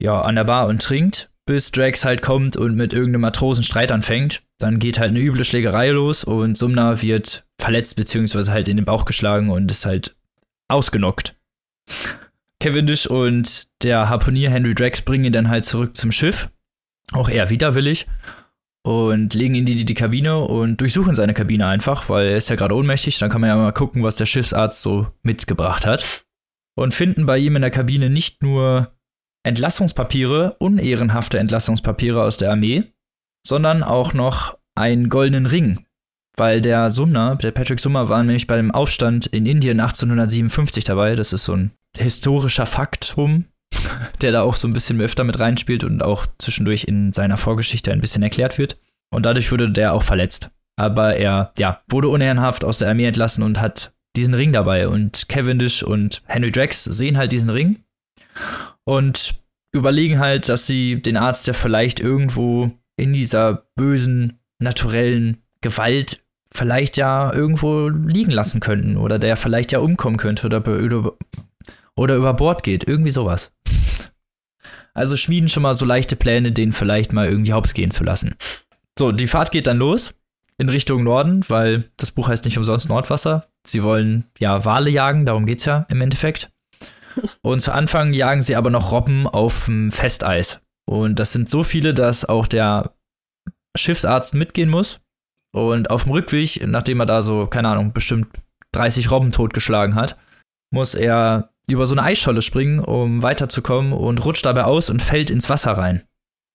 ja, 0.00 0.20
an 0.20 0.34
der 0.34 0.44
Bar 0.44 0.66
und 0.66 0.82
trinkt, 0.82 1.30
bis 1.46 1.70
Drax 1.70 2.04
halt 2.04 2.22
kommt 2.22 2.56
und 2.56 2.74
mit 2.74 2.92
irgendeinem 2.92 3.22
Matrosen 3.22 3.64
Streit 3.64 3.92
anfängt. 3.92 4.42
Dann 4.58 4.80
geht 4.80 4.98
halt 4.98 5.10
eine 5.10 5.20
üble 5.20 5.44
Schlägerei 5.44 5.90
los 5.90 6.24
und 6.24 6.56
Sumner 6.56 7.00
wird 7.00 7.44
verletzt 7.60 7.96
beziehungsweise 7.96 8.52
halt 8.52 8.68
in 8.68 8.76
den 8.76 8.84
Bauch 8.84 9.04
geschlagen 9.04 9.50
und 9.50 9.70
ist 9.70 9.86
halt 9.86 10.16
ausgenockt. 10.68 11.34
Cavendish 12.60 13.06
und 13.06 13.68
der 13.82 14.08
Harpunier 14.08 14.50
Henry 14.50 14.74
Drax 14.74 15.02
bringen 15.02 15.26
ihn 15.26 15.32
dann 15.32 15.48
halt 15.48 15.64
zurück 15.64 15.96
zum 15.96 16.10
Schiff. 16.10 16.50
Auch 17.12 17.28
eher 17.28 17.50
widerwillig. 17.50 18.06
Und 18.88 19.34
legen 19.34 19.54
ihn 19.54 19.66
in 19.66 19.76
die, 19.76 19.84
die 19.84 19.92
Kabine 19.92 20.38
und 20.38 20.80
durchsuchen 20.80 21.14
seine 21.14 21.34
Kabine 21.34 21.66
einfach, 21.66 22.08
weil 22.08 22.28
er 22.28 22.38
ist 22.38 22.48
ja 22.48 22.56
gerade 22.56 22.74
ohnmächtig. 22.74 23.18
Dann 23.18 23.28
kann 23.28 23.42
man 23.42 23.48
ja 23.48 23.56
mal 23.58 23.72
gucken, 23.72 24.02
was 24.02 24.16
der 24.16 24.24
Schiffsarzt 24.24 24.80
so 24.80 25.08
mitgebracht 25.22 25.84
hat. 25.84 26.24
Und 26.74 26.94
finden 26.94 27.26
bei 27.26 27.36
ihm 27.36 27.54
in 27.54 27.60
der 27.60 27.70
Kabine 27.70 28.08
nicht 28.08 28.42
nur 28.42 28.96
Entlassungspapiere, 29.44 30.56
unehrenhafte 30.58 31.38
Entlassungspapiere 31.38 32.22
aus 32.22 32.38
der 32.38 32.50
Armee, 32.50 32.84
sondern 33.46 33.82
auch 33.82 34.14
noch 34.14 34.56
einen 34.74 35.10
goldenen 35.10 35.44
Ring. 35.44 35.84
Weil 36.38 36.62
der 36.62 36.88
Sumner, 36.88 37.36
der 37.36 37.50
Patrick 37.50 37.80
Sumner, 37.80 38.08
war 38.08 38.22
nämlich 38.22 38.46
bei 38.46 38.56
dem 38.56 38.70
Aufstand 38.70 39.26
in 39.26 39.44
Indien 39.44 39.80
1857 39.80 40.84
dabei. 40.84 41.14
Das 41.14 41.34
ist 41.34 41.44
so 41.44 41.52
ein 41.52 41.72
historischer 41.94 42.64
Faktum, 42.64 43.44
der 44.22 44.32
da 44.32 44.42
auch 44.42 44.54
so 44.54 44.66
ein 44.68 44.72
bisschen 44.72 45.00
öfter 45.00 45.24
mit 45.24 45.38
reinspielt 45.38 45.84
und 45.84 46.02
auch 46.02 46.26
zwischendurch 46.38 46.84
in 46.84 47.12
seiner 47.12 47.36
Vorgeschichte 47.36 47.92
ein 47.92 48.00
bisschen 48.00 48.22
erklärt 48.22 48.58
wird. 48.58 48.78
Und 49.10 49.26
dadurch 49.26 49.50
wurde 49.52 49.70
der 49.70 49.94
auch 49.94 50.02
verletzt. 50.02 50.50
Aber 50.76 51.16
er, 51.16 51.52
ja, 51.58 51.80
wurde 51.88 52.08
unehrenhaft 52.08 52.64
aus 52.64 52.78
der 52.78 52.88
Armee 52.88 53.06
entlassen 53.06 53.42
und 53.42 53.60
hat 53.60 53.92
diesen 54.16 54.34
Ring 54.34 54.52
dabei. 54.52 54.88
Und 54.88 55.28
Cavendish 55.28 55.82
und 55.82 56.22
Henry 56.26 56.52
Drax 56.52 56.84
sehen 56.84 57.16
halt 57.16 57.32
diesen 57.32 57.50
Ring 57.50 57.82
und 58.84 59.34
überlegen 59.72 60.18
halt, 60.18 60.48
dass 60.48 60.66
sie 60.66 61.00
den 61.00 61.16
Arzt 61.16 61.46
ja 61.46 61.52
vielleicht 61.52 62.00
irgendwo 62.00 62.70
in 62.96 63.12
dieser 63.12 63.68
bösen, 63.76 64.38
naturellen 64.58 65.38
Gewalt 65.60 66.24
vielleicht 66.52 66.96
ja 66.96 67.32
irgendwo 67.32 67.88
liegen 67.88 68.30
lassen 68.30 68.60
könnten 68.60 68.96
oder 68.96 69.18
der 69.18 69.36
vielleicht 69.36 69.72
ja 69.72 69.80
umkommen 69.80 70.16
könnte 70.16 70.46
oder, 70.46 70.66
oder, 70.66 71.12
oder 71.96 72.16
über 72.16 72.34
Bord 72.34 72.62
geht. 72.62 72.84
Irgendwie 72.88 73.10
sowas. 73.10 73.52
Also 74.94 75.16
schmieden 75.16 75.48
schon 75.48 75.62
mal 75.62 75.74
so 75.74 75.84
leichte 75.84 76.16
Pläne, 76.16 76.52
den 76.52 76.72
vielleicht 76.72 77.12
mal 77.12 77.28
irgendwie 77.28 77.52
hops 77.52 77.74
gehen 77.74 77.90
zu 77.90 78.04
lassen. 78.04 78.34
So, 78.98 79.12
die 79.12 79.28
Fahrt 79.28 79.52
geht 79.52 79.66
dann 79.66 79.78
los 79.78 80.14
in 80.60 80.68
Richtung 80.68 81.04
Norden, 81.04 81.44
weil 81.48 81.84
das 81.96 82.10
Buch 82.10 82.28
heißt 82.28 82.44
nicht 82.44 82.58
umsonst 82.58 82.88
Nordwasser. 82.88 83.46
Sie 83.66 83.82
wollen 83.82 84.24
ja 84.38 84.64
Wale 84.64 84.90
jagen, 84.90 85.24
darum 85.24 85.46
geht's 85.46 85.64
ja 85.64 85.86
im 85.88 86.00
Endeffekt. 86.00 86.50
Und 87.42 87.60
zu 87.60 87.72
Anfang 87.72 88.12
jagen 88.12 88.42
sie 88.42 88.56
aber 88.56 88.70
noch 88.70 88.92
Robben 88.92 89.26
auf 89.26 89.66
dem 89.66 89.90
Festeis. 89.90 90.60
Und 90.88 91.18
das 91.18 91.32
sind 91.32 91.48
so 91.48 91.62
viele, 91.62 91.94
dass 91.94 92.24
auch 92.24 92.46
der 92.46 92.92
Schiffsarzt 93.76 94.34
mitgehen 94.34 94.70
muss. 94.70 95.00
Und 95.52 95.90
auf 95.90 96.04
dem 96.04 96.12
Rückweg, 96.12 96.66
nachdem 96.66 97.00
er 97.00 97.06
da 97.06 97.22
so, 97.22 97.46
keine 97.46 97.68
Ahnung, 97.68 97.92
bestimmt 97.92 98.28
30 98.72 99.10
Robben 99.10 99.32
totgeschlagen 99.32 99.94
hat, 99.94 100.18
muss 100.70 100.94
er 100.94 101.50
über 101.68 101.86
so 101.86 101.94
eine 101.94 102.02
Eisscholle 102.02 102.42
springen, 102.42 102.80
um 102.80 103.22
weiterzukommen 103.22 103.92
und 103.92 104.24
rutscht 104.24 104.46
dabei 104.46 104.64
aus 104.64 104.90
und 104.90 105.02
fällt 105.02 105.30
ins 105.30 105.48
Wasser 105.48 105.72
rein. 105.72 106.04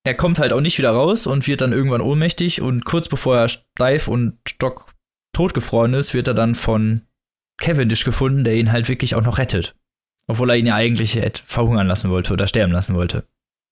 Er 0.06 0.14
kommt 0.14 0.38
halt 0.38 0.52
auch 0.52 0.60
nicht 0.60 0.76
wieder 0.76 0.90
raus 0.90 1.26
und 1.26 1.46
wird 1.46 1.62
dann 1.62 1.72
irgendwann 1.72 2.02
ohnmächtig 2.02 2.60
und 2.60 2.84
kurz 2.84 3.08
bevor 3.08 3.36
er 3.36 3.48
steif 3.48 4.08
und 4.08 4.38
stock 4.46 4.92
totgefroren 5.34 5.94
ist, 5.94 6.14
wird 6.14 6.28
er 6.28 6.34
dann 6.34 6.54
von 6.54 7.02
Cavendish 7.58 8.04
gefunden, 8.04 8.44
der 8.44 8.56
ihn 8.56 8.72
halt 8.72 8.88
wirklich 8.88 9.14
auch 9.14 9.24
noch 9.24 9.38
rettet. 9.38 9.74
Obwohl 10.26 10.50
er 10.50 10.56
ihn 10.56 10.66
ja 10.66 10.74
eigentlich 10.74 11.18
verhungern 11.44 11.86
lassen 11.86 12.10
wollte 12.10 12.32
oder 12.32 12.46
sterben 12.46 12.72
lassen 12.72 12.94
wollte. 12.94 13.26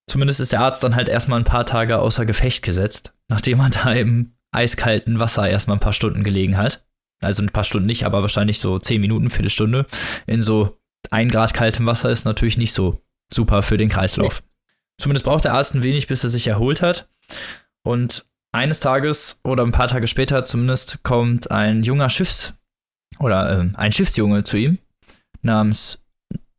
Zumindest 0.09 0.41
ist 0.41 0.53
der 0.53 0.61
Arzt 0.61 0.83
dann 0.83 0.97
halt 0.97 1.09
erstmal 1.09 1.39
ein 1.39 1.45
paar 1.45 1.65
Tage 1.67 1.99
außer 1.99 2.27
Gefecht 2.27 2.63
gesetzt, 2.63 3.15
nachdem 3.29 3.61
er 3.61 3.71
da 3.71 3.93
im 3.93 4.35
eiskalten 4.53 5.19
Wasser 5.19 5.49
erstmal 5.49 5.77
ein 5.77 5.81
paar 5.81 5.93
Stunden 5.93 6.25
gelegen 6.25 6.57
hat. 6.57 6.85
Also 7.23 7.43
ein 7.43 7.51
paar 7.51 7.65
Stunden 7.65 7.87
nicht, 7.87 8.05
aber 8.05 8.23
wahrscheinlich 8.23 8.59
so 8.59 8.79
zehn 8.79 9.01
Minuten, 9.01 9.31
Viertelstunde. 9.31 9.87
In 10.27 10.43
so 10.43 10.82
ein 11.13 11.29
Grad 11.29 11.55
kaltem 11.55 11.87
Wasser 11.87 12.11
ist 12.11 12.25
natürlich 12.25 12.57
nicht 12.59 12.73
so 12.73 13.03
super 13.33 13.63
für 13.63 13.77
den 13.77 13.89
Kreislauf. 13.89 14.41
Nee. 14.41 14.49
Zumindest 14.99 15.25
braucht 15.25 15.45
der 15.45 15.55
Arzt 15.55 15.75
ein 15.75 15.83
wenig, 15.83 16.07
bis 16.07 16.25
er 16.25 16.31
sich 16.31 16.47
erholt 16.47 16.83
hat. 16.83 17.09
Und 17.83 18.25
eines 18.53 18.81
Tages 18.81 19.41
oder 19.45 19.65
ein 19.65 19.73
paar 19.73 19.89
Tage 19.89 20.07
später 20.07 20.45
zumindest 20.45 21.03
kommt 21.03 21.51
ein 21.51 21.83
junger 21.83 22.09
Schiffs- 22.09 22.55
oder 23.19 23.61
äh, 23.61 23.69
ein 23.75 23.93
Schiffsjunge 23.93 24.45
zu 24.45 24.57
ihm 24.57 24.79
namens 25.43 26.05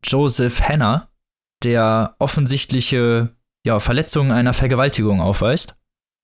Joseph 0.04 0.60
Hanna, 0.60 1.08
der 1.62 2.16
offensichtliche 2.18 3.30
ja, 3.66 3.80
Verletzungen 3.80 4.30
einer 4.30 4.52
Vergewaltigung 4.52 5.20
aufweist. 5.20 5.74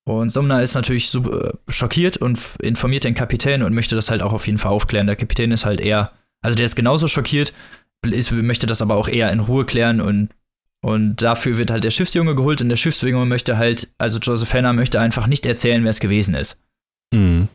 Und 0.03 0.29
Sumner 0.29 0.61
ist 0.61 0.75
natürlich 0.75 1.09
super 1.09 1.53
äh, 1.53 1.71
schockiert 1.71 2.17
und 2.17 2.39
informiert 2.61 3.03
den 3.03 3.15
Kapitän 3.15 3.63
und 3.63 3.73
möchte 3.73 3.95
das 3.95 4.11
halt 4.11 4.21
auch 4.21 4.33
auf 4.33 4.45
jeden 4.45 4.57
Fall 4.57 4.71
aufklären. 4.71 5.07
Der 5.07 5.15
Kapitän 5.15 5.51
ist 5.51 5.65
halt 5.65 5.79
eher, 5.81 6.11
also 6.41 6.55
der 6.55 6.65
ist 6.65 6.75
genauso 6.75 7.07
schockiert, 7.07 7.53
ist, 8.05 8.31
möchte 8.31 8.65
das 8.65 8.81
aber 8.81 8.95
auch 8.95 9.07
eher 9.07 9.31
in 9.31 9.39
Ruhe 9.39 9.65
klären 9.65 10.01
und, 10.01 10.29
und 10.81 11.17
dafür 11.21 11.57
wird 11.57 11.71
halt 11.71 11.83
der 11.83 11.91
Schiffsjunge 11.91 12.35
geholt 12.35 12.61
und 12.61 12.69
der 12.69 12.75
Schiffsjunge 12.75 13.25
möchte 13.25 13.57
halt, 13.57 13.89
also 13.97 14.19
Joseph 14.19 14.53
Hanna 14.53 14.73
möchte 14.73 14.99
einfach 14.99 15.27
nicht 15.27 15.45
erzählen, 15.45 15.83
wer 15.83 15.91
es 15.91 15.99
gewesen 15.99 16.35
ist. 16.35 16.59
Mhm. 17.13 17.47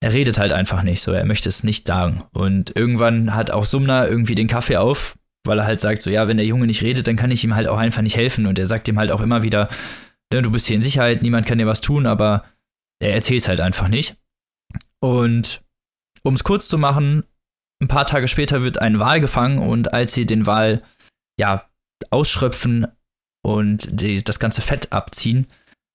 Er 0.00 0.12
redet 0.12 0.38
halt 0.38 0.52
einfach 0.52 0.84
nicht 0.84 1.02
so, 1.02 1.12
er 1.12 1.26
möchte 1.26 1.48
es 1.48 1.64
nicht 1.64 1.88
sagen. 1.88 2.22
Und 2.32 2.76
irgendwann 2.76 3.34
hat 3.34 3.50
auch 3.50 3.64
Sumner 3.64 4.06
irgendwie 4.08 4.36
den 4.36 4.46
Kaffee 4.46 4.76
auf 4.76 5.18
weil 5.48 5.58
er 5.58 5.66
halt 5.66 5.80
sagt, 5.80 6.02
so 6.02 6.10
ja, 6.10 6.28
wenn 6.28 6.36
der 6.36 6.46
Junge 6.46 6.66
nicht 6.66 6.82
redet, 6.82 7.06
dann 7.06 7.16
kann 7.16 7.30
ich 7.30 7.42
ihm 7.42 7.56
halt 7.56 7.66
auch 7.66 7.78
einfach 7.78 8.02
nicht 8.02 8.16
helfen. 8.16 8.46
Und 8.46 8.58
er 8.58 8.66
sagt 8.66 8.86
ihm 8.86 8.98
halt 8.98 9.10
auch 9.10 9.20
immer 9.20 9.42
wieder, 9.42 9.68
ne, 10.32 10.42
du 10.42 10.50
bist 10.50 10.66
hier 10.66 10.76
in 10.76 10.82
Sicherheit, 10.82 11.22
niemand 11.22 11.46
kann 11.46 11.58
dir 11.58 11.66
was 11.66 11.80
tun, 11.80 12.06
aber 12.06 12.44
er 13.00 13.14
erzählt 13.14 13.42
es 13.42 13.48
halt 13.48 13.60
einfach 13.60 13.88
nicht. 13.88 14.16
Und 15.00 15.62
um 16.22 16.34
es 16.34 16.44
kurz 16.44 16.68
zu 16.68 16.78
machen, 16.78 17.24
ein 17.80 17.88
paar 17.88 18.06
Tage 18.06 18.28
später 18.28 18.62
wird 18.62 18.80
ein 18.80 18.98
Wal 19.00 19.20
gefangen 19.20 19.58
und 19.58 19.92
als 19.92 20.12
sie 20.14 20.26
den 20.26 20.46
Wal 20.46 20.82
ja 21.38 21.68
ausschröpfen 22.10 22.88
und 23.42 23.88
die, 24.00 24.22
das 24.22 24.40
ganze 24.40 24.62
Fett 24.62 24.92
abziehen, 24.92 25.46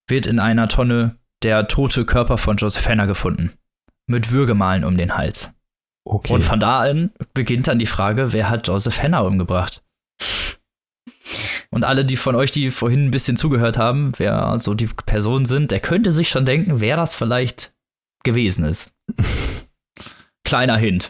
wird 0.07 0.25
in 0.25 0.39
einer 0.39 0.67
Tonne 0.67 1.17
der 1.43 1.67
tote 1.67 2.05
Körper 2.05 2.37
von 2.37 2.57
Joseph 2.57 2.87
Henner 2.87 3.07
gefunden. 3.07 3.51
Mit 4.07 4.31
Würgemalen 4.31 4.83
um 4.83 4.97
den 4.97 5.15
Hals. 5.17 5.51
Okay. 6.05 6.33
Und 6.33 6.43
von 6.43 6.59
da 6.59 6.81
an 6.81 7.11
beginnt 7.33 7.67
dann 7.67 7.79
die 7.79 7.85
Frage, 7.85 8.33
wer 8.33 8.49
hat 8.49 8.67
Joseph 8.67 9.01
Henner 9.01 9.25
umgebracht? 9.25 9.81
Und 11.69 11.85
alle, 11.85 12.05
die 12.05 12.17
von 12.17 12.35
euch, 12.35 12.51
die 12.51 12.69
vorhin 12.69 13.05
ein 13.05 13.11
bisschen 13.11 13.37
zugehört 13.37 13.77
haben, 13.77 14.11
wer 14.17 14.57
so 14.59 14.73
die 14.73 14.87
Personen 14.87 15.45
sind, 15.45 15.71
der 15.71 15.79
könnte 15.79 16.11
sich 16.11 16.29
schon 16.29 16.45
denken, 16.45 16.79
wer 16.81 16.97
das 16.97 17.15
vielleicht 17.15 17.73
gewesen 18.23 18.65
ist. 18.65 18.91
Kleiner 20.43 20.77
Hint. 20.77 21.09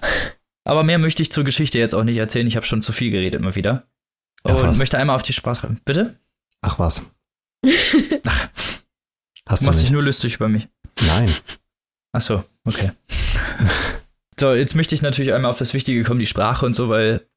Aber 0.65 0.83
mehr 0.83 0.97
möchte 0.97 1.21
ich 1.21 1.31
zur 1.31 1.43
Geschichte 1.43 1.77
jetzt 1.77 1.93
auch 1.93 2.03
nicht 2.03 2.17
erzählen. 2.17 2.47
Ich 2.47 2.55
habe 2.55 2.65
schon 2.65 2.81
zu 2.81 2.91
viel 2.91 3.11
geredet 3.11 3.39
immer 3.39 3.55
wieder. 3.55 3.87
Und 4.43 4.55
Ach, 4.55 4.77
möchte 4.77 4.97
einmal 4.97 5.15
auf 5.15 5.23
die 5.23 5.33
Sprache. 5.33 5.77
Bitte? 5.85 6.17
Ach 6.61 6.79
was. 6.79 7.01
Ach. 8.25 8.49
Hast 9.47 9.63
du 9.63 9.67
machst 9.67 9.81
dich 9.81 9.91
nur 9.91 10.03
lustig 10.03 10.35
über 10.35 10.47
mich. 10.47 10.67
Nein. 11.07 11.29
Ach 12.13 12.21
so, 12.21 12.43
okay. 12.65 12.91
So, 14.39 14.51
jetzt 14.51 14.73
möchte 14.75 14.95
ich 14.95 15.03
natürlich 15.03 15.31
einmal 15.31 15.51
auf 15.51 15.59
das 15.59 15.75
Wichtige 15.75 16.03
kommen, 16.03 16.19
die 16.19 16.25
Sprache 16.25 16.65
und 16.65 16.73
so, 16.73 16.89
weil, 16.89 17.27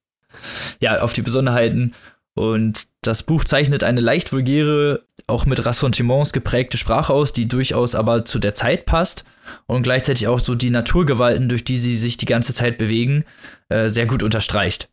ja, 0.80 1.00
auf 1.00 1.12
die 1.12 1.20
Besonderheiten. 1.20 1.94
Und 2.36 2.86
das 3.00 3.22
Buch 3.22 3.44
zeichnet 3.44 3.82
eine 3.82 4.02
leicht 4.02 4.30
vulgäre, 4.30 5.06
auch 5.26 5.46
mit 5.46 5.64
Rassentiments 5.64 6.34
geprägte 6.34 6.76
Sprache 6.76 7.12
aus, 7.12 7.32
die 7.32 7.48
durchaus 7.48 7.94
aber 7.94 8.26
zu 8.26 8.38
der 8.38 8.52
Zeit 8.52 8.84
passt 8.84 9.24
und 9.64 9.82
gleichzeitig 9.82 10.28
auch 10.28 10.38
so 10.38 10.54
die 10.54 10.68
Naturgewalten, 10.68 11.48
durch 11.48 11.64
die 11.64 11.78
sie 11.78 11.96
sich 11.96 12.18
die 12.18 12.26
ganze 12.26 12.52
Zeit 12.52 12.76
bewegen, 12.76 13.24
äh, 13.70 13.88
sehr 13.88 14.04
gut 14.04 14.22
unterstreicht. 14.22 14.90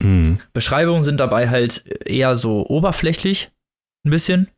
Mhm. 0.00 0.38
Beschreibungen 0.52 1.02
sind 1.02 1.18
dabei 1.18 1.48
halt 1.48 1.84
eher 2.06 2.36
so 2.36 2.64
oberflächlich, 2.68 3.50
ein 4.06 4.10
bisschen, 4.10 4.48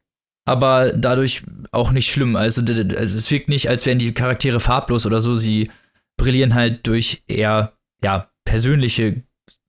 aber 0.44 0.92
dadurch 0.92 1.42
auch 1.72 1.90
nicht 1.90 2.10
schlimm. 2.10 2.36
Also, 2.36 2.60
also 2.60 3.18
es 3.18 3.30
wirkt 3.30 3.48
nicht, 3.48 3.70
als 3.70 3.86
wären 3.86 3.98
die 3.98 4.12
Charaktere 4.12 4.60
farblos 4.60 5.06
oder 5.06 5.22
so. 5.22 5.36
Sie 5.36 5.70
brillieren 6.18 6.54
halt 6.54 6.86
durch 6.86 7.22
eher 7.28 7.72
ja, 8.02 8.30
persönliche 8.44 9.22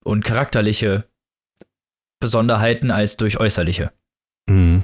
und 0.03 0.25
charakterliche 0.25 1.05
Besonderheiten 2.19 2.91
als 2.91 3.17
durch 3.17 3.39
äußerliche. 3.39 3.91
Mhm. 4.49 4.83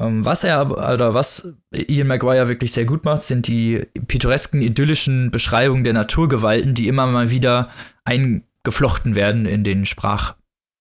Ähm, 0.00 0.24
was 0.24 0.44
er 0.44 0.70
oder 0.70 1.14
was 1.14 1.52
Ian 1.74 2.06
Maguire 2.06 2.48
wirklich 2.48 2.72
sehr 2.72 2.84
gut 2.84 3.04
macht, 3.04 3.22
sind 3.22 3.48
die 3.48 3.86
pittoresken, 4.06 4.62
idyllischen 4.62 5.30
Beschreibungen 5.30 5.84
der 5.84 5.92
Naturgewalten, 5.92 6.74
die 6.74 6.88
immer 6.88 7.06
mal 7.06 7.30
wieder 7.30 7.70
eingeflochten 8.04 9.14
werden 9.14 9.46
in 9.46 9.64
den 9.64 9.86
Sprach- 9.86 10.36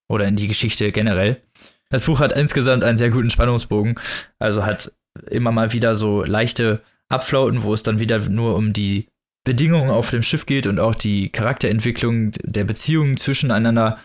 oder 0.08 0.28
in 0.28 0.36
die 0.36 0.48
Geschichte 0.48 0.92
generell. 0.92 1.42
Das 1.90 2.06
Buch 2.06 2.20
hat 2.20 2.34
insgesamt 2.34 2.84
einen 2.84 2.98
sehr 2.98 3.10
guten 3.10 3.30
Spannungsbogen, 3.30 3.96
also 4.40 4.66
hat 4.66 4.92
immer 5.30 5.52
mal 5.52 5.72
wieder 5.72 5.96
so 5.96 6.24
leichte 6.24 6.82
Abflauten, 7.10 7.64
wo 7.64 7.74
es 7.74 7.84
dann 7.84 8.00
wieder 8.00 8.20
nur 8.30 8.56
um 8.56 8.74
die 8.74 9.08
Bedingungen 9.46 9.90
auf 9.90 10.10
dem 10.10 10.24
Schiff 10.24 10.46
geht 10.46 10.68
und 10.68 10.80
auch 10.80 10.94
die 10.94 11.30
Charakterentwicklung 11.30 12.32
der 12.44 12.66
Beziehungen 12.66 13.16
zwischeneinander 13.16 13.98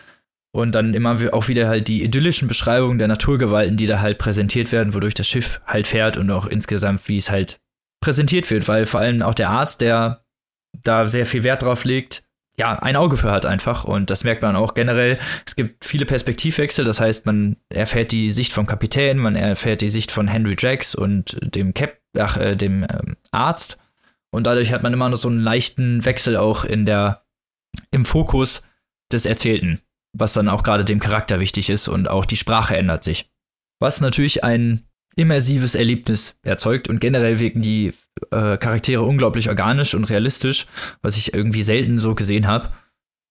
und 0.55 0.75
dann 0.75 0.93
immer 0.93 1.17
auch 1.33 1.47
wieder 1.47 1.67
halt 1.67 1.87
die 1.87 2.03
idyllischen 2.03 2.47
Beschreibungen 2.47 2.99
der 2.99 3.07
Naturgewalten, 3.07 3.75
die 3.75 3.87
da 3.87 3.99
halt 3.99 4.19
präsentiert 4.19 4.71
werden, 4.71 4.93
wodurch 4.93 5.15
das 5.15 5.27
Schiff 5.27 5.61
halt 5.65 5.87
fährt 5.87 6.15
und 6.15 6.29
auch 6.29 6.45
insgesamt, 6.45 7.07
wie 7.07 7.17
es 7.17 7.31
halt 7.31 7.59
präsentiert 8.01 8.49
wird, 8.51 8.67
weil 8.67 8.85
vor 8.85 8.99
allem 8.99 9.23
auch 9.23 9.33
der 9.33 9.49
Arzt, 9.49 9.81
der 9.81 10.23
da 10.83 11.07
sehr 11.07 11.25
viel 11.25 11.43
Wert 11.43 11.63
drauf 11.63 11.85
legt, 11.85 12.23
ja, 12.55 12.77
ein 12.77 12.95
Auge 12.95 13.17
für 13.17 13.31
hat 13.31 13.47
einfach. 13.47 13.83
Und 13.83 14.11
das 14.11 14.23
merkt 14.23 14.43
man 14.43 14.55
auch 14.55 14.75
generell. 14.75 15.17
Es 15.43 15.55
gibt 15.55 15.85
viele 15.85 16.05
Perspektivwechsel, 16.05 16.85
das 16.85 16.99
heißt, 16.99 17.25
man 17.25 17.57
erfährt 17.69 18.11
die 18.11 18.29
Sicht 18.29 18.53
vom 18.53 18.67
Kapitän, 18.67 19.17
man 19.17 19.35
erfährt 19.35 19.81
die 19.81 19.89
Sicht 19.89 20.11
von 20.11 20.27
Henry 20.27 20.55
Jacks 20.59 20.93
und 20.93 21.35
dem 21.41 21.73
Cap, 21.73 21.97
ach, 22.15 22.37
äh, 22.37 22.55
dem 22.55 22.83
ähm, 22.83 23.17
Arzt. 23.31 23.79
Und 24.29 24.45
dadurch 24.45 24.71
hat 24.71 24.83
man 24.83 24.93
immer 24.93 25.09
noch 25.09 25.17
so 25.17 25.29
einen 25.29 25.39
leichten 25.39 26.05
Wechsel 26.05 26.37
auch 26.37 26.63
in 26.63 26.85
der, 26.85 27.23
im 27.89 28.05
Fokus 28.05 28.61
des 29.11 29.25
Erzählten 29.25 29.81
was 30.13 30.33
dann 30.33 30.49
auch 30.49 30.63
gerade 30.63 30.85
dem 30.85 30.99
Charakter 30.99 31.39
wichtig 31.39 31.69
ist 31.69 31.87
und 31.87 32.09
auch 32.09 32.25
die 32.25 32.37
Sprache 32.37 32.77
ändert 32.77 33.03
sich. 33.03 33.29
Was 33.79 34.01
natürlich 34.01 34.43
ein 34.43 34.83
immersives 35.15 35.75
Erlebnis 35.75 36.35
erzeugt 36.43 36.87
und 36.87 36.99
generell 36.99 37.39
wirken 37.39 37.61
die 37.61 37.93
äh, 38.31 38.57
Charaktere 38.57 39.03
unglaublich 39.03 39.49
organisch 39.49 39.93
und 39.93 40.05
realistisch, 40.05 40.65
was 41.01 41.17
ich 41.17 41.33
irgendwie 41.33 41.63
selten 41.63 41.99
so 41.99 42.15
gesehen 42.15 42.47
habe. 42.47 42.69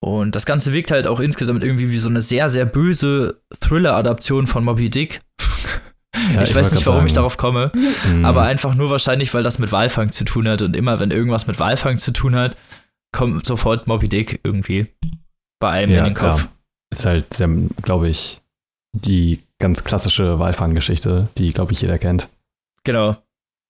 Und 0.00 0.34
das 0.34 0.46
Ganze 0.46 0.72
wirkt 0.72 0.90
halt 0.90 1.06
auch 1.06 1.20
insgesamt 1.20 1.62
irgendwie 1.62 1.90
wie 1.90 1.98
so 1.98 2.08
eine 2.08 2.20
sehr, 2.20 2.50
sehr 2.50 2.66
böse 2.66 3.40
Thriller-Adaption 3.60 4.46
von 4.46 4.64
Moby 4.64 4.90
Dick. 4.90 5.20
Ja, 6.34 6.42
ich, 6.42 6.50
ich 6.50 6.54
weiß 6.54 6.72
nicht, 6.72 6.86
warum 6.86 7.00
sagen. 7.00 7.06
ich 7.06 7.12
darauf 7.14 7.36
komme, 7.36 7.72
mhm. 8.08 8.24
aber 8.24 8.42
einfach 8.42 8.74
nur 8.74 8.90
wahrscheinlich, 8.90 9.32
weil 9.32 9.42
das 9.42 9.58
mit 9.58 9.72
Walfang 9.72 10.12
zu 10.12 10.24
tun 10.24 10.46
hat 10.48 10.62
und 10.62 10.76
immer, 10.76 11.00
wenn 11.00 11.10
irgendwas 11.10 11.46
mit 11.46 11.58
Walfang 11.58 11.96
zu 11.96 12.12
tun 12.12 12.34
hat, 12.34 12.56
kommt 13.12 13.46
sofort 13.46 13.86
Moby 13.86 14.08
Dick 14.08 14.40
irgendwie 14.44 14.88
bei 15.60 15.70
einem 15.70 15.92
ja, 15.92 15.98
in 15.98 16.04
den 16.04 16.14
Kopf. 16.14 16.40
Klar. 16.40 16.52
Ist 16.92 17.06
halt, 17.06 17.26
glaube 17.82 18.08
ich, 18.08 18.42
die 18.92 19.40
ganz 19.58 19.82
klassische 19.82 20.38
Walfanggeschichte, 20.38 21.28
die, 21.38 21.52
glaube 21.52 21.72
ich, 21.72 21.80
jeder 21.80 21.98
kennt. 21.98 22.28
Genau. 22.84 23.16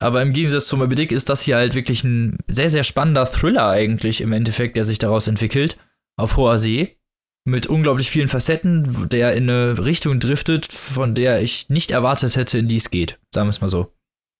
Aber 0.01 0.20
im 0.20 0.33
Gegensatz 0.33 0.66
zu 0.66 0.77
Moby 0.77 0.97
Dick 0.97 1.12
ist 1.12 1.29
das 1.29 1.43
hier 1.43 1.55
halt 1.55 1.77
wirklich 1.77 2.03
ein 2.03 2.39
sehr, 2.49 2.68
sehr 2.68 2.83
spannender 2.83 3.31
Thriller 3.31 3.68
eigentlich 3.68 4.20
im 4.20 4.33
Endeffekt, 4.33 4.77
der 4.77 4.85
sich 4.85 4.99
daraus 4.99 5.29
entwickelt, 5.29 5.79
auf 6.16 6.37
hoher 6.37 6.59
See, 6.59 6.97
mit 7.45 7.68
unglaublich 7.68 8.11
vielen 8.11 8.29
Facetten, 8.29 9.09
der 9.09 9.35
in 9.35 9.49
eine 9.49 9.85
Richtung 9.85 10.18
driftet, 10.18 10.73
von 10.73 11.14
der 11.14 11.41
ich 11.41 11.68
nicht 11.68 11.93
erwartet 11.93 12.35
hätte, 12.35 12.59
in 12.59 12.66
die 12.66 12.77
es 12.77 12.91
geht. 12.91 13.20
Sagen 13.33 13.47
wir 13.47 13.51
es 13.51 13.61
mal 13.61 13.68
so. 13.68 13.93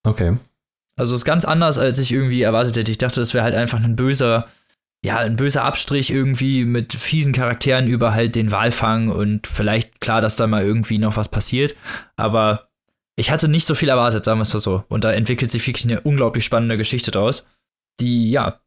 Okay. 0.05 0.37
Also 0.97 1.15
es 1.15 1.21
ist 1.21 1.25
ganz 1.25 1.45
anders, 1.45 1.79
als 1.79 2.01
ich 2.01 2.13
irgendwie 2.13 2.43
erwartet 2.43 2.77
hätte. 2.77 2.91
Ich 2.91 2.99
dachte, 2.99 3.21
das 3.21 3.33
wäre 3.33 3.45
halt 3.45 3.55
einfach 3.55 3.83
ein 3.83 3.95
böser 3.95 4.49
ja, 5.05 5.19
ein 5.19 5.37
böser 5.37 5.65
Abstrich 5.65 6.11
irgendwie 6.11 6.65
mit 6.65 6.93
fiesen 6.93 7.33
Charakteren 7.33 7.89
über 7.89 8.15
halt 8.15 8.37
den 8.37 8.53
Walfang 8.53 9.09
und 9.09 9.47
vielleicht 9.49 10.01
klar, 10.01 10.21
dass 10.21 10.37
da 10.37 10.47
mal 10.47 10.65
irgendwie 10.65 10.99
noch 10.99 11.17
was 11.17 11.29
passiert. 11.29 11.75
Aber 12.17 12.69
ich 13.17 13.31
hatte 13.31 13.49
nicht 13.49 13.67
so 13.67 13.75
viel 13.75 13.89
erwartet, 13.89 14.25
sagen 14.25 14.39
wir 14.39 14.45
es 14.45 14.55
mal 14.55 14.61
so. 14.61 14.85
Und 14.89 15.05
da 15.05 15.13
entwickelt 15.13 15.51
sich 15.51 15.67
wirklich 15.67 15.85
eine 15.85 16.01
unglaublich 16.01 16.45
spannende 16.45 16.77
Geschichte 16.77 17.11
draus, 17.11 17.45
die, 18.01 18.31
ja, 18.31 18.61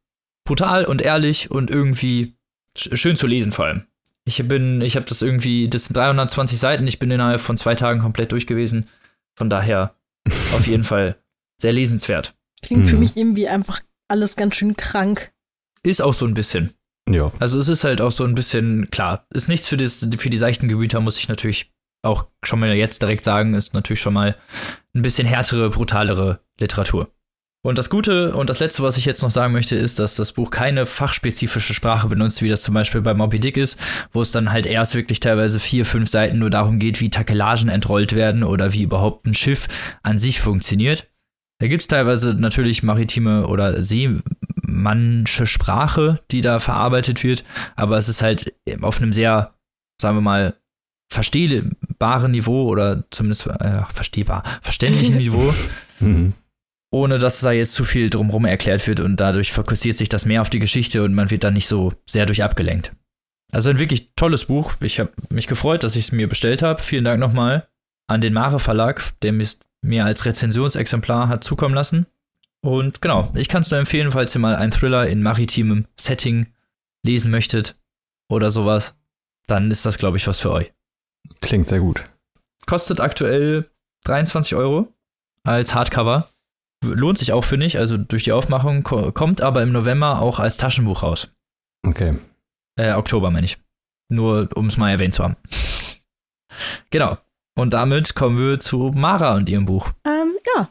brutal 0.44 0.84
und 0.84 1.02
ehrlich 1.02 1.50
und 1.50 1.70
irgendwie 1.70 2.36
schön 2.76 3.16
zu 3.16 3.26
lesen 3.26 3.52
vor 3.52 3.64
allem. 3.64 3.86
Ich 4.24 4.46
bin, 4.46 4.80
ich 4.80 4.96
habe 4.96 5.06
das 5.06 5.22
irgendwie, 5.22 5.68
das 5.68 5.86
sind 5.86 5.96
320 5.96 6.58
Seiten, 6.58 6.86
ich 6.86 6.98
bin 6.98 7.10
innerhalb 7.10 7.40
von 7.40 7.56
zwei 7.56 7.74
Tagen 7.74 8.00
komplett 8.00 8.32
durch 8.32 8.46
gewesen. 8.46 8.88
Von 9.36 9.48
daher 9.48 9.94
auf 10.54 10.66
jeden 10.66 10.84
Fall 10.84 11.16
sehr 11.56 11.72
lesenswert. 11.72 12.34
Klingt 12.62 12.84
mhm. 12.84 12.88
für 12.88 12.96
mich 12.98 13.16
irgendwie 13.16 13.48
einfach 13.48 13.80
alles 14.08 14.36
ganz 14.36 14.56
schön 14.56 14.76
krank. 14.76 15.32
Ist 15.86 16.02
auch 16.02 16.14
so 16.14 16.26
ein 16.26 16.34
bisschen. 16.34 16.74
Ja. 17.08 17.32
Also 17.38 17.58
es 17.58 17.68
ist 17.68 17.84
halt 17.84 18.00
auch 18.00 18.10
so 18.10 18.24
ein 18.24 18.34
bisschen, 18.34 18.90
klar, 18.90 19.26
ist 19.32 19.48
nichts 19.48 19.68
für, 19.68 19.76
das, 19.76 20.06
für 20.18 20.30
die 20.30 20.38
seichten 20.38 20.68
Gemüter, 20.68 21.00
muss 21.00 21.18
ich 21.18 21.28
natürlich 21.28 21.72
auch 22.02 22.26
schon 22.42 22.60
mal 22.60 22.74
jetzt 22.74 23.02
direkt 23.02 23.24
sagen, 23.24 23.54
ist 23.54 23.74
natürlich 23.74 24.00
schon 24.00 24.14
mal 24.14 24.36
ein 24.94 25.02
bisschen 25.02 25.26
härtere, 25.26 25.70
brutalere 25.70 26.40
Literatur. 26.58 27.12
Und 27.64 27.78
das 27.78 27.90
Gute 27.90 28.34
und 28.34 28.48
das 28.48 28.60
Letzte, 28.60 28.82
was 28.82 28.96
ich 28.96 29.04
jetzt 29.04 29.22
noch 29.22 29.30
sagen 29.30 29.52
möchte, 29.52 29.74
ist, 29.74 29.98
dass 29.98 30.14
das 30.14 30.32
Buch 30.32 30.50
keine 30.50 30.86
fachspezifische 30.86 31.74
Sprache 31.74 32.06
benutzt, 32.06 32.42
wie 32.42 32.48
das 32.48 32.62
zum 32.62 32.74
Beispiel 32.74 33.00
bei 33.00 33.14
Moby 33.14 33.40
Dick 33.40 33.56
ist, 33.56 33.78
wo 34.12 34.22
es 34.22 34.30
dann 34.30 34.52
halt 34.52 34.66
erst 34.66 34.94
wirklich 34.94 35.18
teilweise 35.18 35.58
vier, 35.58 35.84
fünf 35.84 36.08
Seiten 36.08 36.38
nur 36.38 36.50
darum 36.50 36.78
geht, 36.78 37.00
wie 37.00 37.10
Takelagen 37.10 37.68
entrollt 37.68 38.14
werden 38.14 38.44
oder 38.44 38.72
wie 38.72 38.82
überhaupt 38.82 39.26
ein 39.26 39.34
Schiff 39.34 39.66
an 40.02 40.18
sich 40.18 40.40
funktioniert. 40.40 41.10
Da 41.58 41.68
gibt 41.68 41.82
es 41.82 41.88
teilweise 41.88 42.34
natürlich 42.34 42.82
maritime 42.82 43.46
oder 43.46 43.82
See, 43.82 44.20
manche 44.76 45.46
Sprache, 45.46 46.20
die 46.30 46.42
da 46.42 46.60
verarbeitet 46.60 47.24
wird, 47.24 47.44
aber 47.74 47.98
es 47.98 48.08
ist 48.08 48.22
halt 48.22 48.54
auf 48.82 49.00
einem 49.00 49.12
sehr, 49.12 49.54
sagen 50.00 50.16
wir 50.16 50.22
mal, 50.22 50.54
verstehbaren 51.12 52.32
Niveau 52.32 52.68
oder 52.68 53.04
zumindest 53.10 53.46
äh, 53.46 53.82
verstehbar, 53.92 54.42
verständlichen 54.62 55.16
Niveau, 55.18 55.54
mhm. 56.00 56.34
ohne 56.90 57.18
dass 57.18 57.40
da 57.40 57.52
jetzt 57.52 57.74
zu 57.74 57.84
viel 57.84 58.10
drumherum 58.10 58.44
erklärt 58.44 58.86
wird 58.86 59.00
und 59.00 59.16
dadurch 59.16 59.52
fokussiert 59.52 59.96
sich 59.96 60.08
das 60.08 60.26
mehr 60.26 60.42
auf 60.42 60.50
die 60.50 60.58
Geschichte 60.58 61.02
und 61.02 61.14
man 61.14 61.30
wird 61.30 61.44
dann 61.44 61.54
nicht 61.54 61.68
so 61.68 61.92
sehr 62.06 62.26
durch 62.26 62.42
abgelenkt. 62.42 62.92
Also 63.52 63.70
ein 63.70 63.78
wirklich 63.78 64.12
tolles 64.16 64.46
Buch. 64.46 64.74
Ich 64.80 64.98
habe 64.98 65.12
mich 65.30 65.46
gefreut, 65.46 65.84
dass 65.84 65.96
ich 65.96 66.06
es 66.06 66.12
mir 66.12 66.28
bestellt 66.28 66.62
habe. 66.62 66.82
Vielen 66.82 67.04
Dank 67.04 67.20
nochmal 67.20 67.68
an 68.08 68.20
den 68.20 68.32
Mare 68.32 68.58
Verlag, 68.58 69.12
der 69.22 69.32
mir 69.32 70.04
als 70.04 70.24
Rezensionsexemplar 70.24 71.28
hat 71.28 71.44
zukommen 71.44 71.74
lassen. 71.74 72.06
Und 72.66 73.00
genau, 73.00 73.30
ich 73.36 73.48
kann 73.48 73.60
es 73.60 73.70
nur 73.70 73.78
empfehlen, 73.78 74.10
falls 74.10 74.34
ihr 74.34 74.40
mal 74.40 74.56
einen 74.56 74.72
Thriller 74.72 75.06
in 75.06 75.22
maritimem 75.22 75.86
Setting 75.96 76.48
lesen 77.04 77.30
möchtet 77.30 77.76
oder 78.28 78.50
sowas, 78.50 78.96
dann 79.46 79.70
ist 79.70 79.86
das, 79.86 79.98
glaube 79.98 80.16
ich, 80.16 80.26
was 80.26 80.40
für 80.40 80.50
euch. 80.50 80.72
Klingt 81.40 81.68
sehr 81.68 81.78
gut. 81.78 82.02
Kostet 82.66 83.00
aktuell 83.00 83.70
23 84.02 84.56
Euro 84.56 84.92
als 85.44 85.76
Hardcover. 85.76 86.28
Lohnt 86.84 87.18
sich 87.18 87.32
auch, 87.32 87.44
finde 87.44 87.66
ich, 87.66 87.78
also 87.78 87.98
durch 87.98 88.24
die 88.24 88.32
Aufmachung, 88.32 88.82
kommt 88.82 89.42
aber 89.42 89.62
im 89.62 89.70
November 89.70 90.20
auch 90.20 90.40
als 90.40 90.56
Taschenbuch 90.56 91.04
raus. 91.04 91.30
Okay. 91.86 92.18
Äh, 92.74 92.94
Oktober 92.94 93.30
meine 93.30 93.44
ich. 93.44 93.58
Nur, 94.08 94.48
um 94.56 94.66
es 94.66 94.76
mal 94.76 94.90
erwähnt 94.90 95.14
zu 95.14 95.22
haben. 95.22 95.36
genau. 96.90 97.16
Und 97.54 97.74
damit 97.74 98.16
kommen 98.16 98.38
wir 98.38 98.58
zu 98.58 98.90
Mara 98.92 99.36
und 99.36 99.48
ihrem 99.48 99.66
Buch. 99.66 99.92
Ähm, 100.04 100.34
ja. 100.56 100.68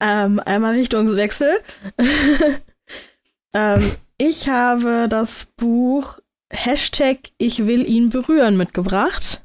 Ähm, 0.00 0.40
einmal 0.40 0.74
Richtungswechsel. 0.74 1.60
ähm, 3.54 3.92
ich 4.18 4.48
habe 4.48 5.08
das 5.08 5.46
Buch 5.56 6.18
Hashtag 6.50 7.18
Ich 7.38 7.66
will 7.66 7.88
ihn 7.88 8.10
berühren 8.10 8.56
mitgebracht. 8.56 9.44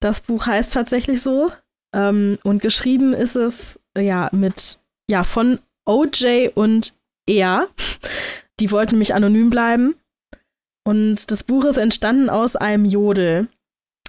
Das 0.00 0.20
Buch 0.20 0.46
heißt 0.46 0.72
tatsächlich 0.72 1.22
so. 1.22 1.52
Ähm, 1.94 2.38
und 2.42 2.62
geschrieben 2.62 3.14
ist 3.14 3.36
es 3.36 3.80
ja 3.96 4.28
mit, 4.32 4.78
ja, 5.08 5.24
von 5.24 5.58
OJ 5.84 6.50
und 6.54 6.94
er. 7.26 7.68
Die 8.60 8.70
wollten 8.70 8.92
nämlich 8.92 9.14
anonym 9.14 9.50
bleiben. 9.50 9.94
Und 10.84 11.30
das 11.30 11.44
Buch 11.44 11.64
ist 11.64 11.76
entstanden 11.76 12.28
aus 12.28 12.56
einem 12.56 12.84
Jodel. 12.84 13.48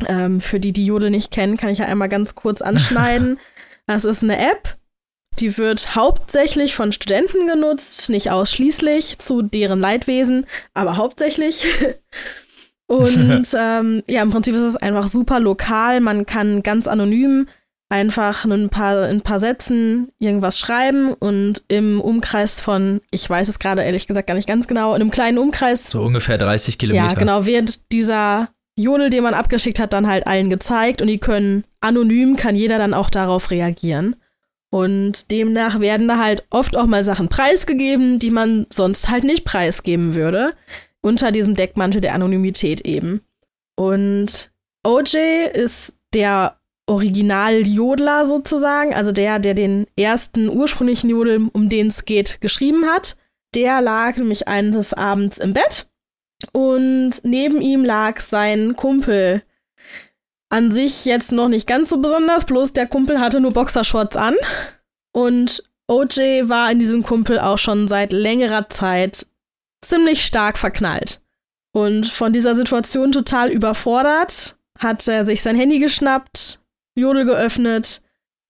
Ähm, 0.07 0.41
für 0.41 0.59
die, 0.59 0.73
die 0.73 0.85
Jodel 0.85 1.11
nicht 1.11 1.31
kennen, 1.31 1.57
kann 1.57 1.69
ich 1.69 1.79
ja 1.79 1.85
einmal 1.85 2.09
ganz 2.09 2.35
kurz 2.35 2.61
anschneiden. 2.63 3.39
Das 3.85 4.05
ist 4.05 4.23
eine 4.23 4.37
App, 4.37 4.77
die 5.39 5.57
wird 5.57 5.95
hauptsächlich 5.95 6.75
von 6.75 6.91
Studenten 6.91 7.47
genutzt, 7.47 8.09
nicht 8.09 8.31
ausschließlich 8.31 9.19
zu 9.19 9.41
deren 9.41 9.79
Leidwesen, 9.79 10.45
aber 10.73 10.97
hauptsächlich. 10.97 11.65
Und 12.87 13.47
ähm, 13.57 14.03
ja, 14.07 14.21
im 14.21 14.29
Prinzip 14.29 14.55
ist 14.55 14.61
es 14.61 14.77
einfach 14.77 15.07
super 15.07 15.39
lokal. 15.39 16.01
Man 16.01 16.25
kann 16.25 16.63
ganz 16.63 16.87
anonym 16.87 17.47
einfach 17.89 18.45
ein 18.45 18.69
paar, 18.69 19.03
ein 19.03 19.21
paar 19.21 19.37
Sätzen 19.37 20.09
irgendwas 20.17 20.57
schreiben 20.57 21.13
und 21.13 21.63
im 21.67 22.01
Umkreis 22.01 22.59
von, 22.59 23.01
ich 23.11 23.29
weiß 23.29 23.47
es 23.47 23.59
gerade 23.59 23.83
ehrlich 23.83 24.07
gesagt 24.07 24.25
gar 24.25 24.33
nicht 24.33 24.47
ganz 24.47 24.67
genau, 24.67 24.95
in 24.95 25.01
einem 25.01 25.11
kleinen 25.11 25.37
Umkreis. 25.37 25.91
So 25.91 26.01
ungefähr 26.01 26.39
30 26.39 26.79
Kilometer. 26.79 27.07
Ja, 27.07 27.13
genau, 27.13 27.45
wird 27.45 27.91
dieser 27.91 28.49
Jodel, 28.75 29.11
den 29.11 29.21
man 29.21 29.35
abgeschickt 29.35 29.79
hat, 29.79 29.93
dann 29.93 30.07
halt 30.07 30.25
allen 30.25 30.49
gezeigt 30.49 31.03
und 31.03 31.07
die 31.07 31.19
können 31.19 31.65
anonym, 31.81 32.35
kann 32.35 32.55
jeder 32.55 32.79
dann 32.79 32.95
auch 32.95 33.11
darauf 33.11 33.51
reagieren. 33.51 34.15
Und 34.73 35.29
demnach 35.29 35.81
werden 35.81 36.07
da 36.07 36.17
halt 36.17 36.47
oft 36.49 36.75
auch 36.75 36.87
mal 36.87 37.03
Sachen 37.03 37.27
preisgegeben, 37.27 38.17
die 38.17 38.31
man 38.31 38.65
sonst 38.71 39.07
halt 39.07 39.23
nicht 39.23 39.45
preisgeben 39.45 40.15
würde. 40.15 40.55
Unter 40.99 41.31
diesem 41.31 41.53
Deckmantel 41.53 42.01
der 42.01 42.15
Anonymität 42.15 42.81
eben. 42.81 43.21
Und 43.75 44.51
OJ 44.83 45.17
ist 45.53 45.95
der 46.15 46.57
Original-Jodler 46.87 48.25
sozusagen, 48.25 48.95
also 48.95 49.11
der, 49.11 49.37
der 49.37 49.53
den 49.53 49.85
ersten 49.95 50.49
ursprünglichen 50.49 51.11
Jodel, 51.11 51.49
um 51.53 51.69
den 51.69 51.87
es 51.87 52.05
geht, 52.05 52.41
geschrieben 52.41 52.85
hat. 52.87 53.15
Der 53.53 53.79
lag 53.79 54.17
nämlich 54.17 54.47
eines 54.47 54.95
Abends 54.95 55.37
im 55.37 55.53
Bett 55.53 55.87
und 56.51 57.21
neben 57.21 57.61
ihm 57.61 57.85
lag 57.85 58.19
sein 58.21 58.75
Kumpel, 58.75 59.43
an 60.53 60.69
sich 60.69 61.05
jetzt 61.05 61.31
noch 61.31 61.49
nicht 61.49 61.65
ganz 61.65 61.89
so 61.89 61.97
besonders, 61.97 62.45
bloß 62.45 62.73
der 62.73 62.87
Kumpel 62.87 63.19
hatte 63.19 63.39
nur 63.39 63.53
Boxershorts 63.53 64.15
an. 64.15 64.35
Und 65.11 65.63
OJ 65.87 66.47
war 66.47 66.71
in 66.71 66.77
diesem 66.77 67.01
Kumpel 67.01 67.39
auch 67.39 67.57
schon 67.57 67.87
seit 67.87 68.13
längerer 68.13 68.69
Zeit 68.69 69.25
ziemlich 69.81 70.23
stark 70.23 70.59
verknallt. 70.59 71.21
Und 71.73 72.05
von 72.05 72.33
dieser 72.33 72.55
Situation 72.55 73.11
total 73.11 73.49
überfordert, 73.49 74.55
hat 74.77 75.07
er 75.07 75.25
sich 75.25 75.41
sein 75.41 75.55
Handy 75.55 75.79
geschnappt, 75.79 76.59
Jodel 76.95 77.25
geöffnet 77.25 78.03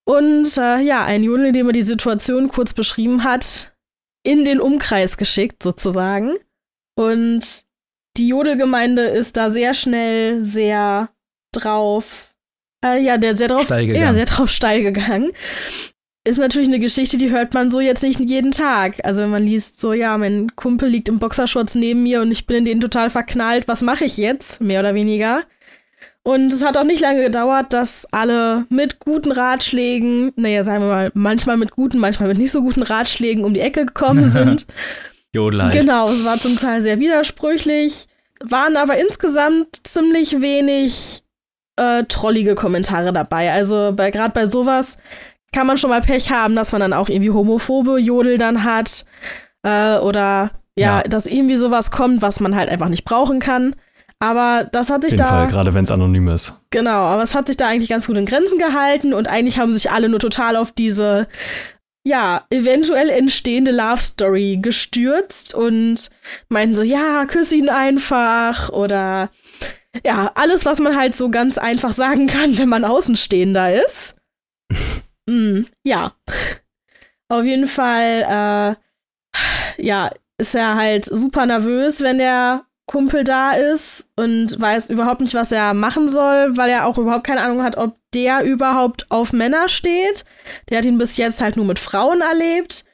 und 0.04 0.58
äh, 0.58 0.80
ja, 0.80 1.04
ein 1.04 1.24
Jodel, 1.24 1.46
in 1.46 1.52
dem 1.54 1.68
er 1.68 1.72
die 1.72 1.82
Situation 1.82 2.48
kurz 2.48 2.74
beschrieben 2.74 3.24
hat, 3.24 3.72
in 4.22 4.44
den 4.44 4.60
Umkreis 4.60 5.16
geschickt, 5.16 5.62
sozusagen. 5.62 6.34
Und 6.96 7.64
die 8.18 8.28
Jodelgemeinde 8.28 9.04
ist 9.04 9.38
da 9.38 9.48
sehr 9.48 9.72
schnell 9.72 10.44
sehr 10.44 11.13
drauf, 11.54 12.34
äh, 12.84 13.02
ja, 13.02 13.16
der 13.16 13.36
sehr 13.36 13.48
drauf, 13.48 13.64
Steil 13.64 13.84
ja, 13.86 13.92
gegangen. 13.94 14.14
sehr 14.14 14.26
drauf 14.26 14.50
steil 14.50 14.82
gegangen. 14.82 15.32
Ist 16.26 16.38
natürlich 16.38 16.68
eine 16.68 16.80
Geschichte, 16.80 17.18
die 17.18 17.30
hört 17.30 17.52
man 17.52 17.70
so 17.70 17.80
jetzt 17.80 18.02
nicht 18.02 18.18
jeden 18.18 18.50
Tag. 18.50 18.96
Also 19.04 19.22
wenn 19.22 19.30
man 19.30 19.44
liest 19.44 19.78
so, 19.78 19.92
ja, 19.92 20.16
mein 20.16 20.56
Kumpel 20.56 20.88
liegt 20.88 21.10
im 21.10 21.18
Boxershorts 21.18 21.74
neben 21.74 22.02
mir 22.02 22.22
und 22.22 22.30
ich 22.30 22.46
bin 22.46 22.58
in 22.58 22.64
den 22.64 22.80
total 22.80 23.10
verknallt, 23.10 23.68
was 23.68 23.82
mache 23.82 24.06
ich 24.06 24.16
jetzt? 24.16 24.62
Mehr 24.62 24.80
oder 24.80 24.94
weniger. 24.94 25.42
Und 26.22 26.50
es 26.54 26.64
hat 26.64 26.78
auch 26.78 26.84
nicht 26.84 27.02
lange 27.02 27.22
gedauert, 27.22 27.74
dass 27.74 28.06
alle 28.10 28.64
mit 28.70 29.00
guten 29.00 29.32
Ratschlägen, 29.32 30.32
naja, 30.36 30.64
sagen 30.64 30.82
wir 30.82 30.88
mal, 30.88 31.10
manchmal 31.12 31.58
mit 31.58 31.72
guten, 31.72 31.98
manchmal 31.98 32.30
mit 32.30 32.38
nicht 32.38 32.52
so 32.52 32.62
guten 32.62 32.82
Ratschlägen 32.82 33.44
um 33.44 33.52
die 33.52 33.60
Ecke 33.60 33.84
gekommen 33.84 34.30
sind. 34.30 34.66
Halt. 34.66 34.66
Genau, 35.74 36.10
es 36.10 36.24
war 36.24 36.38
zum 36.38 36.56
Teil 36.56 36.80
sehr 36.80 36.98
widersprüchlich, 36.98 38.06
waren 38.40 38.78
aber 38.78 38.96
insgesamt 38.96 39.86
ziemlich 39.86 40.40
wenig 40.40 41.23
äh, 41.76 42.04
trollige 42.04 42.54
Kommentare 42.54 43.12
dabei. 43.12 43.52
Also 43.52 43.92
bei, 43.94 44.10
gerade 44.10 44.32
bei 44.32 44.46
sowas 44.46 44.96
kann 45.52 45.66
man 45.66 45.78
schon 45.78 45.90
mal 45.90 46.00
Pech 46.00 46.30
haben, 46.32 46.56
dass 46.56 46.72
man 46.72 46.80
dann 46.80 46.92
auch 46.92 47.08
irgendwie 47.08 47.30
homophobe 47.30 47.98
Jodel 47.98 48.38
dann 48.38 48.64
hat 48.64 49.04
äh, 49.62 49.96
oder 49.98 50.50
ja, 50.76 50.98
Ja. 50.98 51.02
dass 51.02 51.26
irgendwie 51.26 51.56
sowas 51.56 51.90
kommt, 51.90 52.22
was 52.22 52.40
man 52.40 52.56
halt 52.56 52.68
einfach 52.68 52.88
nicht 52.88 53.04
brauchen 53.04 53.38
kann. 53.40 53.74
Aber 54.20 54.64
das 54.72 54.90
hat 54.90 54.98
Auf 54.98 55.02
sich 55.02 55.12
jeden 55.12 55.22
da 55.22 55.28
Fall, 55.28 55.46
gerade 55.48 55.74
wenn 55.74 55.84
es 55.84 55.90
anonym 55.90 56.28
ist. 56.28 56.54
Genau, 56.70 56.90
aber 57.02 57.22
es 57.22 57.34
hat 57.34 57.46
sich 57.46 57.56
da 57.56 57.68
eigentlich 57.68 57.90
ganz 57.90 58.06
gut 58.06 58.16
in 58.16 58.26
Grenzen 58.26 58.58
gehalten 58.58 59.12
und 59.12 59.28
eigentlich 59.28 59.58
haben 59.58 59.72
sich 59.72 59.90
alle 59.90 60.08
nur 60.08 60.18
total 60.20 60.56
auf 60.56 60.72
diese, 60.72 61.26
ja, 62.04 62.42
eventuell 62.50 63.10
entstehende 63.10 63.70
Love 63.72 64.00
Story 64.00 64.58
gestürzt 64.62 65.54
und 65.54 66.10
meinten 66.48 66.74
so, 66.74 66.82
ja, 66.82 67.24
küss 67.26 67.52
ihn 67.52 67.68
einfach 67.68 68.70
oder 68.70 69.30
ja, 70.04 70.32
alles, 70.34 70.64
was 70.64 70.80
man 70.80 70.96
halt 70.96 71.14
so 71.14 71.30
ganz 71.30 71.58
einfach 71.58 71.92
sagen 71.92 72.26
kann, 72.26 72.58
wenn 72.58 72.68
man 72.68 72.84
Außenstehender 72.84 73.74
ist. 73.84 74.16
mm, 75.28 75.62
ja. 75.84 76.14
Auf 77.28 77.44
jeden 77.44 77.68
Fall, 77.68 78.76
äh, 78.78 79.82
ja, 79.82 80.10
ist 80.38 80.54
er 80.54 80.74
halt 80.74 81.04
super 81.04 81.46
nervös, 81.46 82.00
wenn 82.00 82.18
der 82.18 82.64
Kumpel 82.86 83.24
da 83.24 83.52
ist 83.52 84.08
und 84.16 84.60
weiß 84.60 84.90
überhaupt 84.90 85.22
nicht, 85.22 85.34
was 85.34 85.52
er 85.52 85.72
machen 85.72 86.08
soll, 86.08 86.56
weil 86.56 86.70
er 86.70 86.86
auch 86.86 86.98
überhaupt 86.98 87.24
keine 87.24 87.40
Ahnung 87.42 87.62
hat, 87.62 87.76
ob 87.76 87.96
der 88.12 88.44
überhaupt 88.44 89.10
auf 89.10 89.32
Männer 89.32 89.68
steht. 89.68 90.24
Der 90.68 90.78
hat 90.78 90.84
ihn 90.84 90.98
bis 90.98 91.16
jetzt 91.16 91.40
halt 91.40 91.56
nur 91.56 91.64
mit 91.64 91.78
Frauen 91.78 92.20
erlebt. 92.20 92.84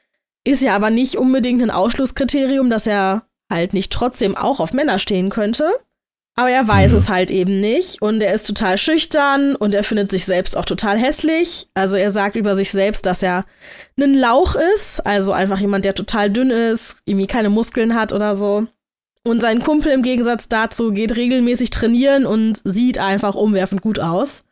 Ist 0.45 0.63
ja 0.63 0.75
aber 0.75 0.89
nicht 0.89 1.17
unbedingt 1.17 1.61
ein 1.61 1.71
Ausschlusskriterium, 1.71 2.69
dass 2.69 2.87
er 2.87 3.27
halt 3.51 3.73
nicht 3.73 3.91
trotzdem 3.91 4.35
auch 4.37 4.59
auf 4.59 4.73
Männer 4.73 4.97
stehen 4.97 5.29
könnte. 5.29 5.71
Aber 6.35 6.49
er 6.49 6.67
weiß 6.67 6.93
Mhm. 6.93 6.97
es 6.97 7.09
halt 7.09 7.29
eben 7.29 7.59
nicht 7.59 8.01
und 8.01 8.21
er 8.21 8.33
ist 8.33 8.47
total 8.47 8.77
schüchtern 8.77 9.55
und 9.55 9.75
er 9.75 9.83
findet 9.83 10.11
sich 10.11 10.25
selbst 10.25 10.55
auch 10.55 10.65
total 10.65 10.97
hässlich. 10.97 11.67
Also 11.73 11.97
er 11.97 12.09
sagt 12.09 12.35
über 12.35 12.55
sich 12.55 12.71
selbst, 12.71 13.05
dass 13.05 13.21
er 13.21 13.45
ein 13.99 14.13
Lauch 14.15 14.55
ist, 14.75 15.05
also 15.05 15.33
einfach 15.33 15.59
jemand, 15.59 15.83
der 15.85 15.93
total 15.93 16.29
dünn 16.31 16.49
ist, 16.49 16.97
irgendwie 17.05 17.27
keine 17.27 17.49
Muskeln 17.49 17.95
hat 17.95 18.13
oder 18.13 18.33
so. 18.35 18.65
Und 19.27 19.41
sein 19.41 19.61
Kumpel 19.61 19.91
im 19.91 20.01
Gegensatz 20.01 20.47
dazu 20.49 20.91
geht 20.91 21.15
regelmäßig 21.15 21.69
trainieren 21.69 22.25
und 22.25 22.61
sieht 22.63 22.97
einfach 22.97 23.35
umwerfend 23.35 23.81
gut 23.81 23.99
aus. 23.99 24.43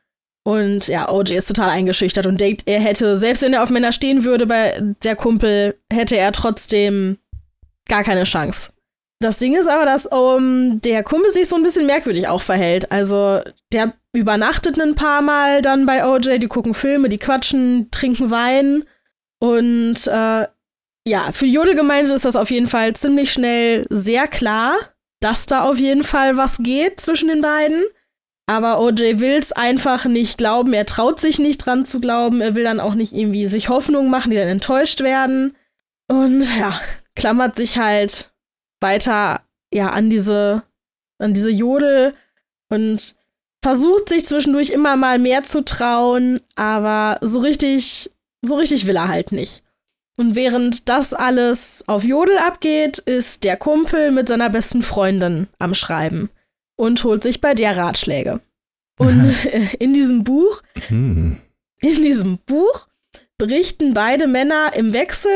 Und 0.43 0.87
ja, 0.87 1.09
OJ 1.11 1.33
ist 1.35 1.47
total 1.47 1.69
eingeschüchtert 1.69 2.25
und 2.27 2.39
denkt, 2.39 2.63
er 2.65 2.79
hätte, 2.79 3.17
selbst 3.17 3.41
wenn 3.41 3.53
er 3.53 3.63
auf 3.63 3.69
Männer 3.69 3.91
stehen 3.91 4.23
würde 4.25 4.45
bei 4.45 4.79
der 5.03 5.15
Kumpel, 5.15 5.79
hätte 5.91 6.17
er 6.17 6.31
trotzdem 6.33 7.17
gar 7.87 8.03
keine 8.03 8.23
Chance. 8.25 8.69
Das 9.21 9.37
Ding 9.37 9.53
ist 9.55 9.67
aber, 9.67 9.85
dass 9.85 10.05
um, 10.05 10.79
der 10.81 11.03
Kumpel 11.03 11.29
sich 11.29 11.49
so 11.49 11.57
ein 11.57 11.63
bisschen 11.63 11.85
merkwürdig 11.85 12.29
auch 12.29 12.41
verhält. 12.41 12.89
Also 12.91 13.41
der 13.73 13.93
übernachtet 14.13 14.79
ein 14.79 14.95
paar 14.95 15.21
Mal 15.21 15.61
dann 15.61 15.85
bei 15.85 16.07
OJ, 16.07 16.39
die 16.39 16.47
gucken 16.47 16.73
Filme, 16.73 17.09
die 17.09 17.17
quatschen, 17.17 17.91
trinken 17.91 18.31
Wein. 18.31 18.83
Und 19.39 20.07
äh, 20.07 20.47
ja, 21.05 21.31
für 21.33 21.45
die 21.45 21.53
Jodelgemeinde 21.53 22.13
ist 22.13 22.25
das 22.25 22.37
auf 22.37 22.49
jeden 22.49 22.67
Fall 22.67 22.95
ziemlich 22.95 23.33
schnell 23.33 23.85
sehr 23.89 24.27
klar, 24.27 24.77
dass 25.19 25.45
da 25.45 25.63
auf 25.63 25.77
jeden 25.77 26.05
Fall 26.05 26.37
was 26.37 26.57
geht 26.59 27.01
zwischen 27.01 27.27
den 27.27 27.41
beiden. 27.41 27.83
Aber 28.47 28.79
OJ 28.79 29.19
will 29.19 29.37
es 29.37 29.51
einfach 29.51 30.05
nicht 30.05 30.37
glauben. 30.37 30.73
Er 30.73 30.85
traut 30.85 31.19
sich 31.19 31.39
nicht 31.39 31.57
dran 31.59 31.85
zu 31.85 31.99
glauben. 31.99 32.39
Er 32.41 32.55
will 32.55 32.63
dann 32.63 32.79
auch 32.79 32.95
nicht 32.95 33.13
irgendwie 33.13 33.47
sich 33.47 33.67
Hoffnungen 33.67 34.09
machen, 34.09 34.31
die 34.31 34.37
dann 34.37 34.47
enttäuscht 34.47 35.01
werden. 35.01 35.55
Und 36.07 36.41
ja, 36.57 36.79
klammert 37.15 37.57
sich 37.57 37.77
halt 37.77 38.28
weiter 38.81 39.41
ja 39.73 39.89
an 39.89 40.09
diese 40.09 40.63
an 41.19 41.33
diese 41.33 41.51
Jodel 41.51 42.13
und 42.69 43.15
versucht 43.63 44.09
sich 44.09 44.25
zwischendurch 44.25 44.69
immer 44.69 44.95
mal 44.95 45.19
mehr 45.19 45.43
zu 45.43 45.63
trauen, 45.65 46.39
aber 46.55 47.17
so 47.21 47.39
richtig 47.39 48.09
so 48.41 48.55
richtig 48.55 48.87
will 48.87 48.95
er 48.95 49.09
halt 49.09 49.31
nicht. 49.31 49.63
Und 50.17 50.35
während 50.35 50.89
das 50.89 51.13
alles 51.13 51.83
auf 51.87 52.03
Jodel 52.03 52.37
abgeht, 52.37 52.97
ist 52.99 53.43
der 53.43 53.57
Kumpel 53.57 54.11
mit 54.11 54.27
seiner 54.27 54.49
besten 54.49 54.81
Freundin 54.83 55.47
am 55.59 55.73
Schreiben 55.73 56.29
und 56.77 57.03
holt 57.03 57.23
sich 57.23 57.41
bei 57.41 57.53
der 57.53 57.75
Ratschläge. 57.77 58.39
Und 58.97 59.33
in 59.79 59.93
diesem 59.93 60.23
Buch, 60.23 60.61
Hm. 60.87 61.37
in 61.79 61.95
diesem 62.03 62.37
Buch 62.45 62.87
berichten 63.37 63.93
beide 63.93 64.27
Männer 64.27 64.73
im 64.75 64.91
Wechsel 64.93 65.31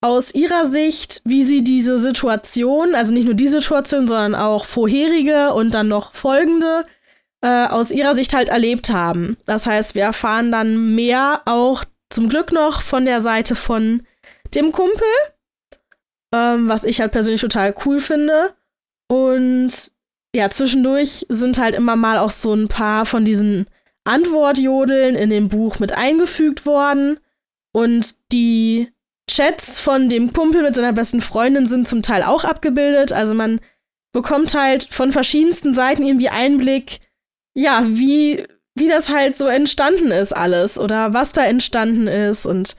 aus 0.00 0.34
ihrer 0.34 0.66
Sicht, 0.66 1.20
wie 1.24 1.42
sie 1.42 1.62
diese 1.62 1.98
Situation, 1.98 2.94
also 2.94 3.12
nicht 3.12 3.26
nur 3.26 3.34
die 3.34 3.48
Situation, 3.48 4.08
sondern 4.08 4.34
auch 4.34 4.64
vorherige 4.64 5.52
und 5.52 5.74
dann 5.74 5.88
noch 5.88 6.14
folgende, 6.14 6.86
äh, 7.42 7.66
aus 7.66 7.90
ihrer 7.90 8.16
Sicht 8.16 8.34
halt 8.34 8.48
erlebt 8.48 8.90
haben. 8.90 9.36
Das 9.46 9.66
heißt, 9.66 9.94
wir 9.94 10.02
erfahren 10.02 10.50
dann 10.52 10.94
mehr 10.94 11.42
auch 11.44 11.84
zum 12.08 12.28
Glück 12.28 12.52
noch 12.52 12.80
von 12.80 13.04
der 13.04 13.20
Seite 13.20 13.54
von 13.54 14.02
dem 14.54 14.72
Kumpel, 14.72 15.06
ähm, 16.34 16.68
was 16.68 16.84
ich 16.84 17.00
halt 17.00 17.12
persönlich 17.12 17.40
total 17.40 17.74
cool 17.84 18.00
finde. 18.00 18.54
Und 19.08 19.92
ja, 20.34 20.48
zwischendurch 20.48 21.26
sind 21.28 21.58
halt 21.58 21.74
immer 21.74 21.96
mal 21.96 22.18
auch 22.18 22.30
so 22.30 22.54
ein 22.54 22.68
paar 22.68 23.04
von 23.04 23.24
diesen 23.24 23.66
Antwortjodeln 24.04 25.14
in 25.14 25.30
dem 25.30 25.48
Buch 25.48 25.78
mit 25.78 25.92
eingefügt 25.92 26.66
worden. 26.66 27.20
Und 27.72 28.14
die 28.32 28.92
Chats 29.30 29.80
von 29.80 30.08
dem 30.08 30.32
Kumpel 30.32 30.62
mit 30.62 30.74
seiner 30.74 30.92
besten 30.92 31.20
Freundin 31.20 31.66
sind 31.66 31.86
zum 31.86 32.02
Teil 32.02 32.22
auch 32.24 32.44
abgebildet. 32.44 33.12
Also 33.12 33.34
man 33.34 33.60
bekommt 34.12 34.54
halt 34.54 34.88
von 34.90 35.12
verschiedensten 35.12 35.72
Seiten 35.72 36.04
irgendwie 36.04 36.28
Einblick, 36.28 36.98
ja, 37.54 37.84
wie, 37.86 38.44
wie 38.74 38.88
das 38.88 39.08
halt 39.08 39.36
so 39.36 39.46
entstanden 39.46 40.10
ist 40.10 40.36
alles 40.36 40.78
oder 40.78 41.14
was 41.14 41.32
da 41.32 41.44
entstanden 41.44 42.08
ist. 42.08 42.44
Und 42.44 42.76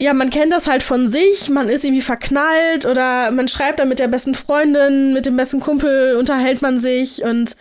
ja, 0.00 0.14
man 0.14 0.30
kennt 0.30 0.52
das 0.52 0.68
halt 0.68 0.84
von 0.84 1.08
sich, 1.08 1.48
man 1.48 1.68
ist 1.68 1.84
irgendwie 1.84 2.02
verknallt 2.02 2.86
oder 2.86 3.32
man 3.32 3.48
schreibt 3.48 3.80
dann 3.80 3.88
mit 3.88 3.98
der 3.98 4.08
besten 4.08 4.34
Freundin, 4.34 5.12
mit 5.12 5.26
dem 5.26 5.36
besten 5.36 5.58
Kumpel 5.58 6.16
unterhält 6.16 6.62
man 6.62 6.78
sich 6.78 7.24
und 7.24 7.56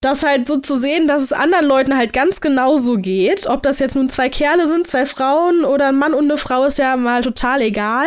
das 0.00 0.22
halt 0.22 0.46
so 0.46 0.58
zu 0.58 0.78
sehen, 0.78 1.08
dass 1.08 1.22
es 1.22 1.32
anderen 1.32 1.66
Leuten 1.66 1.96
halt 1.96 2.12
ganz 2.12 2.40
genauso 2.40 2.96
geht. 2.96 3.46
Ob 3.46 3.62
das 3.62 3.78
jetzt 3.80 3.96
nun 3.96 4.08
zwei 4.08 4.28
Kerle 4.28 4.66
sind, 4.66 4.86
zwei 4.86 5.06
Frauen 5.06 5.64
oder 5.64 5.88
ein 5.88 5.96
Mann 5.96 6.14
und 6.14 6.24
eine 6.24 6.36
Frau, 6.36 6.64
ist 6.64 6.78
ja 6.78 6.96
mal 6.96 7.22
total 7.22 7.62
egal. 7.62 8.06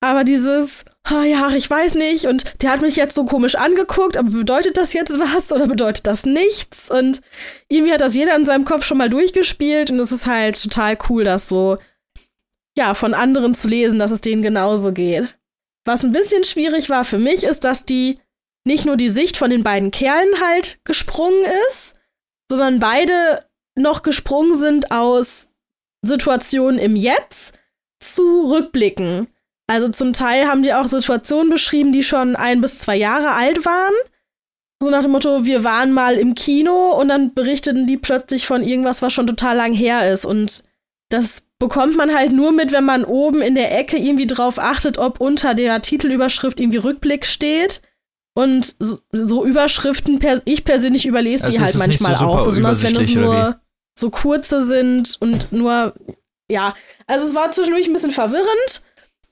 Aber 0.00 0.24
dieses, 0.24 0.84
oh 1.10 1.22
ja, 1.22 1.48
ich 1.48 1.70
weiß 1.70 1.94
nicht, 1.94 2.26
und 2.26 2.62
der 2.62 2.70
hat 2.70 2.82
mich 2.82 2.94
jetzt 2.96 3.14
so 3.14 3.24
komisch 3.24 3.54
angeguckt, 3.54 4.18
aber 4.18 4.30
bedeutet 4.30 4.76
das 4.76 4.92
jetzt 4.92 5.18
was 5.18 5.50
oder 5.50 5.66
bedeutet 5.66 6.06
das 6.06 6.26
nichts? 6.26 6.90
Und 6.90 7.22
irgendwie 7.68 7.92
hat 7.94 8.02
das 8.02 8.14
jeder 8.14 8.36
in 8.36 8.44
seinem 8.44 8.66
Kopf 8.66 8.84
schon 8.84 8.98
mal 8.98 9.08
durchgespielt 9.08 9.90
und 9.90 9.98
es 9.98 10.12
ist 10.12 10.26
halt 10.26 10.62
total 10.62 10.98
cool, 11.08 11.24
das 11.24 11.48
so, 11.48 11.78
ja, 12.76 12.92
von 12.92 13.14
anderen 13.14 13.54
zu 13.54 13.66
lesen, 13.68 13.98
dass 13.98 14.10
es 14.10 14.20
denen 14.20 14.42
genauso 14.42 14.92
geht. 14.92 15.38
Was 15.86 16.04
ein 16.04 16.12
bisschen 16.12 16.44
schwierig 16.44 16.90
war 16.90 17.06
für 17.06 17.18
mich, 17.18 17.44
ist, 17.44 17.64
dass 17.64 17.86
die 17.86 18.18
nicht 18.64 18.86
nur 18.86 18.96
die 18.96 19.08
Sicht 19.08 19.36
von 19.36 19.50
den 19.50 19.62
beiden 19.62 19.90
Kerlen 19.90 20.40
halt 20.40 20.80
gesprungen 20.84 21.44
ist, 21.68 21.94
sondern 22.50 22.80
beide 22.80 23.46
noch 23.76 24.02
gesprungen 24.02 24.56
sind 24.56 24.90
aus 24.90 25.52
Situationen 26.02 26.78
im 26.78 26.96
Jetzt 26.96 27.54
zu 28.00 28.50
Rückblicken. 28.50 29.28
Also 29.66 29.88
zum 29.88 30.12
Teil 30.12 30.46
haben 30.46 30.62
die 30.62 30.74
auch 30.74 30.86
Situationen 30.86 31.50
beschrieben, 31.50 31.92
die 31.92 32.02
schon 32.02 32.36
ein 32.36 32.60
bis 32.60 32.78
zwei 32.78 32.96
Jahre 32.96 33.30
alt 33.30 33.64
waren. 33.64 33.94
So 34.82 34.90
nach 34.90 35.02
dem 35.02 35.12
Motto, 35.12 35.46
wir 35.46 35.64
waren 35.64 35.92
mal 35.92 36.16
im 36.16 36.34
Kino 36.34 36.90
und 36.98 37.08
dann 37.08 37.32
berichteten 37.32 37.86
die 37.86 37.96
plötzlich 37.96 38.46
von 38.46 38.62
irgendwas, 38.62 39.00
was 39.00 39.12
schon 39.12 39.26
total 39.26 39.56
lang 39.56 39.72
her 39.72 40.12
ist. 40.12 40.26
Und 40.26 40.64
das 41.08 41.42
bekommt 41.58 41.96
man 41.96 42.14
halt 42.14 42.32
nur 42.32 42.52
mit, 42.52 42.72
wenn 42.72 42.84
man 42.84 43.04
oben 43.04 43.40
in 43.40 43.54
der 43.54 43.76
Ecke 43.78 43.96
irgendwie 43.96 44.26
drauf 44.26 44.58
achtet, 44.58 44.98
ob 44.98 45.20
unter 45.20 45.54
der 45.54 45.80
Titelüberschrift 45.80 46.60
irgendwie 46.60 46.78
Rückblick 46.78 47.24
steht. 47.24 47.80
Und 48.36 48.74
so, 48.80 48.98
so 49.12 49.44
Überschriften, 49.44 50.18
per, 50.18 50.42
ich 50.44 50.64
persönlich 50.64 51.06
überlese 51.06 51.46
die 51.46 51.58
Also 51.58 51.64
halt 51.64 51.74
es 51.74 51.86
nicht 51.86 52.00
manchmal 52.00 52.18
so 52.18 52.26
auch, 52.26 52.44
besonders 52.44 52.82
wenn 52.82 52.96
es 52.96 53.14
nur 53.14 53.60
so 53.96 54.10
kurze 54.10 54.60
sind 54.62 55.16
und 55.20 55.52
nur, 55.52 55.94
ja, 56.50 56.74
also 57.06 57.26
es 57.26 57.34
war 57.34 57.52
zwischendurch 57.52 57.86
ein 57.86 57.92
bisschen 57.92 58.10
verwirrend, 58.10 58.82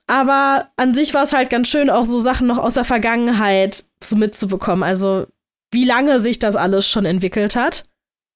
aber 0.07 0.69
an 0.77 0.93
sich 0.93 1.13
war 1.13 1.23
es 1.23 1.33
halt 1.33 1.49
ganz 1.49 1.67
schön, 1.67 1.89
auch 1.89 2.05
so 2.05 2.19
Sachen 2.19 2.47
noch 2.47 2.57
aus 2.57 2.75
der 2.75 2.85
Vergangenheit 2.85 3.83
so 4.01 4.15
mitzubekommen. 4.15 4.83
Also 4.83 5.27
wie 5.71 5.85
lange 5.85 6.19
sich 6.19 6.39
das 6.39 6.55
alles 6.55 6.87
schon 6.87 7.05
entwickelt 7.05 7.55
hat. 7.55 7.85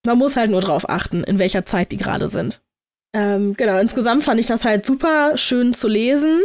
Man 0.05 0.17
muss 0.17 0.35
halt 0.35 0.51
nur 0.51 0.61
drauf 0.61 0.89
achten, 0.89 1.23
in 1.23 1.39
welcher 1.39 1.65
Zeit 1.65 1.91
die 1.91 1.97
gerade 1.97 2.27
sind. 2.27 2.61
Ähm, 3.13 3.55
genau, 3.55 3.77
insgesamt 3.79 4.23
fand 4.23 4.39
ich 4.39 4.47
das 4.47 4.65
halt 4.65 4.85
super 4.85 5.37
schön 5.37 5.73
zu 5.73 5.87
lesen 5.87 6.41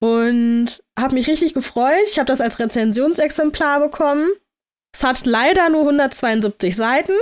und 0.00 0.81
habe 0.98 1.14
mich 1.14 1.28
richtig 1.28 1.54
gefreut. 1.54 2.06
Ich 2.06 2.18
habe 2.18 2.26
das 2.26 2.40
als 2.40 2.58
Rezensionsexemplar 2.58 3.80
bekommen. 3.80 4.28
Es 4.94 5.04
hat 5.04 5.24
leider 5.24 5.68
nur 5.68 5.80
172 5.80 6.76
Seiten. 6.76 7.12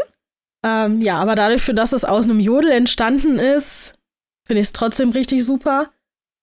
Ähm, 0.64 1.00
ja, 1.00 1.16
aber 1.16 1.34
dadurch, 1.34 1.62
für 1.62 1.74
dass 1.74 1.92
es 1.92 2.04
aus 2.04 2.24
einem 2.24 2.40
Jodel 2.40 2.72
entstanden 2.72 3.38
ist, 3.38 3.94
finde 4.46 4.60
ich 4.60 4.68
es 4.68 4.72
trotzdem 4.72 5.10
richtig 5.10 5.44
super. 5.44 5.90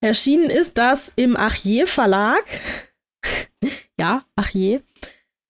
Erschienen 0.01 0.49
ist 0.49 0.77
das 0.77 1.11
im 1.15 1.35
Achier 1.35 1.87
Verlag. 1.87 2.43
ja, 3.99 4.23
Achier. 4.35 4.81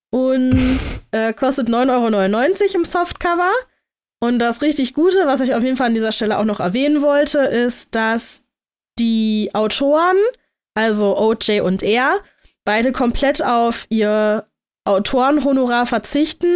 Und 0.10 0.80
äh, 1.12 1.34
kostet 1.34 1.70
9,99 1.70 2.62
Euro 2.62 2.76
im 2.76 2.86
Softcover. 2.86 3.52
Und 4.20 4.40
das 4.40 4.62
richtig 4.62 4.94
Gute, 4.94 5.28
was 5.28 5.42
ich 5.42 5.54
auf 5.54 5.64
jeden 5.64 5.78
Fall 5.78 5.88
an 5.88 5.94
dieser 5.94 6.12
Stelle 6.12 6.40
auch 6.40 6.46
noch 6.46 6.60
erwähnen 6.60 7.02
wollte, 7.02 7.40
ist, 7.40 7.94
dass 7.94 8.44
die 8.98 9.52
Autoren, 9.54 10.18
also 10.78 11.18
OJ 11.18 11.62
und 11.62 11.82
er, 11.82 12.20
beide 12.64 12.92
komplett 12.92 13.42
auf 13.44 13.88
ihr 13.90 14.46
Autorenhonorar 14.86 15.88
verzichten 15.88 16.54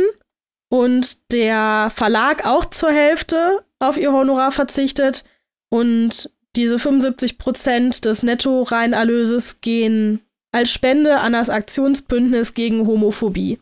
und 0.70 1.32
der 1.32 1.92
Verlag 1.94 2.46
auch 2.46 2.66
zur 2.66 2.92
Hälfte 2.92 3.64
auf 3.80 3.98
ihr 3.98 4.14
Honorar 4.14 4.52
verzichtet 4.52 5.26
und 5.70 6.32
diese 6.56 6.78
75 6.78 7.40
Prozent 7.40 8.06
des 8.06 8.22
Netto-Reinerlöses 8.22 9.60
gehen 9.62 10.22
als 10.52 10.70
Spende 10.70 11.20
an 11.20 11.34
das 11.34 11.50
Aktionsbündnis 11.50 12.54
gegen 12.54 12.86
Homophobie. 12.86 13.60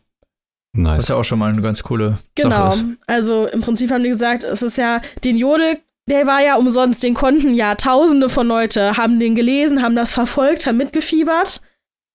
Nice. 0.74 1.07
ja 1.07 1.16
auch 1.16 1.24
schon 1.24 1.39
mal 1.39 1.51
eine 1.51 1.62
ganz 1.62 1.84
coole 1.84 2.20
Genau. 2.36 2.72
Sache 2.72 2.80
ist. 2.80 2.97
Also 3.07 3.47
im 3.47 3.62
Prinzip 3.62 3.91
haben 3.91 4.03
die 4.03 4.10
gesagt, 4.10 4.43
es 4.43 4.62
ist 4.62 4.78
ja 4.78 5.01
den 5.24 5.38
Jodel, 5.38 5.80
der 6.10 6.28
war 6.28 6.41
ja 6.41 6.55
umsonst, 6.55 7.03
den 7.03 7.14
konnten 7.14 7.53
ja 7.53 7.76
Tausende 7.76 8.30
von 8.30 8.47
Leute 8.47 8.97
haben 8.97 9.20
den 9.20 9.36
gelesen, 9.36 9.82
haben 9.82 9.95
das 9.95 10.12
verfolgt, 10.12 10.68
haben 10.68 10.78
mitgefiebert 10.78 11.62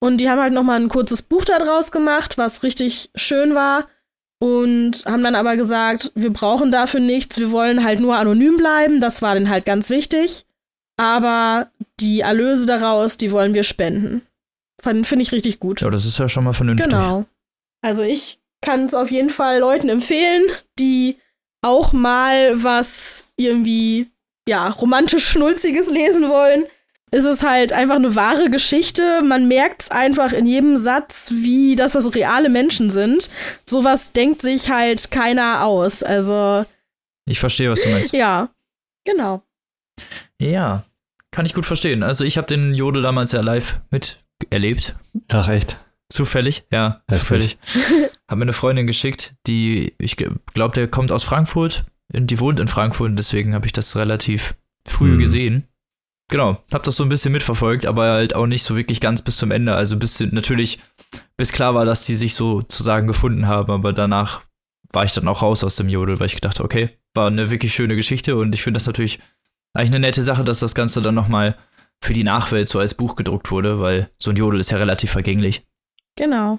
und 0.01 0.19
die 0.19 0.29
haben 0.29 0.41
halt 0.41 0.53
noch 0.53 0.63
mal 0.63 0.81
ein 0.81 0.89
kurzes 0.89 1.23
Buch 1.23 1.45
daraus 1.45 1.93
gemacht, 1.93 2.37
was 2.37 2.63
richtig 2.63 3.11
schön 3.15 3.55
war 3.55 3.89
und 4.41 5.05
haben 5.07 5.23
dann 5.23 5.35
aber 5.35 5.57
gesagt, 5.57 6.13
wir 6.15 6.33
brauchen 6.33 6.71
dafür 6.71 7.01
nichts, 7.01 7.39
wir 7.39 7.51
wollen 7.51 7.85
halt 7.85 8.01
nur 8.01 8.17
anonym 8.17 8.57
bleiben, 8.57 9.01
das 9.01 9.23
war 9.23 9.35
denen 9.35 9.49
halt 9.49 9.65
ganz 9.65 9.91
wichtig, 9.91 10.45
aber 10.97 11.71
die 12.01 12.21
Erlöse 12.21 12.67
daraus, 12.67 13.17
die 13.17 13.31
wollen 13.31 13.55
wir 13.55 13.63
spenden. 13.63 14.27
Finde 14.83 15.23
ich 15.23 15.33
richtig 15.33 15.61
gut. 15.61 15.81
Ja, 15.81 15.89
das 15.89 16.05
ist 16.05 16.19
ja 16.19 16.29
schon 16.29 16.45
mal 16.45 16.53
vernünftig. 16.53 16.91
Genau. 16.91 17.25
Also 17.81 18.03
ich 18.03 18.39
kann 18.61 18.85
es 18.85 18.95
auf 18.95 19.11
jeden 19.11 19.31
Fall 19.31 19.61
Leuten 19.61 19.89
empfehlen, 19.89 20.43
die 20.79 21.17
auch 21.65 21.93
mal 21.93 22.63
was 22.63 23.29
irgendwie, 23.37 24.11
ja, 24.49 24.69
romantisch 24.69 25.27
Schnulziges 25.27 25.91
lesen 25.91 26.29
wollen. 26.29 26.65
Es 27.11 27.25
ist 27.25 27.45
halt 27.45 27.73
einfach 27.73 27.95
eine 27.95 28.17
wahre 28.17 28.51
Geschichte. 28.51 29.23
Man 29.23 29.47
merkt 29.47 29.83
es 29.83 29.91
einfach 29.91 30.33
in 30.33 30.47
jedem 30.47 30.77
Satz, 30.77 31.31
wie 31.33 31.77
dass 31.77 31.93
das 31.93 32.15
reale 32.15 32.49
Menschen 32.49 32.91
sind. 32.91 33.31
Sowas 33.69 34.13
denkt 34.13 34.43
sich 34.43 34.71
halt 34.71 35.11
keiner 35.13 35.63
aus. 35.65 36.03
Also, 36.03 36.65
Ich 37.27 37.39
verstehe, 37.39 37.71
was 37.71 37.83
du 37.83 37.89
meinst. 37.91 38.13
ja. 38.13 38.49
Genau. 39.07 39.43
Ja, 40.41 40.85
kann 41.31 41.47
ich 41.47 41.55
gut 41.55 41.67
verstehen. 41.67 42.03
Also 42.03 42.25
ich 42.25 42.37
habe 42.37 42.47
den 42.49 42.75
Jodel 42.75 43.03
damals 43.03 43.33
ja 43.33 43.43
live 43.43 43.81
miterlebt. 43.91 44.97
Ach, 45.29 45.49
echt? 45.49 45.77
Zufällig, 46.15 46.65
ja, 46.71 47.03
Heftig. 47.09 47.19
zufällig. 47.19 47.59
Hab 48.29 48.39
mir 48.39 48.43
eine 48.43 48.53
Freundin 48.53 48.87
geschickt, 48.87 49.35
die, 49.47 49.95
ich 49.99 50.17
glaube, 50.17 50.75
der 50.75 50.87
kommt 50.89 51.11
aus 51.11 51.25
Frankfurt. 51.25 51.85
Die 52.13 52.39
wohnt 52.39 52.61
in 52.61 52.69
Frankfurt 52.69 53.09
und 53.11 53.17
deswegen 53.17 53.55
habe 53.55 53.67
ich 53.67 53.73
das 53.73 53.97
relativ 53.97 54.55
früh 54.87 55.15
Mhm. 55.15 55.19
gesehen. 55.19 55.65
Genau, 56.31 56.63
hab 56.73 56.85
das 56.85 56.97
so 56.97 57.03
ein 57.03 57.09
bisschen 57.09 57.33
mitverfolgt, 57.33 57.85
aber 57.85 58.11
halt 58.13 58.35
auch 58.37 58.47
nicht 58.47 58.63
so 58.63 58.77
wirklich 58.77 59.01
ganz 59.01 59.23
bis 59.23 59.37
zum 59.39 59.51
Ende. 59.51 59.75
Also 59.75 59.97
bis 59.99 60.21
natürlich, 60.21 60.79
bis 61.37 61.51
klar 61.53 61.75
war, 61.75 61.85
dass 61.85 62.07
die 62.07 62.15
sich 62.17 62.35
sozusagen 62.35 63.07
gefunden 63.09 63.47
haben, 63.49 63.73
aber 63.73 63.93
danach 63.93 64.43
war 64.93 65.05
ich 65.05 65.13
dann 65.13 65.27
auch 65.29 65.43
raus 65.43 65.65
aus 65.65 65.77
dem 65.77 65.89
Jodel, 65.89 66.21
weil 66.21 66.27
ich 66.27 66.37
gedacht, 66.37 66.61
okay, 66.61 66.91
war 67.15 67.27
eine 67.27 67.51
wirklich 67.51 67.75
schöne 67.75 67.97
Geschichte 67.97 68.37
und 68.37 68.55
ich 68.55 68.63
finde 68.63 68.79
das 68.79 68.87
natürlich 68.87 69.19
eigentlich 69.75 69.91
eine 69.91 70.01
nette 70.01 70.23
Sache, 70.23 70.45
dass 70.45 70.61
das 70.61 70.75
Ganze 70.77 71.03
dann 71.03 71.15
nochmal 71.17 71.57
für 72.01 72.13
die 72.13 72.25
Nachwelt 72.25 72.69
so 72.69 72.79
als 72.79 72.95
Buch 72.95 73.17
gedruckt 73.17 73.51
wurde, 73.51 73.81
weil 73.81 74.11
so 74.19 74.31
ein 74.31 74.37
Jodel 74.37 74.61
ist 74.61 74.71
ja 74.71 74.79
relativ 74.79 75.11
vergänglich. 75.11 75.65
Genau. 76.17 76.59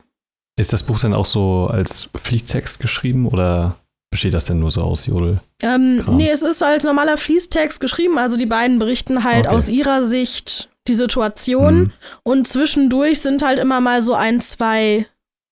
Ist 0.57 0.73
das 0.73 0.83
Buch 0.83 0.99
dann 0.99 1.13
auch 1.13 1.25
so 1.25 1.67
als 1.71 2.09
Fließtext 2.15 2.79
geschrieben 2.79 3.27
oder 3.27 3.75
besteht 4.11 4.33
das 4.33 4.45
denn 4.45 4.59
nur 4.59 4.71
so 4.71 4.81
aus 4.81 5.05
Jodel? 5.05 5.39
Ähm, 5.61 6.03
nee, 6.15 6.29
es 6.29 6.41
ist 6.43 6.63
als 6.63 6.83
normaler 6.85 7.17
Fließtext 7.17 7.79
geschrieben. 7.79 8.17
Also 8.17 8.37
die 8.37 8.45
beiden 8.45 8.79
berichten 8.79 9.23
halt 9.23 9.47
Okay. 9.47 9.55
aus 9.55 9.67
ihrer 9.69 10.05
Sicht 10.05 10.69
die 10.87 10.93
Situation. 10.93 11.75
Mhm. 11.79 11.91
Und 12.23 12.47
zwischendurch 12.47 13.21
sind 13.21 13.43
halt 13.43 13.59
immer 13.59 13.81
mal 13.81 14.01
so 14.01 14.13
ein, 14.13 14.39
zwei 14.39 15.07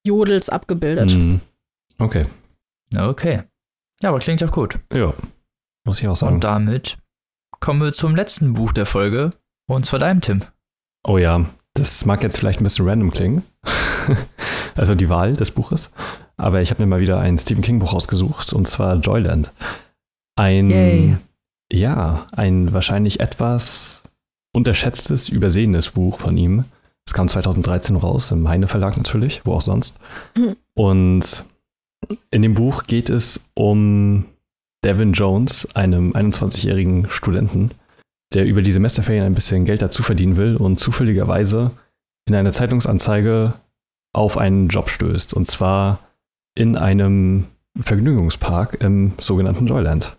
Jodels 0.05 0.49
abgebildet. 0.49 1.13
Mhm. 1.15 1.41
Okay. 1.99 2.27
Okay. 2.95 3.43
Ja, 4.01 4.09
aber 4.09 4.19
klingt 4.19 4.41
doch 4.41 4.51
gut. 4.51 4.79
Ja. 4.93 5.13
Muss 5.85 5.99
ich 5.99 6.07
auch 6.07 6.15
sagen. 6.15 6.35
Und 6.35 6.43
damit 6.43 6.97
kommen 7.59 7.81
wir 7.81 7.91
zum 7.91 8.15
letzten 8.15 8.53
Buch 8.53 8.71
der 8.73 8.85
Folge. 8.85 9.31
Und 9.67 9.85
zwar 9.85 9.99
deinem, 9.99 10.21
Tim. 10.21 10.43
Oh 11.05 11.17
ja, 11.17 11.49
das 11.73 12.05
mag 12.05 12.23
jetzt 12.23 12.37
vielleicht 12.37 12.61
ein 12.61 12.63
bisschen 12.63 12.87
random 12.87 13.11
klingen. 13.11 13.43
also 14.75 14.95
die 14.95 15.09
Wahl 15.09 15.35
des 15.35 15.51
Buches. 15.51 15.91
Aber 16.37 16.61
ich 16.61 16.71
habe 16.71 16.83
mir 16.83 16.87
mal 16.87 16.99
wieder 16.99 17.19
ein 17.19 17.37
Stephen 17.37 17.63
King 17.63 17.79
Buch 17.79 17.93
ausgesucht 17.93 18.53
und 18.53 18.67
zwar 18.67 18.95
Joyland. 18.95 19.51
Ein, 20.35 20.69
Yay. 20.69 21.17
ja, 21.71 22.27
ein 22.31 22.73
wahrscheinlich 22.73 23.19
etwas 23.19 24.03
unterschätztes, 24.53 25.29
übersehenes 25.29 25.91
Buch 25.91 26.19
von 26.19 26.37
ihm. 26.37 26.65
Es 27.05 27.13
kam 27.13 27.27
2013 27.27 27.95
raus, 27.95 28.31
im 28.31 28.47
Heine 28.47 28.67
Verlag 28.67 28.97
natürlich, 28.97 29.41
wo 29.45 29.53
auch 29.53 29.61
sonst. 29.61 29.97
Hm. 30.37 30.55
Und 30.73 31.45
in 32.31 32.41
dem 32.41 32.53
Buch 32.53 32.83
geht 32.83 33.09
es 33.09 33.41
um 33.53 34.25
Devin 34.83 35.13
Jones, 35.13 35.67
einem 35.75 36.13
21-jährigen 36.13 37.09
Studenten, 37.09 37.71
der 38.33 38.45
über 38.45 38.61
die 38.61 38.71
Semesterferien 38.71 39.23
ein 39.23 39.35
bisschen 39.35 39.65
Geld 39.65 39.81
dazu 39.81 40.03
verdienen 40.03 40.37
will 40.37 40.55
und 40.55 40.79
zufälligerweise 40.79 41.71
in 42.27 42.35
einer 42.35 42.51
Zeitungsanzeige 42.51 43.53
auf 44.13 44.37
einen 44.37 44.69
Job 44.69 44.89
stößt. 44.89 45.33
Und 45.33 45.45
zwar 45.45 45.99
in 46.55 46.77
einem 46.77 47.45
Vergnügungspark 47.79 48.81
im 48.81 49.13
sogenannten 49.19 49.67
Joyland. 49.67 50.17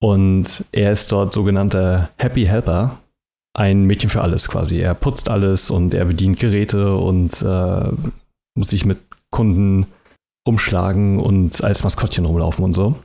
Und 0.00 0.64
er 0.72 0.92
ist 0.92 1.10
dort 1.12 1.32
sogenannter 1.32 2.10
Happy 2.18 2.46
Helper, 2.46 2.98
ein 3.54 3.84
Mädchen 3.84 4.10
für 4.10 4.22
alles 4.22 4.48
quasi. 4.48 4.80
Er 4.80 4.94
putzt 4.94 5.30
alles 5.30 5.70
und 5.70 5.94
er 5.94 6.04
bedient 6.06 6.38
Geräte 6.38 6.96
und 6.96 7.40
äh, 7.42 7.90
muss 8.54 8.68
sich 8.68 8.84
mit 8.84 8.98
Kunden 9.30 9.86
rumschlagen 10.46 11.20
und 11.20 11.62
als 11.62 11.84
Maskottchen 11.84 12.26
rumlaufen 12.26 12.64
und 12.64 12.74
so. 12.74 12.96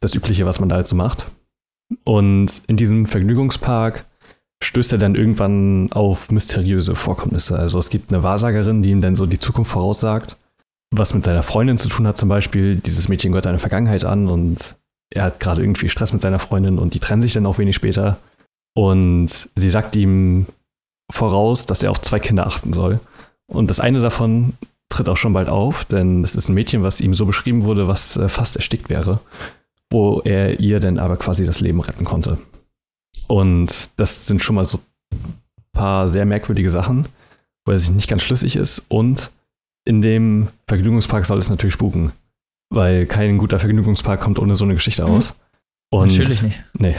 Das 0.00 0.14
Übliche, 0.14 0.46
was 0.46 0.60
man 0.60 0.68
da 0.68 0.76
halt 0.76 0.86
so 0.86 0.94
macht. 0.94 1.26
Und 2.04 2.62
in 2.66 2.76
diesem 2.76 3.06
Vergnügungspark 3.06 4.04
stößt 4.62 4.92
er 4.92 4.98
dann 4.98 5.14
irgendwann 5.14 5.92
auf 5.92 6.30
mysteriöse 6.30 6.94
Vorkommnisse. 6.94 7.58
Also 7.58 7.78
es 7.78 7.90
gibt 7.90 8.12
eine 8.12 8.22
Wahrsagerin, 8.22 8.82
die 8.82 8.90
ihm 8.90 9.00
dann 9.00 9.16
so 9.16 9.26
die 9.26 9.38
Zukunft 9.38 9.70
voraussagt, 9.70 10.36
was 10.90 11.14
mit 11.14 11.24
seiner 11.24 11.42
Freundin 11.42 11.78
zu 11.78 11.88
tun 11.88 12.06
hat 12.06 12.16
zum 12.16 12.28
Beispiel. 12.28 12.76
Dieses 12.76 13.08
Mädchen 13.08 13.32
gehört 13.32 13.46
einer 13.46 13.58
Vergangenheit 13.58 14.04
an 14.04 14.28
und 14.28 14.76
er 15.10 15.24
hat 15.24 15.40
gerade 15.40 15.62
irgendwie 15.62 15.88
Stress 15.88 16.12
mit 16.12 16.22
seiner 16.22 16.38
Freundin 16.38 16.78
und 16.78 16.94
die 16.94 17.00
trennen 17.00 17.22
sich 17.22 17.32
dann 17.32 17.46
auch 17.46 17.58
wenig 17.58 17.76
später. 17.76 18.18
Und 18.74 19.48
sie 19.54 19.70
sagt 19.70 19.94
ihm 19.96 20.46
voraus, 21.10 21.66
dass 21.66 21.82
er 21.82 21.90
auf 21.90 22.00
zwei 22.00 22.18
Kinder 22.18 22.46
achten 22.46 22.72
soll. 22.72 23.00
Und 23.46 23.70
das 23.70 23.80
eine 23.80 24.00
davon 24.00 24.54
tritt 24.88 25.08
auch 25.08 25.16
schon 25.16 25.32
bald 25.32 25.48
auf, 25.48 25.84
denn 25.84 26.22
es 26.24 26.34
ist 26.34 26.48
ein 26.48 26.54
Mädchen, 26.54 26.82
was 26.82 27.00
ihm 27.00 27.14
so 27.14 27.26
beschrieben 27.26 27.64
wurde, 27.64 27.88
was 27.88 28.16
äh, 28.16 28.28
fast 28.28 28.56
erstickt 28.56 28.88
wäre, 28.88 29.20
wo 29.96 30.20
er 30.20 30.60
ihr 30.60 30.78
dann 30.78 30.98
aber 30.98 31.16
quasi 31.16 31.46
das 31.46 31.60
Leben 31.60 31.80
retten 31.80 32.04
konnte. 32.04 32.36
Und 33.28 33.88
das 33.96 34.26
sind 34.26 34.42
schon 34.42 34.54
mal 34.54 34.66
so 34.66 34.78
ein 35.10 35.34
paar 35.72 36.06
sehr 36.06 36.26
merkwürdige 36.26 36.68
Sachen, 36.68 37.08
wo 37.64 37.72
er 37.72 37.78
sich 37.78 37.90
nicht 37.90 38.10
ganz 38.10 38.22
schlüssig 38.22 38.56
ist. 38.56 38.84
Und 38.90 39.30
in 39.86 40.02
dem 40.02 40.48
Vergnügungspark 40.68 41.24
soll 41.24 41.38
es 41.38 41.48
natürlich 41.48 41.72
spuken, 41.72 42.12
weil 42.68 43.06
kein 43.06 43.38
guter 43.38 43.58
Vergnügungspark 43.58 44.20
kommt 44.20 44.38
ohne 44.38 44.54
so 44.54 44.64
eine 44.64 44.74
Geschichte 44.74 45.06
aus. 45.06 45.34
Und 45.90 46.08
Natürlich 46.08 46.42
nicht. 46.42 46.62
Nee. 46.78 46.94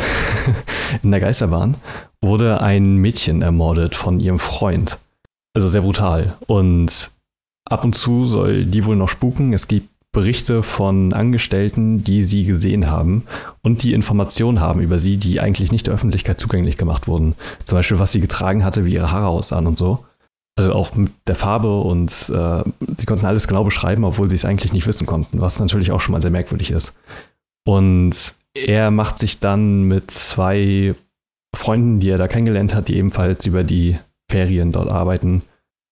In 1.03 1.11
der 1.11 1.19
Geisterbahn 1.19 1.77
wurde 2.19 2.61
ein 2.61 2.95
Mädchen 2.95 3.43
ermordet 3.43 3.93
von 3.93 4.19
ihrem 4.19 4.39
Freund. 4.39 4.97
Also 5.53 5.67
sehr 5.67 5.81
brutal. 5.81 6.35
Und 6.47 7.11
ab 7.63 7.83
und 7.83 7.93
zu 7.93 8.23
soll 8.23 8.65
die 8.65 8.85
wohl 8.85 8.95
noch 8.95 9.09
spuken. 9.09 9.53
Es 9.53 9.67
gibt 9.67 9.87
Berichte 10.17 10.63
von 10.63 11.13
Angestellten, 11.13 12.03
die 12.03 12.23
sie 12.23 12.43
gesehen 12.43 12.89
haben 12.89 13.27
und 13.61 13.83
die 13.83 13.93
Informationen 13.93 14.59
haben 14.59 14.81
über 14.81 14.97
sie, 14.97 15.17
die 15.17 15.39
eigentlich 15.39 15.71
nicht 15.71 15.85
der 15.85 15.93
Öffentlichkeit 15.93 16.39
zugänglich 16.39 16.75
gemacht 16.75 17.07
wurden. 17.07 17.35
Zum 17.65 17.77
Beispiel, 17.77 17.99
was 17.99 18.13
sie 18.13 18.19
getragen 18.19 18.65
hatte, 18.65 18.83
wie 18.83 18.95
ihre 18.95 19.11
Haare 19.11 19.27
aussahen 19.27 19.67
und 19.67 19.77
so. 19.77 20.05
Also 20.55 20.73
auch 20.73 20.95
mit 20.95 21.11
der 21.27 21.35
Farbe 21.35 21.81
und 21.81 22.09
äh, 22.33 22.63
sie 22.97 23.05
konnten 23.05 23.27
alles 23.27 23.47
genau 23.47 23.63
beschreiben, 23.63 24.05
obwohl 24.05 24.27
sie 24.27 24.33
es 24.33 24.43
eigentlich 24.43 24.73
nicht 24.73 24.87
wissen 24.87 25.05
konnten, 25.05 25.39
was 25.39 25.59
natürlich 25.59 25.91
auch 25.91 26.01
schon 26.01 26.13
mal 26.13 26.21
sehr 26.21 26.31
merkwürdig 26.31 26.71
ist. 26.71 26.95
Und 27.63 28.33
er 28.55 28.89
macht 28.89 29.19
sich 29.19 29.39
dann 29.39 29.83
mit 29.83 30.09
zwei 30.09 30.95
Freunden, 31.55 31.99
die 31.99 32.09
er 32.09 32.17
da 32.17 32.27
kennengelernt 32.27 32.73
hat, 32.73 32.87
die 32.87 32.95
ebenfalls 32.95 33.45
über 33.45 33.63
die 33.63 33.99
Ferien 34.31 34.71
dort 34.71 34.89
arbeiten, 34.89 35.43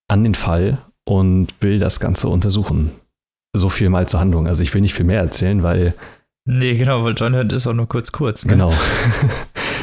an 0.08 0.24
den 0.24 0.34
Fall 0.34 0.78
und 1.04 1.54
will 1.60 1.78
das 1.78 2.00
Ganze 2.00 2.28
untersuchen. 2.28 2.90
So 3.56 3.68
viel 3.68 3.88
mal 3.88 4.08
zur 4.08 4.20
Handlung. 4.20 4.46
Also 4.46 4.62
ich 4.62 4.72
will 4.74 4.80
nicht 4.80 4.94
viel 4.94 5.06
mehr 5.06 5.20
erzählen, 5.20 5.62
weil. 5.62 5.94
Nee, 6.44 6.76
genau, 6.76 7.04
weil 7.04 7.14
John 7.16 7.34
Hurt 7.34 7.52
ist 7.52 7.66
auch 7.66 7.72
nur 7.72 7.88
kurz 7.88 8.12
kurz. 8.12 8.44
Ne? 8.44 8.52
Genau. 8.52 8.72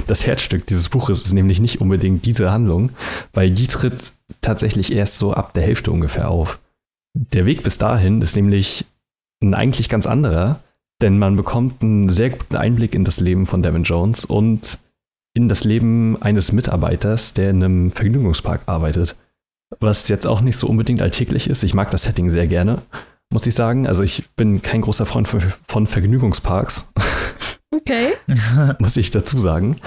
Das 0.08 0.26
Herzstück 0.26 0.68
dieses 0.68 0.90
Buches 0.90 1.26
ist 1.26 1.34
nämlich 1.34 1.62
nicht 1.62 1.80
unbedingt 1.80 2.26
diese 2.26 2.52
Handlung, 2.52 2.92
weil 3.32 3.52
die 3.52 3.68
tritt 3.68 4.12
tatsächlich 4.42 4.92
erst 4.92 5.18
so 5.18 5.34
ab 5.34 5.54
der 5.54 5.64
Hälfte 5.64 5.92
ungefähr 5.92 6.30
auf. 6.30 6.60
Der 7.14 7.46
Weg 7.46 7.64
bis 7.64 7.78
dahin 7.78 8.22
ist 8.22 8.36
nämlich 8.36 8.86
ein 9.42 9.54
eigentlich 9.54 9.88
ganz 9.88 10.06
anderer, 10.06 10.60
denn 11.02 11.20
man 11.20 11.36
bekommt 11.36 11.82
einen 11.82 12.10
sehr 12.10 12.32
guten 12.32 12.56
Einblick 12.56 12.96
in 12.96 13.04
das 13.04 13.20
Leben 13.20 13.46
von 13.46 13.62
Devin 13.62 13.84
Jones 13.84 14.26
und 14.26 14.80
in 15.34 15.48
das 15.48 15.64
Leben 15.64 16.22
eines 16.22 16.52
Mitarbeiters, 16.52 17.34
der 17.34 17.50
in 17.50 17.64
einem 17.64 17.92
Vergnügungspark 17.92 18.62
arbeitet. 18.66 19.16
Was 19.80 20.08
jetzt 20.08 20.28
auch 20.28 20.42
nicht 20.42 20.58
so 20.58 20.68
unbedingt 20.68 21.02
alltäglich 21.02 21.50
ist. 21.50 21.64
Ich 21.64 21.74
mag 21.74 21.90
das 21.92 22.04
Setting 22.04 22.30
sehr 22.30 22.48
gerne, 22.48 22.82
muss 23.34 23.48
ich 23.48 23.56
sagen. 23.56 23.88
Also 23.88 24.04
ich 24.04 24.24
bin 24.36 24.62
kein 24.62 24.82
großer 24.82 25.06
Freund 25.06 25.28
von, 25.68 25.88
Vergnügungsparks. 25.88 26.88
Okay. 27.76 28.14
muss 28.78 28.98
ich 28.98 29.10
dazu 29.10 29.40
sagen. 29.40 29.78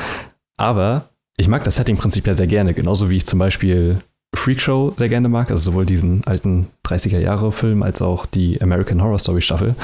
Aber 0.57 1.11
ich 1.37 1.47
mag 1.47 1.63
das 1.63 1.77
Setting 1.77 1.97
prinzipiell 1.97 2.37
sehr 2.37 2.49
gerne, 2.49 2.75
genauso 2.75 3.11
wie 3.11 3.17
ich 3.17 3.27
zum 3.27 3.39
Beispiel 3.39 4.01
Freakshow 4.35 4.93
sehr 4.97 5.09
gerne 5.09 5.29
mag, 5.29 5.53
also 5.53 5.71
sowohl 5.71 5.87
diesen 5.87 6.25
alten 6.25 6.67
30er-Jahre-Film 6.85 7.85
als 7.85 8.03
auch 8.03 8.27
die 8.27 8.61
American 8.61 9.01
Horror 9.01 9.21
Story-Staffel. 9.21 9.77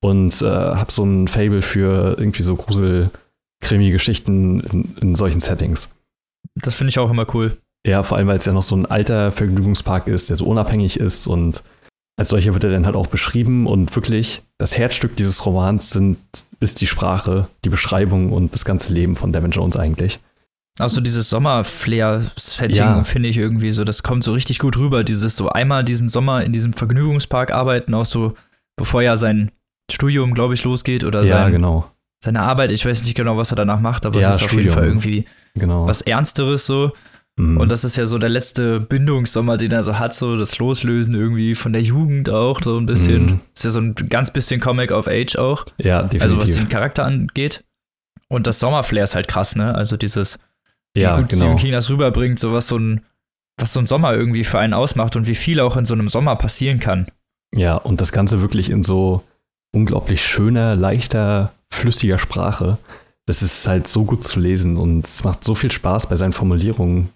Und 0.00 0.40
äh, 0.40 0.46
habe 0.46 0.92
so 0.92 1.02
ein 1.02 1.26
Fable 1.26 1.60
für 1.60 2.14
irgendwie 2.16 2.44
so 2.44 2.54
Grusel-Krimi-Geschichten 2.54 4.60
in, 4.60 4.94
in 5.00 5.14
solchen 5.16 5.40
Settings. 5.40 5.88
Das 6.54 6.76
finde 6.76 6.90
ich 6.90 7.00
auch 7.00 7.10
immer 7.10 7.26
cool. 7.34 7.56
Ja, 7.84 8.04
vor 8.04 8.18
allem, 8.18 8.28
weil 8.28 8.38
es 8.38 8.44
ja 8.44 8.52
noch 8.52 8.62
so 8.62 8.76
ein 8.76 8.86
alter 8.86 9.32
Vergnügungspark 9.32 10.06
ist, 10.06 10.30
der 10.30 10.36
so 10.36 10.46
unabhängig 10.46 11.00
ist 11.00 11.26
und 11.26 11.64
als 12.18 12.30
solcher 12.30 12.52
wird 12.52 12.64
er 12.64 12.70
dann 12.70 12.84
halt 12.84 12.96
auch 12.96 13.06
beschrieben 13.06 13.66
und 13.66 13.94
wirklich 13.94 14.42
das 14.58 14.76
Herzstück 14.76 15.16
dieses 15.16 15.46
Romans 15.46 15.90
sind, 15.90 16.18
ist 16.58 16.80
die 16.80 16.88
Sprache, 16.88 17.46
die 17.64 17.68
Beschreibung 17.68 18.32
und 18.32 18.54
das 18.54 18.64
ganze 18.64 18.92
Leben 18.92 19.14
von 19.14 19.32
Devin 19.32 19.52
Jones 19.52 19.76
eigentlich. 19.76 20.18
Auch 20.80 20.88
so 20.88 21.00
dieses 21.00 21.30
Sommerflair-Setting 21.30 22.76
ja. 22.76 23.04
finde 23.04 23.28
ich 23.28 23.38
irgendwie 23.38 23.70
so, 23.70 23.84
das 23.84 24.02
kommt 24.02 24.24
so 24.24 24.32
richtig 24.32 24.58
gut 24.58 24.76
rüber. 24.76 25.04
Dieses 25.04 25.36
so 25.36 25.48
einmal 25.48 25.84
diesen 25.84 26.08
Sommer 26.08 26.44
in 26.44 26.52
diesem 26.52 26.72
Vergnügungspark 26.72 27.52
arbeiten, 27.52 27.94
auch 27.94 28.04
so, 28.04 28.34
bevor 28.76 29.02
ja 29.02 29.16
sein 29.16 29.52
Studium, 29.90 30.34
glaube 30.34 30.54
ich, 30.54 30.64
losgeht 30.64 31.04
oder 31.04 31.20
ja, 31.20 31.26
sein, 31.26 31.52
genau. 31.52 31.88
seine 32.22 32.40
Arbeit. 32.42 32.72
Ich 32.72 32.84
weiß 32.84 33.04
nicht 33.04 33.16
genau, 33.16 33.36
was 33.36 33.52
er 33.52 33.56
danach 33.56 33.80
macht, 33.80 34.04
aber 34.04 34.20
ja, 34.20 34.30
es 34.30 34.36
ist 34.36 34.42
Studium. 34.42 34.58
auf 34.58 34.64
jeden 34.64 34.74
Fall 34.74 34.86
irgendwie 34.86 35.24
genau. 35.54 35.86
was 35.86 36.02
Ernsteres 36.02 36.66
so. 36.66 36.92
Mhm. 37.38 37.56
Und 37.56 37.70
das 37.70 37.84
ist 37.84 37.96
ja 37.96 38.06
so 38.06 38.18
der 38.18 38.28
letzte 38.28 38.80
Bindungssommer, 38.80 39.56
den 39.56 39.72
er 39.72 39.84
so 39.84 39.98
hat, 39.98 40.14
so 40.14 40.36
das 40.36 40.58
Loslösen 40.58 41.14
irgendwie 41.14 41.54
von 41.54 41.72
der 41.72 41.82
Jugend 41.82 42.28
auch, 42.28 42.60
so 42.62 42.76
ein 42.76 42.86
bisschen. 42.86 43.24
Mhm. 43.24 43.40
Ist 43.54 43.64
ja 43.64 43.70
so 43.70 43.80
ein 43.80 43.94
ganz 43.94 44.32
bisschen 44.32 44.60
Comic 44.60 44.90
of 44.90 45.06
Age 45.06 45.36
auch. 45.36 45.64
Ja, 45.78 46.02
definitiv. 46.02 46.22
Also 46.22 46.36
was 46.38 46.54
den 46.54 46.68
Charakter 46.68 47.04
angeht. 47.04 47.64
Und 48.28 48.46
das 48.46 48.60
Sommerflair 48.60 49.04
ist 49.04 49.14
halt 49.14 49.28
krass, 49.28 49.56
ne? 49.56 49.74
Also 49.74 49.96
dieses, 49.96 50.38
wie 50.94 51.02
ja, 51.02 51.18
gut 51.18 51.30
genau. 51.30 51.42
Stephen 51.42 51.56
King 51.56 51.72
das 51.72 51.88
rüberbringt, 51.88 52.38
so 52.38 52.52
was 52.52 52.66
so 52.66 52.76
ein, 52.76 53.02
was 53.56 53.72
so 53.72 53.80
ein 53.80 53.86
Sommer 53.86 54.14
irgendwie 54.14 54.44
für 54.44 54.58
einen 54.58 54.74
ausmacht 54.74 55.16
und 55.16 55.26
wie 55.26 55.34
viel 55.34 55.60
auch 55.60 55.76
in 55.76 55.84
so 55.84 55.94
einem 55.94 56.08
Sommer 56.08 56.36
passieren 56.36 56.80
kann. 56.80 57.06
Ja, 57.54 57.76
und 57.76 58.00
das 58.00 58.12
Ganze 58.12 58.42
wirklich 58.42 58.68
in 58.68 58.82
so 58.82 59.24
unglaublich 59.72 60.24
schöner, 60.24 60.74
leichter, 60.76 61.52
flüssiger 61.70 62.18
Sprache. 62.18 62.78
Das 63.26 63.42
ist 63.42 63.66
halt 63.66 63.86
so 63.86 64.04
gut 64.04 64.24
zu 64.24 64.40
lesen 64.40 64.76
und 64.76 65.06
es 65.06 65.24
macht 65.24 65.44
so 65.44 65.54
viel 65.54 65.70
Spaß 65.70 66.08
bei 66.08 66.16
seinen 66.16 66.32
Formulierungen, 66.32 67.10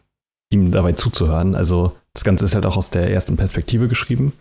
ihm 0.52 0.70
dabei 0.70 0.92
zuzuhören. 0.92 1.54
Also 1.54 1.96
das 2.14 2.24
Ganze 2.24 2.44
ist 2.44 2.54
halt 2.54 2.66
auch 2.66 2.76
aus 2.76 2.90
der 2.90 3.10
ersten 3.10 3.36
Perspektive 3.36 3.88
geschrieben. 3.88 4.32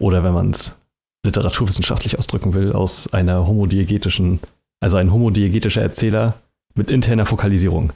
Oder 0.00 0.24
wenn 0.24 0.32
man 0.32 0.50
es 0.50 0.76
literaturwissenschaftlich 1.24 2.18
ausdrücken 2.18 2.54
will, 2.54 2.72
aus 2.72 3.12
einer 3.12 3.46
homodiegetischen, 3.46 4.40
also 4.80 4.96
ein 4.96 5.12
homodiegetischer 5.12 5.82
Erzähler 5.82 6.34
mit 6.74 6.90
interner 6.90 7.26
Fokalisierung. 7.26 7.92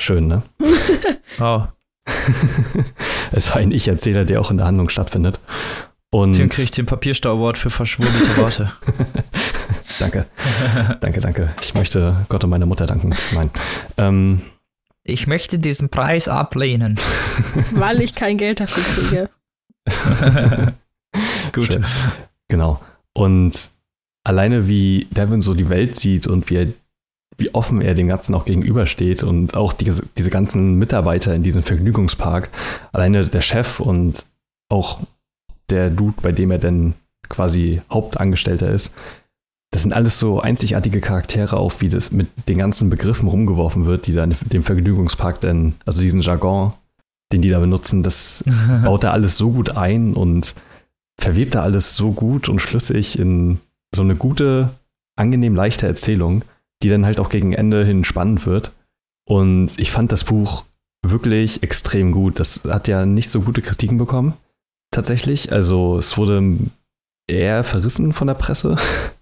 Schön, 0.00 0.26
ne? 0.26 0.42
oh. 1.40 1.62
es 3.32 3.50
war 3.50 3.56
ein 3.56 3.72
Ich-Erzähler, 3.72 4.24
der 4.24 4.40
auch 4.40 4.50
in 4.50 4.58
der 4.58 4.66
Handlung 4.66 4.88
stattfindet. 4.88 5.40
Und 6.10 6.32
Tim 6.32 6.48
kriegt 6.48 6.76
den 6.76 6.86
Papierstau-Award 6.86 7.58
für 7.58 7.70
verschwurbelt 7.70 8.36
Worte. 8.36 8.72
danke. 9.98 10.26
danke, 11.00 11.20
danke. 11.20 11.54
Ich 11.60 11.74
möchte 11.74 12.24
Gott 12.28 12.44
und 12.44 12.50
meiner 12.50 12.66
Mutter 12.66 12.86
danken. 12.86 13.14
Nein. 13.34 13.50
Ähm, 13.98 14.42
ich 15.06 15.26
möchte 15.26 15.58
diesen 15.58 15.88
Preis 15.88 16.28
ablehnen. 16.28 16.98
Weil 17.72 18.00
ich 18.00 18.14
kein 18.14 18.38
Geld 18.38 18.60
dafür 18.60 18.82
kriege. 18.82 19.30
Gut. 21.52 21.72
Schön. 21.72 21.84
Genau. 22.48 22.80
Und 23.12 23.70
alleine 24.24 24.68
wie 24.68 25.06
Devin 25.10 25.40
so 25.40 25.54
die 25.54 25.68
Welt 25.68 25.96
sieht 25.96 26.26
und 26.26 26.50
wie, 26.50 26.56
er, 26.56 26.66
wie 27.38 27.54
offen 27.54 27.80
er 27.80 27.94
dem 27.94 28.08
Ganzen 28.08 28.34
auch 28.34 28.44
gegenübersteht 28.44 29.22
und 29.22 29.56
auch 29.56 29.72
die, 29.72 29.92
diese 30.18 30.30
ganzen 30.30 30.74
Mitarbeiter 30.74 31.34
in 31.34 31.42
diesem 31.42 31.62
Vergnügungspark, 31.62 32.50
alleine 32.92 33.26
der 33.26 33.40
Chef 33.40 33.80
und 33.80 34.26
auch 34.68 35.00
der 35.70 35.90
Dude, 35.90 36.20
bei 36.20 36.32
dem 36.32 36.50
er 36.50 36.58
denn 36.58 36.94
quasi 37.28 37.80
Hauptangestellter 37.90 38.70
ist, 38.70 38.92
das 39.76 39.82
sind 39.82 39.92
alles 39.92 40.18
so 40.18 40.40
einzigartige 40.40 41.02
Charaktere 41.02 41.58
auf, 41.58 41.82
wie 41.82 41.90
das 41.90 42.10
mit 42.10 42.28
den 42.48 42.56
ganzen 42.56 42.88
Begriffen 42.88 43.28
rumgeworfen 43.28 43.84
wird, 43.84 44.06
die 44.06 44.14
da 44.14 44.24
in 44.24 44.34
dem 44.50 44.62
Vergnügungspark 44.62 45.38
denn, 45.42 45.74
also 45.84 46.00
diesen 46.00 46.22
Jargon, 46.22 46.72
den 47.30 47.42
die 47.42 47.50
da 47.50 47.60
benutzen, 47.60 48.02
das 48.02 48.42
baut 48.84 49.04
da 49.04 49.10
alles 49.10 49.36
so 49.36 49.50
gut 49.50 49.76
ein 49.76 50.14
und 50.14 50.54
verwebt 51.20 51.56
da 51.56 51.62
alles 51.62 51.94
so 51.94 52.12
gut 52.12 52.48
und 52.48 52.60
schlüssig 52.60 53.18
in 53.18 53.58
so 53.94 54.00
eine 54.00 54.16
gute, 54.16 54.70
angenehm 55.14 55.54
leichte 55.54 55.86
Erzählung, 55.86 56.42
die 56.82 56.88
dann 56.88 57.04
halt 57.04 57.20
auch 57.20 57.28
gegen 57.28 57.52
Ende 57.52 57.84
hin 57.84 58.02
spannend 58.04 58.46
wird. 58.46 58.72
Und 59.28 59.78
ich 59.78 59.90
fand 59.90 60.10
das 60.10 60.24
Buch 60.24 60.64
wirklich 61.06 61.62
extrem 61.62 62.12
gut. 62.12 62.40
Das 62.40 62.62
hat 62.64 62.88
ja 62.88 63.04
nicht 63.04 63.28
so 63.28 63.42
gute 63.42 63.60
Kritiken 63.60 63.98
bekommen, 63.98 64.32
tatsächlich. 64.90 65.52
Also 65.52 65.98
es 65.98 66.16
wurde 66.16 66.56
eher 67.28 67.62
verrissen 67.62 68.14
von 68.14 68.26
der 68.26 68.34
Presse. 68.36 68.76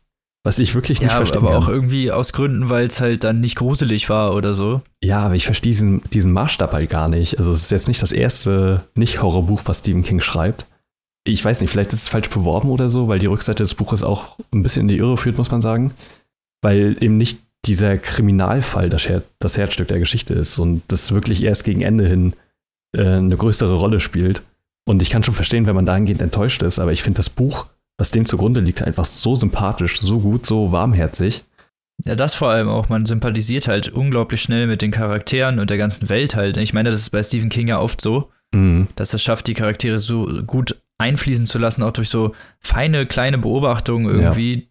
Was 0.45 0.59
ich 0.59 0.75
wirklich 0.75 1.01
nicht 1.01 1.11
ja, 1.11 1.17
verstehe. 1.17 1.41
Aber 1.41 1.57
auch 1.57 1.69
irgendwie 1.69 2.13
aus 2.13 2.35
Gründen, 2.35 2.69
weil 2.69 2.87
es 2.87 3.01
halt 3.01 3.25
dann 3.25 3.41
nicht 3.41 3.57
gruselig 3.57 4.11
war 4.11 4.35
oder 4.35 4.55
so. 4.55 4.83
Ja, 5.03 5.21
aber 5.21 5.35
ich 5.35 5.47
verstehe 5.47 5.71
diesen, 5.71 6.03
diesen 6.11 6.33
Maßstab 6.33 6.73
halt 6.73 6.91
gar 6.91 7.09
nicht. 7.09 7.39
Also 7.39 7.51
es 7.51 7.63
ist 7.63 7.71
jetzt 7.71 7.89
nicht 7.89 8.03
das 8.03 8.13
erste 8.13 8.83
Nicht-Horrorbuch, 8.95 9.63
was 9.65 9.79
Stephen 9.79 10.03
King 10.03 10.21
schreibt. 10.21 10.67
Ich 11.27 11.43
weiß 11.43 11.63
nicht, 11.63 11.71
vielleicht 11.71 11.95
ist 11.95 12.03
es 12.03 12.09
falsch 12.11 12.29
beworben 12.29 12.69
oder 12.69 12.91
so, 12.91 13.09
weil 13.09 13.19
die 13.19 13.27
Rückseite 13.27 13.63
des 13.63 13.75
Buches 13.75 14.03
auch 14.03 14.37
ein 14.53 14.63
bisschen 14.63 14.83
in 14.83 14.89
die 14.89 14.99
Irre 14.99 15.17
führt, 15.17 15.39
muss 15.39 15.51
man 15.51 15.63
sagen. 15.63 15.95
Weil 16.61 17.03
eben 17.03 17.17
nicht 17.17 17.39
dieser 17.65 17.97
Kriminalfall 17.97 18.91
das, 18.91 19.09
Her 19.09 19.23
das 19.39 19.57
Herzstück 19.57 19.89
der 19.89 19.99
Geschichte 19.99 20.35
ist 20.35 20.59
und 20.59 20.83
das 20.89 21.13
wirklich 21.13 21.43
erst 21.43 21.65
gegen 21.65 21.81
Ende 21.81 22.07
hin 22.07 22.35
äh, 22.95 23.03
eine 23.03 23.37
größere 23.39 23.77
Rolle 23.77 23.99
spielt. 23.99 24.43
Und 24.87 25.01
ich 25.01 25.09
kann 25.09 25.23
schon 25.23 25.33
verstehen, 25.33 25.65
wenn 25.65 25.75
man 25.75 25.87
dahingehend 25.87 26.21
enttäuscht 26.21 26.63
ist, 26.63 26.79
aber 26.79 26.93
ich 26.93 27.03
finde 27.03 27.17
das 27.17 27.31
Buch 27.31 27.67
was 27.99 28.11
dem 28.11 28.27
zugrunde 28.27 28.61
liegt, 28.61 28.83
einfach 28.83 29.05
so 29.05 29.35
sympathisch, 29.35 30.01
so 30.01 30.21
gut, 30.21 30.47
so 30.47 30.73
warmherzig. 30.73 31.45
Ja, 32.05 32.17
das 32.17 32.35
vor 32.35 32.49
allem 32.49 32.69
auch. 32.69 32.89
Man 32.89 33.07
sympathisiert 33.07 33.69
halt 33.69 33.89
unglaublich 33.89 34.43
schnell 34.43 34.67
mit 34.67 34.83
den 34.83 34.91
Charakteren 34.91 35.61
und 35.61 35.71
der 35.71 35.79
ganzen 35.79 36.09
Welt 36.09 36.35
halt. 36.35 36.57
Ich 36.57 36.73
meine, 36.73 36.91
das 36.91 37.01
ist 37.01 37.11
bei 37.11 37.23
Stephen 37.23 37.51
King 37.51 37.69
ja 37.69 37.81
oft 37.81 38.01
so, 38.01 38.31
mhm. 38.53 38.89
dass 38.97 39.15
es 39.15 39.23
schafft, 39.23 39.47
die 39.47 39.55
Charaktere 39.55 39.99
so 39.99 40.27
gut 40.45 40.81
einfließen 40.99 41.47
zu 41.47 41.59
lassen, 41.59 41.83
auch 41.83 41.93
durch 41.93 42.09
so 42.09 42.35
feine 42.61 43.07
kleine 43.07 43.39
Beobachtungen 43.39 44.07
irgendwie, 44.07 44.55
ja. 44.55 44.63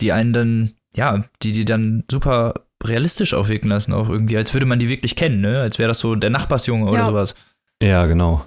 die 0.00 0.12
einen 0.12 0.32
dann, 0.32 0.72
ja, 0.96 1.24
die 1.42 1.52
die 1.52 1.64
dann 1.64 2.04
super 2.10 2.54
realistisch 2.82 3.34
aufwirken 3.34 3.70
lassen, 3.70 3.92
auch 3.92 4.08
irgendwie, 4.08 4.36
als 4.36 4.52
würde 4.52 4.66
man 4.66 4.78
die 4.78 4.88
wirklich 4.88 5.16
kennen, 5.16 5.40
ne? 5.40 5.60
Als 5.60 5.78
wäre 5.78 5.88
das 5.88 6.00
so 6.00 6.14
der 6.16 6.30
Nachbarsjunge 6.30 6.84
ja. 6.86 6.90
oder 6.90 7.04
sowas. 7.04 7.34
Ja, 7.82 8.06
genau. 8.06 8.44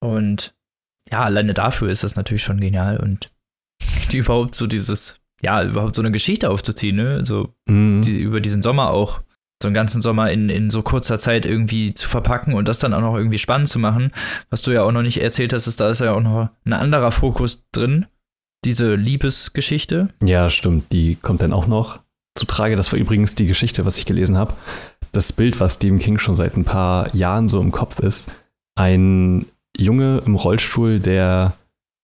Und 0.00 0.54
ja, 1.10 1.20
alleine 1.20 1.54
dafür 1.54 1.90
ist 1.90 2.02
das 2.02 2.16
natürlich 2.16 2.42
schon 2.42 2.60
genial 2.60 2.98
und 2.98 3.28
die 4.14 4.18
überhaupt 4.18 4.54
so 4.54 4.66
dieses, 4.66 5.20
ja, 5.42 5.62
überhaupt 5.62 5.94
so 5.94 6.02
eine 6.02 6.12
Geschichte 6.12 6.48
aufzuziehen, 6.48 6.96
ne? 6.96 7.24
So, 7.24 7.54
mhm. 7.66 8.00
die, 8.02 8.18
über 8.18 8.40
diesen 8.40 8.62
Sommer 8.62 8.90
auch 8.90 9.20
so 9.62 9.68
einen 9.68 9.74
ganzen 9.74 10.02
Sommer 10.02 10.30
in, 10.30 10.48
in 10.48 10.68
so 10.70 10.82
kurzer 10.82 11.18
Zeit 11.18 11.46
irgendwie 11.46 11.94
zu 11.94 12.08
verpacken 12.08 12.54
und 12.54 12.68
das 12.68 12.80
dann 12.80 12.92
auch 12.92 13.00
noch 13.00 13.16
irgendwie 13.16 13.38
spannend 13.38 13.68
zu 13.68 13.78
machen. 13.78 14.12
Was 14.50 14.62
du 14.62 14.72
ja 14.72 14.82
auch 14.82 14.92
noch 14.92 15.02
nicht 15.02 15.22
erzählt 15.22 15.52
hast, 15.52 15.66
ist, 15.66 15.80
da 15.80 15.90
ist 15.90 16.00
ja 16.00 16.12
auch 16.12 16.20
noch 16.20 16.50
ein 16.64 16.72
anderer 16.72 17.12
Fokus 17.12 17.64
drin, 17.72 18.06
diese 18.64 18.94
Liebesgeschichte. 18.94 20.10
Ja, 20.22 20.50
stimmt, 20.50 20.92
die 20.92 21.16
kommt 21.16 21.42
dann 21.42 21.52
auch 21.52 21.66
noch 21.66 22.00
zu 22.36 22.46
Trage. 22.46 22.76
Das 22.76 22.92
war 22.92 22.98
übrigens 22.98 23.34
die 23.34 23.46
Geschichte, 23.46 23.86
was 23.86 23.96
ich 23.96 24.06
gelesen 24.06 24.36
habe. 24.36 24.54
Das 25.12 25.32
Bild, 25.32 25.60
was 25.60 25.76
Stephen 25.76 25.98
King 25.98 26.18
schon 26.18 26.34
seit 26.34 26.56
ein 26.56 26.64
paar 26.64 27.14
Jahren 27.14 27.48
so 27.48 27.60
im 27.60 27.70
Kopf 27.70 28.00
ist. 28.00 28.32
Ein 28.76 29.46
Junge 29.76 30.22
im 30.26 30.34
Rollstuhl, 30.34 31.00
der 31.00 31.54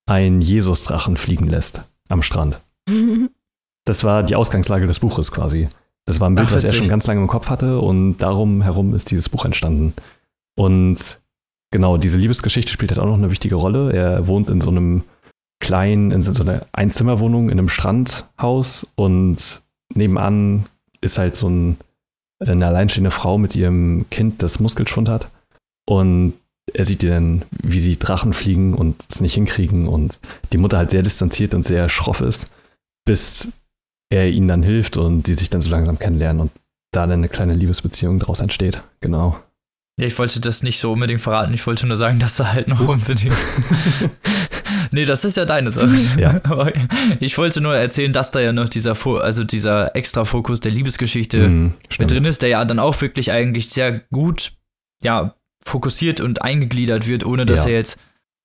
einen 0.06 0.40
Jesus-Drachen 0.40 1.16
fliegen 1.16 1.48
lässt 1.48 1.82
am 2.10 2.22
Strand. 2.22 2.60
Das 3.86 4.04
war 4.04 4.22
die 4.22 4.36
Ausgangslage 4.36 4.86
des 4.86 5.00
Buches 5.00 5.32
quasi. 5.32 5.68
Das 6.04 6.20
war 6.20 6.28
ein 6.28 6.34
Bild, 6.34 6.48
Ach, 6.50 6.54
was 6.54 6.64
er 6.64 6.74
schon 6.74 6.88
ganz 6.88 7.06
lange 7.06 7.22
im 7.22 7.28
Kopf 7.28 7.48
hatte 7.48 7.80
und 7.80 8.18
darum 8.18 8.62
herum 8.62 8.94
ist 8.94 9.10
dieses 9.10 9.28
Buch 9.28 9.44
entstanden. 9.46 9.94
Und 10.54 11.18
genau, 11.70 11.96
diese 11.96 12.18
Liebesgeschichte 12.18 12.70
spielt 12.70 12.90
halt 12.90 13.00
auch 13.00 13.06
noch 13.06 13.18
eine 13.18 13.30
wichtige 13.30 13.54
Rolle. 13.54 13.92
Er 13.92 14.26
wohnt 14.26 14.50
in 14.50 14.60
so 14.60 14.70
einem 14.70 15.04
kleinen, 15.60 16.10
in 16.10 16.22
so 16.22 16.42
einer 16.42 16.66
Einzimmerwohnung 16.72 17.48
in 17.48 17.58
einem 17.58 17.68
Strandhaus 17.68 18.86
und 18.96 19.62
nebenan 19.94 20.66
ist 21.00 21.18
halt 21.18 21.36
so 21.36 21.48
ein, 21.48 21.76
eine 22.38 22.66
alleinstehende 22.66 23.10
Frau 23.10 23.38
mit 23.38 23.54
ihrem 23.54 24.06
Kind, 24.10 24.42
das 24.42 24.60
Muskelschwund 24.60 25.08
hat. 25.08 25.28
Und 25.86 26.34
er 26.74 26.84
sieht 26.84 27.02
dann, 27.02 27.42
wie 27.62 27.80
sie 27.80 27.98
Drachen 27.98 28.32
fliegen 28.32 28.74
und 28.74 29.02
es 29.08 29.20
nicht 29.20 29.34
hinkriegen 29.34 29.88
und 29.88 30.18
die 30.52 30.58
Mutter 30.58 30.78
halt 30.78 30.90
sehr 30.90 31.02
distanziert 31.02 31.54
und 31.54 31.64
sehr 31.64 31.88
schroff 31.88 32.20
ist, 32.20 32.50
bis 33.04 33.52
er 34.10 34.28
ihnen 34.28 34.48
dann 34.48 34.62
hilft 34.62 34.96
und 34.96 35.26
die 35.26 35.34
sich 35.34 35.50
dann 35.50 35.60
so 35.60 35.70
langsam 35.70 35.98
kennenlernen 35.98 36.40
und 36.40 36.50
da 36.92 37.06
dann 37.06 37.20
eine 37.20 37.28
kleine 37.28 37.54
Liebesbeziehung 37.54 38.18
daraus 38.18 38.40
entsteht. 38.40 38.82
Genau. 39.00 39.38
Ja, 39.98 40.06
ich 40.06 40.18
wollte 40.18 40.40
das 40.40 40.62
nicht 40.62 40.80
so 40.80 40.92
unbedingt 40.92 41.20
verraten. 41.20 41.52
Ich 41.52 41.66
wollte 41.66 41.86
nur 41.86 41.96
sagen, 41.96 42.18
dass 42.18 42.36
da 42.36 42.52
halt 42.52 42.68
noch 42.68 42.80
unbedingt. 42.80 43.36
nee, 44.90 45.04
das 45.04 45.24
ist 45.24 45.36
ja 45.36 45.44
deine 45.44 45.70
Sache. 45.72 45.94
Ja. 46.18 46.40
Aber 46.44 46.72
ich 47.20 47.36
wollte 47.38 47.60
nur 47.60 47.76
erzählen, 47.76 48.12
dass 48.12 48.30
da 48.30 48.40
ja 48.40 48.52
noch 48.52 48.68
dieser, 48.68 48.96
also 49.20 49.44
dieser 49.44 49.94
extra 49.94 50.24
Fokus 50.24 50.60
der 50.60 50.72
Liebesgeschichte 50.72 51.48
mm, 51.48 51.74
mit 51.98 52.10
drin 52.10 52.24
ist, 52.24 52.42
der 52.42 52.48
ja 52.48 52.64
dann 52.64 52.78
auch 52.78 53.00
wirklich 53.00 53.30
eigentlich 53.30 53.68
sehr 53.68 54.00
gut, 54.10 54.52
ja, 55.02 55.34
fokussiert 55.64 56.20
und 56.20 56.42
eingegliedert 56.42 57.06
wird, 57.06 57.24
ohne 57.24 57.46
dass 57.46 57.64
ja. 57.64 57.70
er 57.70 57.76
jetzt 57.76 57.98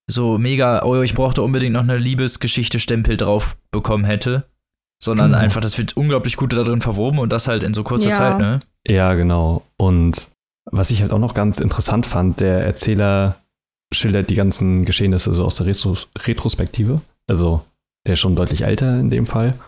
so 0.07 0.37
mega, 0.37 0.83
oh, 0.83 1.01
ich 1.01 1.15
brauchte 1.15 1.41
unbedingt 1.41 1.73
noch 1.73 1.83
eine 1.83 1.97
Liebesgeschichte-Stempel 1.97 3.17
drauf 3.17 3.57
bekommen 3.71 4.05
hätte. 4.05 4.45
Sondern 5.03 5.31
genau. 5.31 5.43
einfach, 5.43 5.59
das 5.59 5.77
wird 5.77 5.97
unglaublich 5.97 6.37
gut 6.37 6.53
da 6.53 6.63
drin 6.63 6.81
verwoben 6.81 7.19
und 7.19 7.29
das 7.29 7.47
halt 7.47 7.63
in 7.63 7.73
so 7.73 7.83
kurzer 7.83 8.09
ja. 8.09 8.15
Zeit, 8.15 8.37
ne? 8.39 8.59
Ja, 8.87 9.13
genau. 9.13 9.63
Und 9.77 10.29
was 10.71 10.89
ich 10.89 11.01
halt 11.01 11.11
auch 11.11 11.19
noch 11.19 11.33
ganz 11.33 11.59
interessant 11.59 12.05
fand, 12.05 12.39
der 12.39 12.63
Erzähler 12.65 13.35
schildert 13.93 14.29
die 14.29 14.35
ganzen 14.35 14.85
Geschehnisse 14.85 15.33
so 15.33 15.45
aus 15.45 15.57
der 15.57 15.67
Retros 15.67 16.07
Retrospektive. 16.17 17.01
Also 17.27 17.65
der 18.05 18.13
ist 18.13 18.19
schon 18.19 18.35
deutlich 18.35 18.61
älter 18.61 18.99
in 18.99 19.09
dem 19.09 19.25
Fall. 19.25 19.59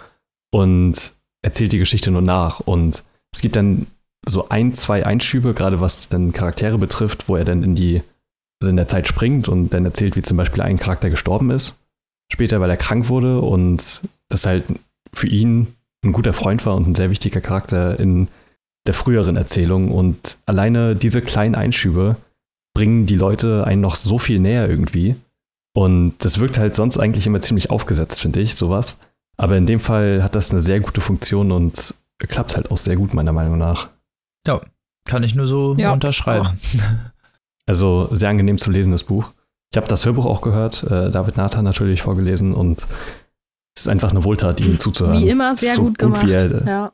Und 0.51 1.13
erzählt 1.41 1.73
die 1.73 1.77
Geschichte 1.77 2.09
nur 2.09 2.21
nach. 2.21 2.61
Und 2.61 3.03
es 3.33 3.41
gibt 3.41 3.55
dann 3.55 3.87
so 4.27 4.49
ein, 4.49 4.73
zwei 4.73 5.05
Einschübe, 5.05 5.53
gerade 5.53 5.79
was 5.79 6.09
dann 6.09 6.33
Charaktere 6.33 6.77
betrifft, 6.77 7.27
wo 7.27 7.35
er 7.35 7.45
dann 7.45 7.63
in 7.63 7.75
die 7.75 8.01
also 8.61 8.69
in 8.69 8.77
der 8.77 8.87
Zeit 8.87 9.07
springt 9.07 9.47
und 9.47 9.73
dann 9.73 9.85
erzählt, 9.85 10.15
wie 10.15 10.21
zum 10.21 10.37
Beispiel 10.37 10.61
ein 10.61 10.79
Charakter 10.79 11.09
gestorben 11.09 11.51
ist. 11.51 11.75
Später, 12.31 12.59
weil 12.59 12.69
er 12.69 12.77
krank 12.77 13.07
wurde 13.09 13.39
und 13.39 14.01
das 14.29 14.45
halt 14.45 14.65
für 15.13 15.27
ihn 15.27 15.67
ein 16.03 16.11
guter 16.11 16.33
Freund 16.33 16.65
war 16.65 16.75
und 16.75 16.87
ein 16.87 16.95
sehr 16.95 17.09
wichtiger 17.09 17.41
Charakter 17.41 17.99
in 17.99 18.27
der 18.85 18.93
früheren 18.93 19.37
Erzählung. 19.37 19.91
Und 19.91 20.37
alleine 20.45 20.95
diese 20.95 21.21
kleinen 21.21 21.55
Einschübe 21.55 22.17
bringen 22.73 23.05
die 23.05 23.15
Leute 23.15 23.65
einen 23.65 23.81
noch 23.81 23.95
so 23.95 24.17
viel 24.17 24.39
näher 24.39 24.67
irgendwie. 24.67 25.15
Und 25.73 26.15
das 26.19 26.39
wirkt 26.39 26.57
halt 26.57 26.75
sonst 26.75 26.97
eigentlich 26.97 27.27
immer 27.27 27.41
ziemlich 27.41 27.69
aufgesetzt, 27.69 28.19
finde 28.19 28.39
ich, 28.39 28.55
sowas. 28.55 28.97
Aber 29.37 29.55
in 29.55 29.67
dem 29.67 29.79
Fall 29.79 30.23
hat 30.23 30.35
das 30.35 30.51
eine 30.51 30.61
sehr 30.61 30.79
gute 30.79 31.01
Funktion 31.01 31.51
und 31.51 31.93
klappt 32.17 32.55
halt 32.55 32.71
auch 32.71 32.77
sehr 32.77 32.95
gut, 32.95 33.13
meiner 33.13 33.31
Meinung 33.31 33.59
nach. 33.59 33.89
Ja, 34.45 34.61
kann 35.05 35.23
ich 35.23 35.35
nur 35.35 35.47
so 35.47 35.75
ja. 35.77 35.91
unterschreiben. 35.91 36.59
Also 37.69 38.07
sehr 38.13 38.29
angenehm 38.29 38.57
zu 38.57 38.71
lesen, 38.71 38.91
das 38.91 39.03
Buch. 39.03 39.33
Ich 39.73 39.77
habe 39.77 39.89
das 39.89 40.05
Hörbuch 40.05 40.25
auch 40.25 40.39
gehört, 40.39 40.83
äh, 40.83 41.11
David 41.11 41.35
Nathan 41.35 41.65
natürlich 41.65 42.01
vorgelesen 42.01 42.53
und 42.53 42.87
es 43.75 43.81
ist 43.81 43.87
einfach 43.89 44.11
eine 44.11 44.23
Wohltat, 44.23 44.61
ihm 44.61 44.79
zuzuhören. 44.79 45.19
Wie 45.19 45.27
immer 45.27 45.53
sehr 45.53 45.75
so 45.75 45.81
gut, 45.81 45.97
gut 45.97 45.99
gemacht. 45.99 46.29
Er, 46.29 46.65
ja. 46.65 46.91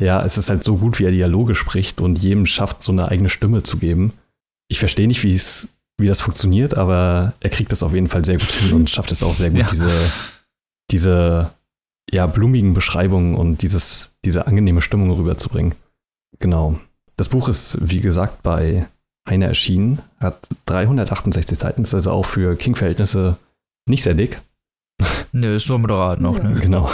ja, 0.00 0.24
es 0.24 0.36
ist 0.36 0.50
halt 0.50 0.64
so 0.64 0.78
gut, 0.78 0.98
wie 0.98 1.04
er 1.04 1.12
Dialoge 1.12 1.54
spricht 1.54 2.00
und 2.00 2.18
jedem 2.18 2.46
schafft, 2.46 2.82
so 2.82 2.90
eine 2.90 3.08
eigene 3.08 3.28
Stimme 3.28 3.62
zu 3.62 3.78
geben. 3.78 4.12
Ich 4.66 4.80
verstehe 4.80 5.06
nicht, 5.06 5.22
wie 5.22 5.34
es 5.34 5.68
wie 6.00 6.06
das 6.06 6.20
funktioniert, 6.20 6.76
aber 6.76 7.34
er 7.40 7.50
kriegt 7.50 7.72
das 7.72 7.82
auf 7.82 7.92
jeden 7.92 8.08
Fall 8.08 8.24
sehr 8.24 8.38
gut 8.38 8.50
hin 8.50 8.72
und 8.72 8.90
schafft 8.90 9.10
es 9.12 9.22
auch 9.22 9.34
sehr 9.34 9.50
gut, 9.50 9.60
ja. 9.60 9.66
diese, 9.66 9.90
diese 10.90 11.50
ja, 12.10 12.26
blumigen 12.26 12.74
Beschreibungen 12.74 13.34
und 13.34 13.62
dieses, 13.62 14.12
diese 14.24 14.46
angenehme 14.46 14.80
Stimmung 14.80 15.10
rüberzubringen. 15.10 15.74
Genau. 16.38 16.78
Das 17.16 17.28
Buch 17.28 17.48
ist, 17.48 17.78
wie 17.80 18.00
gesagt, 18.00 18.42
bei 18.42 18.86
Heine 19.28 19.46
erschienen, 19.46 20.00
hat 20.20 20.48
368 20.66 21.58
Seiten, 21.58 21.82
ist 21.82 21.94
also 21.94 22.12
auch 22.12 22.24
für 22.24 22.56
King-Verhältnisse 22.56 23.36
nicht 23.86 24.02
sehr 24.02 24.14
dick. 24.14 24.40
Ne, 25.32 25.54
ist 25.54 25.66
so 25.66 25.78
moderat 25.78 26.20
noch, 26.20 26.42
ne? 26.42 26.54
Genau. 26.60 26.90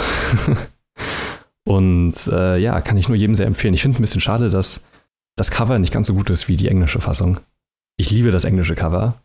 Und 1.67 2.27
äh, 2.27 2.57
ja, 2.57 2.81
kann 2.81 2.97
ich 2.97 3.07
nur 3.07 3.17
jedem 3.17 3.35
sehr 3.35 3.47
empfehlen. 3.47 3.73
Ich 3.73 3.81
finde 3.81 3.99
ein 3.99 4.01
bisschen 4.01 4.21
schade, 4.21 4.49
dass 4.49 4.81
das 5.35 5.51
Cover 5.51 5.79
nicht 5.79 5.93
ganz 5.93 6.07
so 6.07 6.13
gut 6.13 6.29
ist 6.29 6.47
wie 6.47 6.55
die 6.55 6.67
englische 6.67 6.99
Fassung. 6.99 7.39
Ich 7.97 8.11
liebe 8.11 8.31
das 8.31 8.43
englische 8.43 8.75
Cover. 8.75 9.15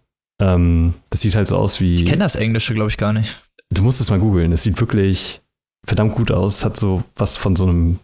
Ähm, 0.41 0.95
das 1.11 1.21
sieht 1.21 1.37
halt 1.37 1.49
so 1.49 1.57
aus 1.57 1.81
wie. 1.81 1.95
Ich 1.95 2.07
kenne 2.07 2.19
das 2.25 2.37
englische, 2.37 2.75
glaube 2.75 2.91
ich, 2.91 2.97
gar 2.97 3.13
nicht. 3.13 3.43
Du 3.71 3.83
musst 3.83 4.01
es 4.01 4.11
mal 4.11 4.19
googeln. 4.19 4.53
Es 4.53 4.63
sieht 4.63 4.81
wirklich 4.81 5.43
verdammt 5.85 6.15
gut 6.15 6.31
aus. 6.31 6.59
Es 6.59 6.65
hat 6.65 6.77
so 6.77 7.05
was 7.17 7.37
von 7.37 7.57
so 7.57 7.65
einem 7.65 7.99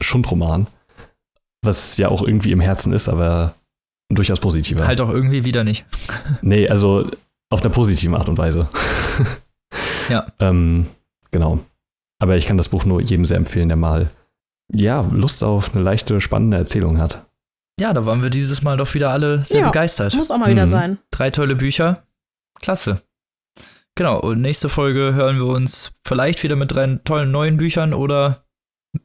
Schundroman. 0.00 0.66
Was 1.62 1.98
ja 1.98 2.08
auch 2.08 2.22
irgendwie 2.22 2.52
im 2.52 2.60
Herzen 2.60 2.92
ist, 2.92 3.08
aber 3.08 3.54
durchaus 4.08 4.40
positiver. 4.40 4.86
Halt 4.86 5.00
auch 5.00 5.10
irgendwie 5.10 5.44
wieder 5.44 5.64
nicht. 5.64 5.84
nee, 6.42 6.68
also 6.68 7.08
auf 7.50 7.60
einer 7.62 7.70
positiven 7.70 8.14
Art 8.14 8.28
und 8.28 8.38
Weise. 8.38 8.68
Ja. 10.08 10.26
ähm, 10.40 10.86
genau. 11.30 11.60
Aber 12.20 12.36
ich 12.36 12.46
kann 12.46 12.56
das 12.56 12.68
Buch 12.68 12.84
nur 12.84 13.00
jedem 13.00 13.24
sehr 13.24 13.36
empfehlen, 13.36 13.68
der 13.68 13.76
mal 13.76 14.10
ja, 14.72 15.00
Lust 15.12 15.42
auf 15.42 15.74
eine 15.74 15.82
leichte, 15.82 16.20
spannende 16.20 16.56
Erzählung 16.56 16.98
hat. 16.98 17.26
Ja, 17.80 17.92
da 17.92 18.04
waren 18.06 18.22
wir 18.22 18.30
dieses 18.30 18.62
Mal 18.62 18.76
doch 18.76 18.92
wieder 18.94 19.10
alle 19.10 19.44
sehr 19.44 19.60
ja, 19.60 19.66
begeistert. 19.66 20.14
Muss 20.14 20.30
auch 20.30 20.38
mal 20.38 20.46
mhm. 20.46 20.52
wieder 20.52 20.66
sein. 20.66 20.98
Drei 21.10 21.30
tolle 21.30 21.56
Bücher. 21.56 22.04
Klasse. 22.60 23.02
Genau, 23.94 24.20
und 24.20 24.40
nächste 24.40 24.68
Folge 24.68 25.14
hören 25.14 25.36
wir 25.36 25.46
uns 25.46 25.92
vielleicht 26.06 26.42
wieder 26.42 26.56
mit 26.56 26.72
drei 26.72 26.98
tollen 27.04 27.30
neuen 27.30 27.56
Büchern 27.56 27.94
oder 27.94 28.44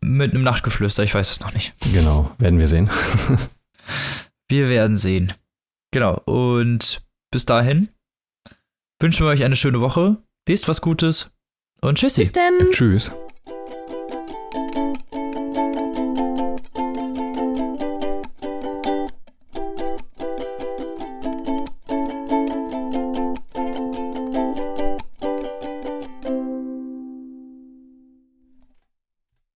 mit 0.01 0.33
einem 0.33 0.43
Nachtgeflüster, 0.43 1.03
ich 1.03 1.13
weiß 1.13 1.31
es 1.31 1.39
noch 1.39 1.53
nicht. 1.53 1.73
Genau, 1.93 2.31
werden 2.37 2.59
wir 2.59 2.67
sehen. 2.67 2.89
wir 4.47 4.69
werden 4.69 4.97
sehen. 4.97 5.33
Genau, 5.91 6.21
und 6.25 7.03
bis 7.31 7.45
dahin 7.45 7.89
wünschen 8.99 9.25
wir 9.25 9.31
euch 9.31 9.43
eine 9.43 9.55
schöne 9.55 9.81
Woche. 9.81 10.17
Lest 10.47 10.67
was 10.67 10.81
Gutes 10.81 11.31
und 11.81 11.97
tschüssi. 11.97 12.21
Bis 12.21 12.31
denn. 12.31 12.71
Tschüss. 12.71 13.11